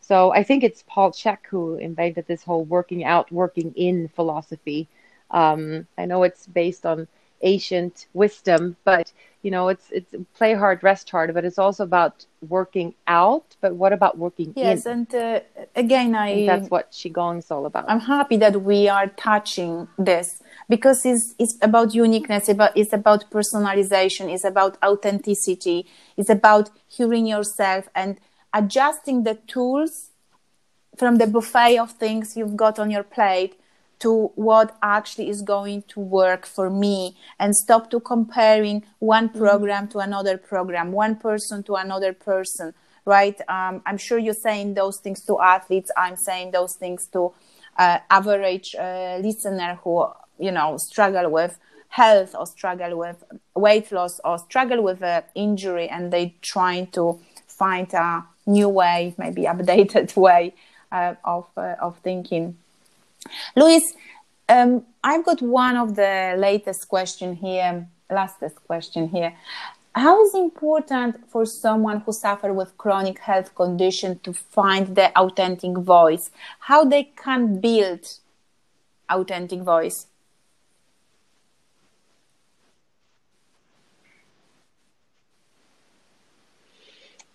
So 0.00 0.32
I 0.32 0.42
think 0.42 0.62
it's 0.62 0.84
Paul 0.86 1.10
Chek 1.12 1.46
who 1.48 1.74
invented 1.76 2.26
this 2.26 2.44
whole 2.44 2.64
working 2.64 3.04
out, 3.04 3.30
working 3.32 3.72
in 3.76 4.08
philosophy. 4.08 4.88
Um, 5.30 5.86
I 5.96 6.04
know 6.06 6.22
it's 6.22 6.46
based 6.46 6.84
on 6.86 7.08
ancient 7.42 8.06
wisdom, 8.12 8.76
but 8.84 9.01
you 9.42 9.50
know, 9.50 9.68
it's 9.68 9.90
it's 9.90 10.14
play 10.34 10.54
hard, 10.54 10.82
rest 10.82 11.10
hard, 11.10 11.34
but 11.34 11.44
it's 11.44 11.58
also 11.58 11.82
about 11.82 12.26
working 12.48 12.94
out. 13.06 13.56
But 13.60 13.74
what 13.74 13.92
about 13.92 14.16
working 14.16 14.52
yes 14.56 14.86
in? 14.86 14.92
and 14.92 15.14
uh, 15.14 15.40
again 15.74 16.14
I 16.14 16.34
think 16.34 16.46
that's 16.46 16.70
what 16.70 16.92
Qigong's 16.92 17.50
all 17.50 17.66
about. 17.66 17.84
I'm 17.88 18.00
happy 18.00 18.36
that 18.38 18.62
we 18.62 18.88
are 18.88 19.08
touching 19.08 19.88
this 19.98 20.42
because 20.68 21.04
it's, 21.04 21.34
it's 21.38 21.58
about 21.60 21.94
uniqueness, 21.94 22.48
about, 22.48 22.76
it's 22.76 22.92
about 22.92 23.30
personalization, 23.30 24.32
it's 24.32 24.44
about 24.44 24.78
authenticity, 24.82 25.86
it's 26.16 26.30
about 26.30 26.70
hearing 26.88 27.26
yourself 27.26 27.88
and 27.94 28.18
adjusting 28.54 29.24
the 29.24 29.34
tools 29.46 30.10
from 30.96 31.16
the 31.16 31.26
buffet 31.26 31.78
of 31.78 31.92
things 31.92 32.36
you've 32.36 32.56
got 32.56 32.78
on 32.78 32.90
your 32.90 33.02
plate 33.02 33.58
to 34.02 34.30
what 34.34 34.76
actually 34.82 35.28
is 35.28 35.42
going 35.42 35.82
to 35.88 36.00
work 36.00 36.46
for 36.46 36.70
me 36.70 37.16
and 37.38 37.56
stop 37.56 37.90
to 37.90 37.98
comparing 38.00 38.84
one 38.98 39.28
mm-hmm. 39.28 39.38
program 39.38 39.88
to 39.88 39.98
another 39.98 40.36
program 40.36 40.92
one 40.92 41.16
person 41.16 41.62
to 41.62 41.74
another 41.74 42.12
person 42.12 42.74
right? 43.04 43.40
Um, 43.48 43.82
i'm 43.86 43.98
sure 43.98 44.18
you're 44.18 44.34
saying 44.34 44.74
those 44.74 44.98
things 44.98 45.24
to 45.24 45.40
athletes. 45.40 45.90
I'm 45.96 46.16
saying 46.16 46.52
those 46.52 46.76
things 46.76 47.06
to 47.08 47.32
uh, 47.78 47.98
average 48.10 48.74
uh, 48.74 49.18
listener 49.20 49.78
who 49.82 50.06
you 50.38 50.52
know 50.52 50.76
struggle 50.76 51.30
with 51.30 51.58
health 51.88 52.34
or 52.38 52.46
struggle 52.46 52.98
with 52.98 53.22
weight 53.54 53.92
loss 53.92 54.20
or 54.24 54.38
struggle 54.38 54.82
with 54.82 55.02
an 55.02 55.22
injury 55.34 55.88
and 55.88 56.12
they 56.12 56.34
trying 56.40 56.86
to 56.88 57.20
find 57.46 57.92
a 57.92 58.24
new 58.46 58.68
way 58.68 59.14
maybe 59.18 59.42
updated 59.42 60.14
way 60.26 60.54
uh, 60.90 61.14
of 61.24 61.46
uh, 61.56 61.74
of 61.80 61.98
thinking 61.98 62.56
Louise, 63.56 63.94
um, 64.48 64.84
I've 65.02 65.24
got 65.24 65.42
one 65.42 65.76
of 65.76 65.94
the 65.96 66.34
latest 66.38 66.88
question 66.88 67.34
here, 67.34 67.88
lastest 68.10 68.56
question 68.66 69.08
here. 69.08 69.34
How 69.94 70.24
is 70.24 70.34
important 70.34 71.28
for 71.30 71.44
someone 71.44 72.00
who 72.00 72.12
suffer 72.12 72.52
with 72.52 72.78
chronic 72.78 73.18
health 73.18 73.54
condition 73.54 74.18
to 74.20 74.32
find 74.32 74.96
the 74.96 75.14
authentic 75.18 75.76
voice? 75.76 76.30
How 76.60 76.84
they 76.84 77.04
can 77.04 77.60
build 77.60 78.00
authentic 79.10 79.60
voice? 79.60 80.06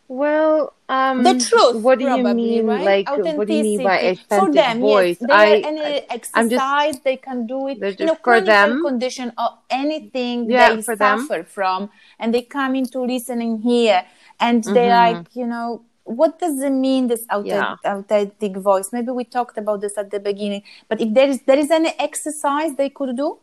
Well, 0.09 0.73
um, 0.87 1.23
the 1.23 1.37
truth. 1.37 1.83
What 1.83 1.99
do 1.99 2.05
probably, 2.05 2.55
you 2.55 2.63
mean? 2.63 2.65
Right? 2.67 3.05
Like, 3.05 3.37
what 3.37 3.47
do 3.47 3.53
you 3.53 3.63
mean 3.63 3.83
by 3.83 3.99
authentic 3.99 4.39
for 4.39 4.53
them, 4.53 4.79
voice? 4.79 5.17
Yes, 5.19 5.29
I, 5.29 5.57
any 5.57 6.05
exercise 6.09 6.93
just, 6.93 7.03
they 7.03 7.17
can 7.17 7.45
do 7.45 7.67
it. 7.67 7.99
You 7.99 8.05
know, 8.05 8.17
for 8.23 8.39
them, 8.39 8.81
condition 8.83 9.33
or 9.37 9.49
anything 9.69 10.49
yeah, 10.49 10.73
they 10.73 10.81
suffer 10.81 10.95
them. 10.95 11.45
from, 11.45 11.89
and 12.19 12.33
they 12.33 12.41
come 12.41 12.75
into 12.75 13.01
listening 13.01 13.59
here, 13.61 14.05
and 14.39 14.63
mm-hmm. 14.63 14.73
they 14.73 14.89
like, 14.89 15.25
you 15.33 15.45
know, 15.45 15.83
what 16.05 16.39
does 16.39 16.61
it 16.61 16.69
mean 16.69 17.07
this 17.07 17.25
authentic, 17.29 17.79
yeah. 17.83 17.97
authentic 17.97 18.55
voice? 18.55 18.93
Maybe 18.93 19.11
we 19.11 19.25
talked 19.25 19.57
about 19.57 19.81
this 19.81 19.97
at 19.97 20.09
the 20.09 20.21
beginning, 20.21 20.63
but 20.87 21.01
if 21.01 21.13
there 21.13 21.27
is 21.27 21.41
there 21.41 21.59
is 21.59 21.69
any 21.69 21.93
exercise 21.99 22.75
they 22.77 22.89
could 22.89 23.17
do. 23.17 23.39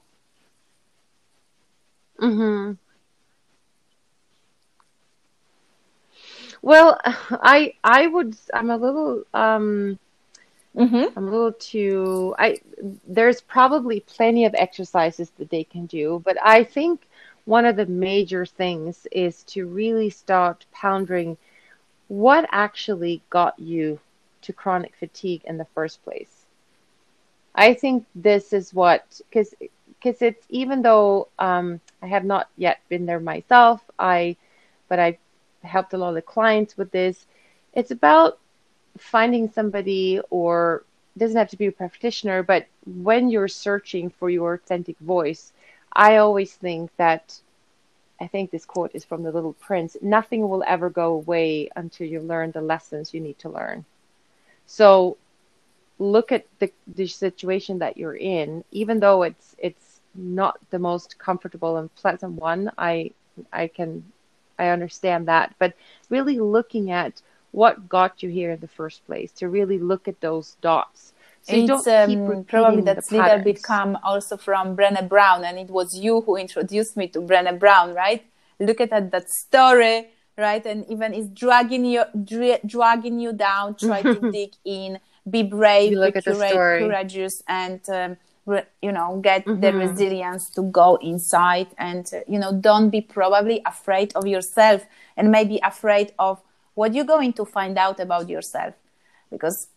Mm-hmm. 2.19 2.73
Well, 6.65 6.99
I 7.05 7.75
I 7.85 8.07
would 8.07 8.37
I'm 8.53 8.71
a 8.71 8.77
little 8.77 9.25
um 9.35 9.99
mm-hmm. 10.75 11.17
I'm 11.17 11.29
a 11.29 11.31
little 11.31 11.53
too 11.53 12.35
I 12.39 12.59
there's 13.07 13.43
probably 13.43 14.01
plenty 14.01 14.47
of 14.47 14.55
exercises 14.55 15.31
that 15.39 15.51
they 15.51 15.65
can 15.65 15.87
do, 15.87 16.23
but 16.25 16.39
I 16.43 16.65
think 16.65 17.07
one 17.45 17.67
of 17.67 17.77
the 17.77 17.87
major 17.87 18.47
things 18.47 19.07
is 19.13 19.43
to 19.45 19.67
really 19.67 20.09
start 20.09 20.65
pondering 20.73 21.37
what 22.09 22.49
actually 22.51 23.23
got 23.29 23.59
you 23.59 24.01
to 24.41 24.53
chronic 24.55 24.95
fatigue 24.97 25.43
in 25.45 25.59
the 25.59 25.67
first 25.75 26.03
place. 26.03 26.47
I 27.55 27.75
think 27.75 28.07
this 28.15 28.55
is 28.55 28.73
what 28.73 29.21
because 29.29 29.55
because 29.99 30.23
it's 30.23 30.47
even 30.49 30.81
though 30.81 31.29
um, 31.39 31.81
I 32.03 32.07
have 32.07 32.25
not 32.25 32.49
yet 32.57 32.79
been 32.89 33.05
there 33.05 33.21
myself, 33.21 33.83
I 33.99 34.37
but 34.89 34.99
I 34.99 35.19
helped 35.65 35.93
a 35.93 35.99
lot 35.99 36.17
of 36.17 36.27
clients 36.27 36.77
with 36.77 36.91
this. 36.91 37.27
It's 37.73 37.91
about 37.91 38.39
finding 38.99 39.51
somebody 39.51 40.21
or 40.31 40.85
doesn't 41.17 41.37
have 41.37 41.51
to 41.51 41.57
be 41.57 41.67
a 41.67 41.73
practitioner, 41.73 42.43
but 42.43 42.67
when 42.87 43.29
you're 43.29 43.49
searching 43.49 44.11
for 44.11 44.31
your 44.31 44.55
authentic 44.55 44.99
voice, 44.99 45.53
I 45.93 46.17
always 46.17 46.55
think 46.55 46.91
that 46.97 47.41
I 48.21 48.27
think 48.27 48.51
this 48.51 48.65
quote 48.65 48.93
is 48.95 49.05
from 49.05 49.23
the 49.23 49.33
little 49.33 49.55
prince, 49.55 49.97
nothing 50.01 50.49
will 50.49 50.65
ever 50.67 50.89
go 50.89 51.15
away 51.15 51.69
until 51.77 52.07
you 52.07 52.21
learn 52.21 52.53
the 52.53 52.61
lessons 52.61 53.13
you 53.13 53.21
need 53.21 53.39
to 53.41 53.49
learn. 53.49 53.85
So 54.67 55.17
look 55.99 56.33
at 56.33 56.47
the, 56.59 56.71
the 56.87 57.07
situation 57.07 57.79
that 57.79 57.97
you're 57.97 58.17
in, 58.17 58.65
even 58.71 59.01
though 59.01 59.23
it's 59.23 59.55
it's 59.59 60.01
not 60.15 60.59
the 60.71 60.79
most 60.79 61.19
comfortable 61.19 61.77
and 61.77 61.95
pleasant 61.97 62.33
one, 62.33 62.71
I 62.79 63.11
I 63.53 63.67
can 63.67 64.05
I 64.59 64.69
understand 64.69 65.29
that. 65.29 65.55
But 65.59 65.75
really 66.11 66.39
looking 66.39 66.91
at 66.91 67.23
what 67.53 67.89
got 67.89 68.23
you 68.23 68.29
here 68.29 68.51
in 68.51 68.61
the 68.61 68.69
first 68.69 69.07
place, 69.07 69.31
to 69.33 69.49
really 69.49 69.79
look 69.79 70.09
at 70.09 70.21
those 70.21 70.57
dots. 70.61 71.13
So 71.43 71.55
it's 71.55 71.87
um, 71.87 72.45
probably 72.49 72.81
that's 72.83 73.13
a 73.13 73.17
little 73.17 73.39
bit 73.41 73.63
come 73.63 73.99
also 74.03 74.37
from 74.37 74.75
Brené 74.77 75.07
Brown, 75.09 75.45
and 75.45 75.59
it 75.59 75.69
was 75.69 75.97
you 75.97 76.23
who 76.23 76.37
introduced 76.37 76.97
me 76.97 77.07
to 77.09 77.21
Brené 77.21 77.59
Brown, 77.59 77.95
right? 77.95 78.25
Look 78.59 78.81
at 78.81 78.91
that, 78.91 79.11
that 79.11 79.29
story, 79.29 80.09
right? 80.39 80.65
And 80.65 80.87
even 80.89 81.13
it's 81.13 81.29
dragging 81.29 81.85
you, 81.85 82.05
dra- 82.25 82.61
dragging 82.65 83.21
you 83.21 83.35
down. 83.35 83.75
Try 83.77 84.03
to 84.03 84.31
dig 84.33 84.55
in, 84.65 84.99
be 85.29 85.43
brave, 85.43 85.91
be 85.91 85.97
at 86.03 86.25
the 86.25 86.35
story. 86.35 86.81
courageous, 86.81 87.43
and 87.47 87.81
um, 87.91 88.17
you 88.47 88.93
know 88.93 89.21
get 89.23 89.45
mm-hmm. 89.45 89.61
the 89.61 89.73
resilience 89.73 90.51
to 90.51 90.63
go 90.63 90.97
inside 90.97 91.69
and 91.79 92.11
you 92.29 92.39
know 92.39 92.53
don't 92.53 92.91
be 92.91 93.01
probably 93.01 93.63
afraid 93.65 94.13
of 94.15 94.27
yourself 94.27 94.85
and 95.17 95.31
maybe 95.31 95.59
afraid 95.63 96.13
of 96.19 96.41
what 96.75 96.95
you're 96.95 97.05
going 97.05 97.33
to 97.33 97.45
find 97.45 97.79
out 97.79 98.01
about 98.01 98.29
yourself 98.29 98.75
because 99.31 99.69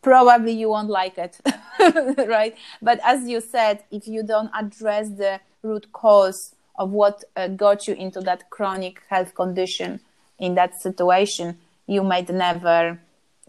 probably 0.00 0.52
you 0.52 0.68
won't 0.70 0.90
like 0.90 1.18
it 1.18 1.38
right? 2.28 2.56
But 2.80 3.00
as 3.04 3.28
you 3.28 3.40
said 3.40 3.84
if 3.90 4.06
you 4.08 4.22
don't 4.22 4.50
address 4.54 5.08
the 5.10 5.40
root 5.62 5.92
cause 5.92 6.54
of 6.76 6.90
what 6.90 7.24
uh, 7.36 7.48
got 7.48 7.86
you 7.86 7.94
into 7.94 8.20
that 8.20 8.48
chronic 8.50 9.02
health 9.08 9.34
condition 9.34 10.00
in 10.38 10.54
that 10.54 10.80
situation 10.80 11.58
you 11.86 12.02
might 12.02 12.30
never 12.30 12.98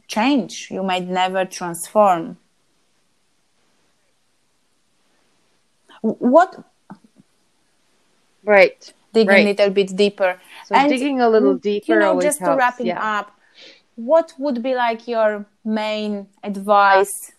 change. 0.07 0.69
You 0.69 0.83
might 0.83 1.07
never 1.07 1.45
transform 1.45 2.37
what 6.05 6.63
right 8.43 8.93
digging 9.13 9.27
right. 9.29 9.45
a 9.45 9.49
little 9.49 9.69
bit 9.69 9.95
deeper 9.95 10.39
so 10.65 10.75
and 10.75 10.89
digging 10.89 11.19
a 11.21 11.29
little 11.29 11.55
mm, 11.55 11.61
deeper 11.61 11.93
you 11.93 11.99
know 11.99 12.21
just 12.21 12.39
helps, 12.39 12.53
to 12.53 12.57
wrapping 12.57 12.87
yeah. 12.87 13.19
up 13.19 13.31
what 13.95 14.33
would 14.37 14.61
be 14.61 14.75
like 14.75 15.07
your 15.07 15.45
main 15.63 16.27
advice 16.43 17.31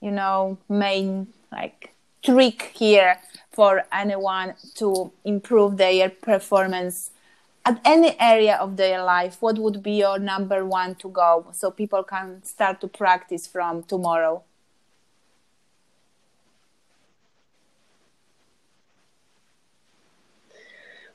you 0.00 0.10
know 0.10 0.56
main 0.68 1.26
like 1.52 1.92
trick 2.22 2.72
here 2.74 3.18
for 3.52 3.84
anyone 3.92 4.54
to 4.74 5.12
improve 5.24 5.76
their 5.76 6.08
performance 6.08 7.10
at 7.64 7.80
any 7.84 8.18
area 8.20 8.56
of 8.56 8.76
their 8.76 9.02
life 9.02 9.36
what 9.40 9.58
would 9.58 9.82
be 9.82 9.92
your 9.92 10.18
number 10.18 10.64
one 10.64 10.94
to 10.94 11.08
go 11.08 11.46
so 11.52 11.70
people 11.70 12.02
can 12.02 12.42
start 12.42 12.80
to 12.80 12.88
practice 12.88 13.46
from 13.46 13.82
tomorrow 13.82 14.42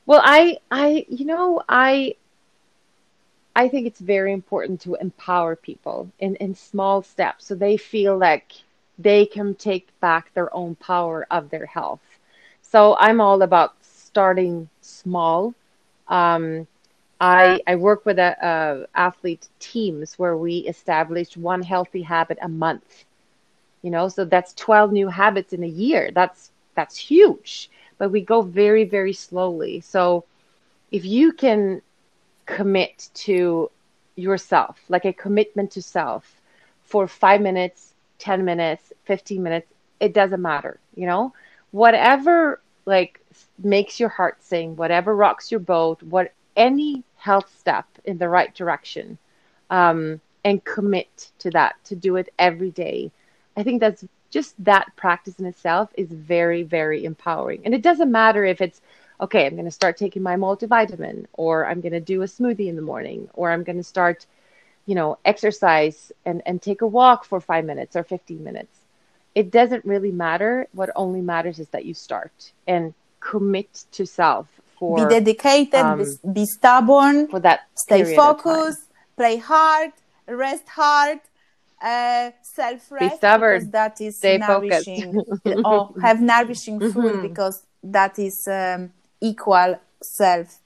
Well, 0.05 0.21
I, 0.23 0.57
I, 0.71 1.05
you 1.09 1.25
know, 1.25 1.61
I, 1.67 2.15
I 3.55 3.67
think 3.69 3.87
it's 3.87 3.99
very 3.99 4.31
important 4.33 4.81
to 4.81 4.95
empower 4.95 5.55
people 5.55 6.11
in, 6.19 6.35
in 6.37 6.55
small 6.55 7.01
steps 7.01 7.45
so 7.47 7.55
they 7.55 7.77
feel 7.77 8.17
like 8.17 8.53
they 8.97 9.25
can 9.25 9.55
take 9.55 9.87
back 9.99 10.33
their 10.33 10.53
own 10.53 10.75
power 10.75 11.25
of 11.31 11.49
their 11.49 11.65
health. 11.65 12.19
So 12.61 12.95
I'm 12.99 13.19
all 13.21 13.41
about 13.41 13.75
starting 13.81 14.69
small. 14.81 15.53
Um, 16.07 16.67
I, 17.19 17.61
I 17.67 17.75
work 17.75 18.05
with 18.05 18.19
a, 18.19 18.35
a 18.41 18.87
athlete 18.97 19.47
teams 19.59 20.19
where 20.19 20.37
we 20.37 20.57
established 20.59 21.37
one 21.37 21.61
healthy 21.63 22.01
habit 22.03 22.37
a 22.41 22.49
month. 22.49 23.05
You 23.81 23.91
know, 23.91 24.07
so 24.09 24.25
that's 24.25 24.53
12 24.53 24.91
new 24.91 25.07
habits 25.09 25.53
in 25.53 25.63
a 25.63 25.67
year. 25.67 26.11
That's 26.13 26.51
that's 26.75 26.97
huge 26.97 27.69
but 27.97 28.09
we 28.09 28.21
go 28.21 28.41
very, 28.41 28.83
very 28.83 29.13
slowly. 29.13 29.81
So 29.81 30.25
if 30.91 31.05
you 31.05 31.31
can 31.33 31.81
commit 32.45 33.09
to 33.13 33.69
yourself, 34.15 34.79
like 34.89 35.05
a 35.05 35.13
commitment 35.13 35.71
to 35.71 35.81
self 35.81 36.39
for 36.83 37.07
five 37.07 37.41
minutes, 37.41 37.93
10 38.19 38.45
minutes, 38.45 38.93
15 39.05 39.41
minutes, 39.41 39.67
it 39.99 40.13
doesn't 40.13 40.41
matter, 40.41 40.79
you 40.95 41.05
know, 41.05 41.33
whatever 41.71 42.59
like 42.85 43.21
makes 43.63 43.99
your 43.99 44.09
heart 44.09 44.43
sing, 44.43 44.75
whatever 44.75 45.15
rocks 45.15 45.51
your 45.51 45.59
boat, 45.59 46.03
what 46.03 46.33
any 46.55 47.03
health 47.15 47.51
step 47.57 47.85
in 48.05 48.17
the 48.17 48.29
right 48.29 48.53
direction, 48.53 49.17
um, 49.69 50.19
and 50.43 50.63
commit 50.65 51.31
to 51.39 51.49
that, 51.51 51.75
to 51.85 51.95
do 51.95 52.17
it 52.17 52.31
every 52.37 52.69
day. 52.71 53.11
I 53.55 53.63
think 53.63 53.79
that's 53.79 54.05
just 54.33 54.55
that 54.63 54.87
practice 54.95 55.39
in 55.39 55.45
itself 55.45 55.89
is 55.95 56.09
very, 56.09 56.63
very 56.63 57.05
empowering. 57.05 57.61
And 57.65 57.73
it 57.73 57.83
doesn't 57.83 58.11
matter 58.11 58.43
if 58.43 58.59
it's, 58.61 58.81
okay, 59.21 59.45
I'm 59.45 59.53
going 59.53 59.65
to 59.65 59.71
start 59.71 59.95
taking 59.95 60.23
my 60.23 60.35
multivitamin, 60.35 61.27
or 61.33 61.67
I'm 61.67 61.81
going 61.81 61.93
to 61.93 61.99
do 61.99 62.23
a 62.23 62.25
smoothie 62.25 62.67
in 62.67 62.75
the 62.75 62.81
morning, 62.81 63.29
or 63.35 63.51
I'm 63.51 63.63
going 63.63 63.77
to 63.77 63.83
start, 63.83 64.25
you 64.87 64.95
know, 64.95 65.19
exercise 65.23 66.11
and, 66.25 66.41
and 66.47 66.61
take 66.61 66.81
a 66.81 66.87
walk 66.87 67.25
for 67.25 67.39
five 67.39 67.63
minutes 67.63 67.95
or 67.95 68.03
15 68.03 68.43
minutes. 68.43 68.75
it 69.35 69.51
doesn't 69.51 69.83
really 69.85 70.11
matter. 70.11 70.67
What 70.73 70.89
only 70.95 71.21
matters 71.21 71.59
is 71.59 71.69
that 71.69 71.85
you 71.85 71.93
start 71.93 72.51
and 72.67 72.93
commit 73.19 73.85
to 73.97 74.05
self 74.05 74.47
for 74.77 74.97
be 74.97 75.05
dedicated, 75.17 75.75
um, 75.75 75.99
be, 75.99 76.33
be 76.33 76.45
stubborn, 76.45 77.27
for 77.27 77.39
that 77.39 77.61
stay 77.75 78.03
period 78.03 78.19
of 78.19 78.25
time. 78.25 78.37
focused, 78.37 78.83
play 79.15 79.37
hard, 79.37 79.91
rest 80.27 80.67
hard, 80.69 81.19
uh, 81.83 82.31
self 82.43 82.91
rest 82.91 83.33
because 83.35 83.69
that 83.69 84.01
is 84.01 84.17
Stay 84.19 84.37
nourishing. 84.37 85.23
or 85.63 85.93
have 86.01 86.21
nourishing 86.21 86.81
food 86.81 87.21
Mhm. 87.21 87.21
because 87.21 87.63
that 87.83 88.19
is 88.19 88.47
um, 88.47 88.91
equal 89.21 89.79
self 90.01 90.59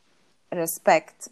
respect. 0.54 1.30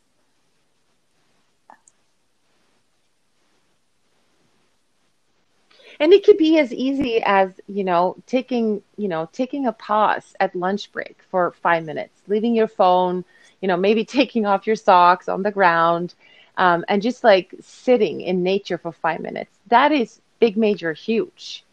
and 6.00 6.14
it 6.14 6.24
could 6.24 6.38
be 6.38 6.60
as 6.60 6.74
easy 6.74 7.22
as 7.24 7.52
you 7.68 7.84
know 7.84 8.16
taking 8.28 8.82
you 8.98 9.08
know 9.08 9.30
taking 9.34 9.68
a 9.68 9.74
pause 9.74 10.36
at 10.40 10.56
lunch 10.56 10.92
break 10.92 11.18
for 11.30 11.52
five 11.62 11.84
minutes 11.84 12.22
leaving 12.28 12.56
your 12.56 12.68
phone 12.68 13.24
you 13.62 13.68
know 13.68 13.78
maybe 13.78 14.06
taking 14.20 14.46
off 14.46 14.68
your 14.68 14.76
socks 14.76 15.30
on 15.30 15.44
the 15.44 15.52
ground 15.52 16.14
um, 16.58 16.86
and 16.88 17.02
just 17.02 17.24
like 17.24 17.54
sitting 17.62 18.22
in 18.22 18.44
nature 18.44 18.78
for 18.78 18.92
five 18.92 19.20
minutes. 19.20 19.52
That 19.68 19.92
is 19.92 20.22
big 20.40 20.58
major 20.58 20.94
huge. 20.94 21.64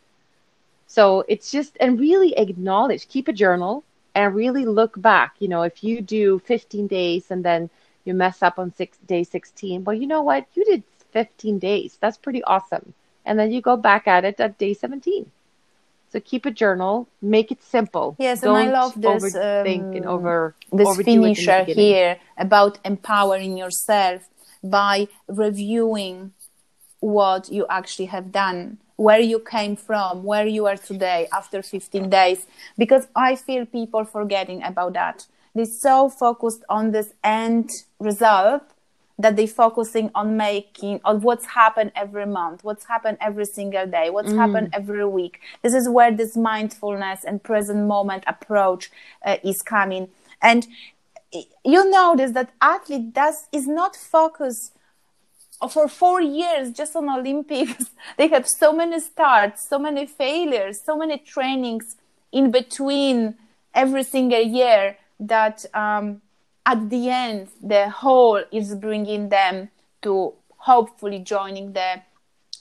So 0.86 1.24
it's 1.28 1.50
just 1.50 1.76
and 1.80 1.98
really 1.98 2.36
acknowledge 2.36 3.08
keep 3.08 3.28
a 3.28 3.32
journal 3.32 3.84
and 4.14 4.34
really 4.34 4.64
look 4.64 5.00
back. 5.00 5.34
You 5.38 5.48
know 5.48 5.62
if 5.62 5.82
you 5.82 6.00
do 6.00 6.40
15 6.40 6.86
days 6.86 7.30
and 7.30 7.44
then 7.44 7.70
you 8.04 8.14
mess 8.14 8.42
up 8.42 8.58
on 8.58 8.74
six 8.74 8.98
day 9.06 9.24
16 9.24 9.84
well 9.84 9.96
you 9.96 10.06
know 10.06 10.22
what? 10.22 10.46
You 10.54 10.64
did 10.64 10.82
15 11.12 11.58
days. 11.58 11.98
That's 12.00 12.18
pretty 12.18 12.42
awesome. 12.44 12.94
And 13.24 13.38
then 13.38 13.52
you 13.52 13.60
go 13.60 13.76
back 13.76 14.08
at 14.08 14.24
it 14.24 14.40
at 14.40 14.58
day 14.58 14.74
17 14.74 15.30
so 16.12 16.20
keep 16.20 16.44
a 16.44 16.50
journal. 16.50 17.08
Make 17.22 17.50
it 17.50 17.62
simple. 17.62 18.16
Yes, 18.18 18.42
and 18.42 18.52
I 18.52 18.70
love 18.70 19.00
this, 19.00 19.34
overthink 19.34 19.96
and 19.96 20.04
um, 20.04 20.12
over 20.14 20.54
this 20.70 20.86
overdo 20.86 21.10
it 21.10 21.14
in 21.14 21.22
the 21.22 21.34
finisher 21.34 21.64
here 21.64 22.18
about 22.36 22.78
empowering 22.84 23.56
yourself 23.56 24.28
by 24.62 25.08
reviewing 25.28 26.32
what 27.00 27.50
you 27.50 27.66
actually 27.68 28.06
have 28.06 28.30
done 28.30 28.78
where 28.96 29.18
you 29.18 29.40
came 29.40 29.74
from 29.74 30.22
where 30.22 30.46
you 30.46 30.66
are 30.66 30.76
today 30.76 31.26
after 31.32 31.62
15 31.62 32.08
days 32.08 32.46
because 32.78 33.08
i 33.16 33.34
feel 33.34 33.66
people 33.66 34.04
forgetting 34.04 34.62
about 34.62 34.92
that. 34.92 35.26
They're 35.54 35.66
so 35.66 36.08
focused 36.08 36.62
on 36.68 36.92
this 36.92 37.12
end 37.22 37.68
result 37.98 38.62
that 39.18 39.36
they're 39.36 39.46
focusing 39.46 40.10
on 40.14 40.36
making 40.36 41.00
on 41.04 41.20
what's 41.20 41.46
happened 41.46 41.92
every 41.94 42.26
month 42.26 42.64
what's 42.64 42.86
happened 42.86 43.18
every 43.20 43.44
single 43.44 43.86
day 43.86 44.08
what's 44.10 44.32
happened 44.32 44.70
every 44.72 45.06
week. 45.06 45.40
This 45.62 45.74
is 45.74 45.88
where 45.88 46.10
this 46.10 46.36
mindfulness 46.36 47.24
and 47.24 47.42
present 47.42 47.86
moment 47.86 48.24
approach 48.26 48.90
uh, 49.24 49.36
is 49.44 49.62
coming. 49.62 50.08
And 50.40 50.66
you 51.64 51.90
notice 51.90 52.32
that 52.32 52.50
athlete 52.60 53.12
does 53.12 53.46
is 53.52 53.66
not 53.66 53.96
focused 53.96 54.72
for 55.70 55.88
four 55.88 56.20
years 56.20 56.72
just 56.72 56.96
on 56.96 57.08
olympics. 57.08 57.90
They 58.18 58.28
have 58.28 58.48
so 58.48 58.72
many 58.72 59.00
starts 59.00 59.68
so 59.68 59.78
many 59.78 60.06
failures 60.06 60.80
so 60.84 60.96
many 60.96 61.18
trainings 61.18 61.96
in 62.32 62.50
between 62.50 63.36
every 63.74 64.02
single 64.04 64.42
year 64.42 64.96
that 65.20 65.64
um, 65.74 66.20
at 66.66 66.90
the 66.90 67.08
end 67.08 67.48
the 67.62 67.88
whole 67.88 68.42
is 68.50 68.74
bringing 68.74 69.28
them 69.28 69.70
to 70.02 70.34
hopefully 70.56 71.18
joining 71.18 71.72
the 71.72 72.02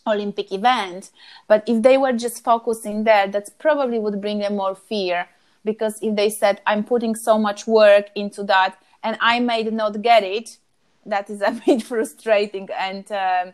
olympic 0.07 0.51
event. 0.51 1.11
But 1.47 1.63
if 1.67 1.83
they 1.83 1.97
were 1.97 2.13
just 2.13 2.43
focusing 2.43 3.03
there 3.03 3.27
that 3.27 3.49
probably 3.59 3.99
would 3.99 4.21
bring 4.21 4.39
them 4.39 4.55
more 4.55 4.75
fear 4.75 5.27
because 5.63 5.99
if 6.01 6.15
they 6.15 6.29
said 6.29 6.61
i'm 6.65 6.83
putting 6.83 7.15
so 7.15 7.37
much 7.37 7.67
work 7.67 8.07
into 8.15 8.43
that 8.43 8.75
and 9.03 9.17
i 9.21 9.39
may 9.39 9.63
not 9.63 10.01
get 10.01 10.23
it 10.23 10.57
that 11.05 11.29
is 11.29 11.41
a 11.41 11.51
bit 11.65 11.81
frustrating. 11.83 12.69
And 12.77 13.11
um, 13.11 13.53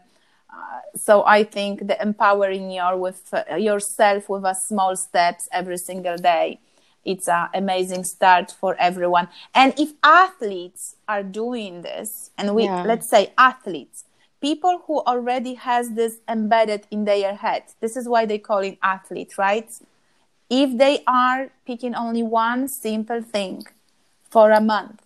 uh, 0.49 0.79
so 0.95 1.23
i 1.25 1.43
think 1.43 1.87
the 1.87 2.01
empowering 2.01 2.71
your 2.71 2.97
with 2.97 3.33
uh, 3.33 3.55
yourself 3.55 4.29
with 4.29 4.43
a 4.43 4.55
small 4.55 4.95
steps 4.95 5.47
every 5.51 5.77
single 5.77 6.17
day 6.17 6.59
it's 7.05 7.29
an 7.29 7.47
amazing 7.53 8.03
start 8.03 8.51
for 8.51 8.75
everyone. 8.77 9.29
And 9.55 9.73
if 9.79 9.93
athletes 10.03 10.97
are 11.07 11.23
doing 11.23 11.81
this 11.81 12.31
and 12.37 12.53
we 12.53 12.65
Yeah. 12.65 12.83
let's 12.85 13.09
say 13.09 13.33
athletes 13.37 14.03
people 14.41 14.83
who 14.85 14.99
already 15.01 15.55
has 15.55 15.91
this 15.91 16.19
embedded 16.27 16.85
in 16.91 17.05
their 17.05 17.33
head 17.35 17.63
this 17.79 17.95
is 17.97 18.07
why 18.07 18.25
they 18.25 18.37
call 18.37 18.59
it 18.59 18.77
athlete 18.83 19.37
right 19.37 19.69
if 20.49 20.77
they 20.77 21.03
are 21.07 21.49
picking 21.65 21.95
only 21.95 22.23
one 22.23 22.67
simple 22.67 23.21
thing 23.21 23.63
for 24.29 24.51
a 24.51 24.61
month 24.61 25.01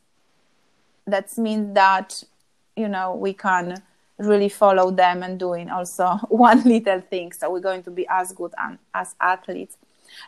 that 1.08 1.38
means 1.38 1.74
that 1.74 2.24
you 2.76 2.88
know 2.88 3.16
we 3.16 3.34
can 3.34 3.82
really 4.18 4.50
follow 4.50 4.92
them 4.92 5.24
and 5.24 5.39
doing 5.39 5.70
also 5.70 6.06
one 6.30 6.62
little 6.64 7.02
thing. 7.02 7.32
So 7.32 7.52
we're 7.52 7.60
going 7.60 7.84
to 7.84 7.92
be 7.92 8.08
as 8.08 8.32
good 8.34 8.54
as 8.94 9.16
athletes. 9.20 9.78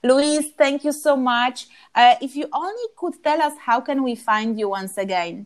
Louise 0.03 0.49
thank 0.57 0.83
you 0.83 0.91
so 0.91 1.15
much. 1.15 1.67
Uh, 1.93 2.15
if 2.21 2.35
you 2.35 2.47
only 2.53 2.87
could 2.95 3.21
tell 3.23 3.41
us 3.41 3.53
how 3.59 3.81
can 3.81 4.03
we 4.03 4.15
find 4.15 4.59
you 4.59 4.69
once 4.69 4.97
again? 4.97 5.45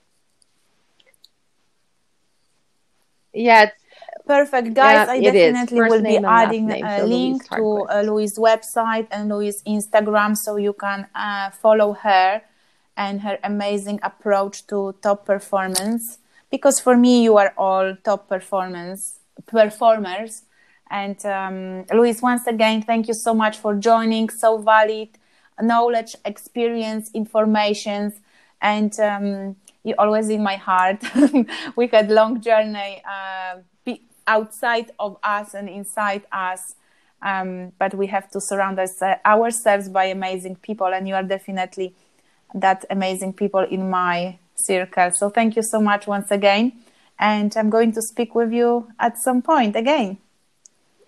Yeah, 3.34 3.62
it's 3.62 3.82
Perfect, 4.26 4.74
guys. 4.74 5.08
Yeah, 5.08 5.12
I 5.12 5.20
definitely 5.20 5.80
will 5.80 6.02
be 6.02 6.02
name 6.02 6.16
and 6.16 6.24
last 6.24 6.46
adding 6.46 6.66
name, 6.66 6.84
a 6.84 6.98
so 7.00 7.06
link 7.06 7.48
to 7.50 7.86
uh, 7.90 8.02
Louise' 8.02 8.38
website 8.38 9.08
and 9.10 9.28
Louise' 9.28 9.62
Instagram 9.66 10.36
so 10.36 10.56
you 10.56 10.72
can 10.74 11.06
uh, 11.14 11.50
follow 11.50 11.92
her 11.94 12.42
and 12.96 13.22
her 13.22 13.38
amazing 13.42 13.98
approach 14.02 14.66
to 14.68 14.94
top 15.02 15.26
performance. 15.26 16.18
Because 16.52 16.78
for 16.78 16.96
me, 16.96 17.24
you 17.24 17.36
are 17.38 17.52
all 17.58 17.96
top 18.04 18.28
performance 18.28 19.18
performers. 19.46 20.42
And 20.88 21.18
um, 21.26 21.84
Louise, 21.92 22.22
once 22.22 22.46
again, 22.46 22.82
thank 22.82 23.08
you 23.08 23.14
so 23.14 23.34
much 23.34 23.56
for 23.58 23.74
joining. 23.74 24.28
So 24.30 24.58
valid 24.58 25.08
knowledge, 25.60 26.14
experience, 26.24 27.10
informations, 27.14 28.14
and 28.60 28.98
um, 29.00 29.56
you 29.84 29.94
always 29.98 30.28
in 30.28 30.42
my 30.42 30.56
heart. 30.56 31.02
we 31.76 31.86
had 31.88 32.10
long 32.10 32.40
journey 32.40 33.02
uh, 33.04 33.58
outside 34.26 34.90
of 34.98 35.18
us 35.22 35.54
and 35.54 35.68
inside 35.68 36.22
us, 36.30 36.76
um, 37.22 37.72
but 37.78 37.94
we 37.94 38.06
have 38.06 38.30
to 38.30 38.40
surround 38.40 38.78
us, 38.78 39.02
uh, 39.02 39.16
ourselves 39.26 39.88
by 39.88 40.04
amazing 40.04 40.56
people, 40.56 40.86
and 40.86 41.08
you 41.08 41.14
are 41.14 41.22
definitely 41.22 41.94
that 42.54 42.84
amazing 42.90 43.32
people 43.32 43.60
in 43.60 43.88
my 43.90 44.38
circle. 44.66 45.10
So 45.12 45.30
thank 45.30 45.56
you 45.56 45.62
so 45.62 45.80
much 45.80 46.06
once 46.06 46.30
again, 46.30 46.72
and 47.18 47.52
I'm 47.56 47.70
going 47.70 47.92
to 47.92 48.02
speak 48.02 48.34
with 48.34 48.52
you 48.52 48.88
at 48.98 49.18
some 49.18 49.42
point 49.42 49.76
again. 49.76 50.18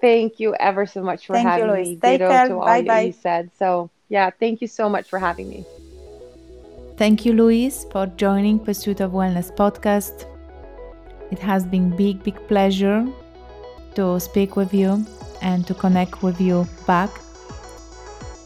thank 0.01 0.39
you 0.39 0.55
ever 0.61 0.85
so 0.87 1.03
much 1.03 1.27
for 1.27 1.37
having 1.39 1.47
me. 1.47 1.51
Thank 1.51 1.59
you, 1.59 1.67
having 1.67 1.75
Louise. 1.75 1.89
me. 1.89 1.97
Take 1.97 2.19
Ditto 2.21 2.29
care. 2.31 2.49
to 2.49 2.55
all 2.55 2.67
Bye-bye. 2.67 3.01
you 3.01 3.13
said. 3.13 3.51
So, 3.59 3.91
yeah, 4.09 4.31
thank 4.31 4.61
you 4.61 4.69
so 4.69 4.89
much 4.89 5.09
for 5.09 5.19
having 5.19 5.49
me. 5.49 5.65
Thank 6.97 7.25
you, 7.25 7.33
Louise, 7.33 7.87
for 7.91 8.07
joining 8.07 8.59
Pursuit 8.59 9.01
of 9.01 9.13
Wellness 9.13 9.51
podcast. 9.57 10.27
It 11.33 11.39
has 11.39 11.65
been 11.67 11.97
big, 11.97 12.23
big 12.23 12.37
pleasure 12.47 13.07
to 13.97 14.21
speak 14.21 14.57
with 14.57 14.73
you 14.75 15.05
and 15.43 15.67
to 15.67 15.75
connect 15.75 16.23
with 16.23 16.41
you 16.41 16.67
back. 16.87 17.11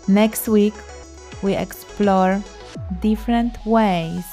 Next 0.06 0.48
week, 0.48 0.74
we 1.42 1.54
explore 1.54 2.42
different 3.00 3.54
ways 3.66 4.24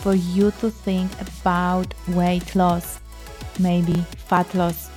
for 0.00 0.14
you 0.14 0.50
to 0.60 0.70
think 0.70 1.10
about 1.20 1.92
weight 2.08 2.54
loss, 2.54 3.00
maybe 3.58 4.04
fat 4.26 4.52
loss. 4.54 4.90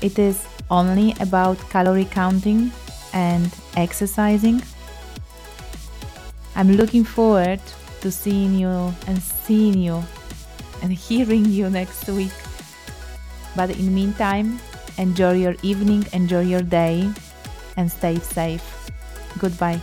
It 0.00 0.18
is 0.18 0.46
only 0.70 1.14
about 1.20 1.58
calorie 1.70 2.04
counting 2.04 2.70
and 3.12 3.54
exercising. 3.76 4.62
I'm 6.56 6.72
looking 6.72 7.04
forward 7.04 7.60
to 8.00 8.10
seeing 8.10 8.58
you 8.58 8.94
and 9.06 9.22
seeing 9.22 9.78
you 9.78 10.02
and 10.82 10.92
hearing 11.06 11.44
you 11.46 11.70
next 11.70 12.08
week. 12.08 12.34
But 13.56 13.70
in 13.70 13.86
the 13.86 13.90
meantime, 13.90 14.58
enjoy 14.98 15.34
your 15.34 15.54
evening, 15.62 16.06
enjoy 16.12 16.42
your 16.42 16.62
day, 16.62 17.10
and 17.76 17.90
stay 17.90 18.18
safe. 18.18 18.62
Goodbye. 19.38 19.80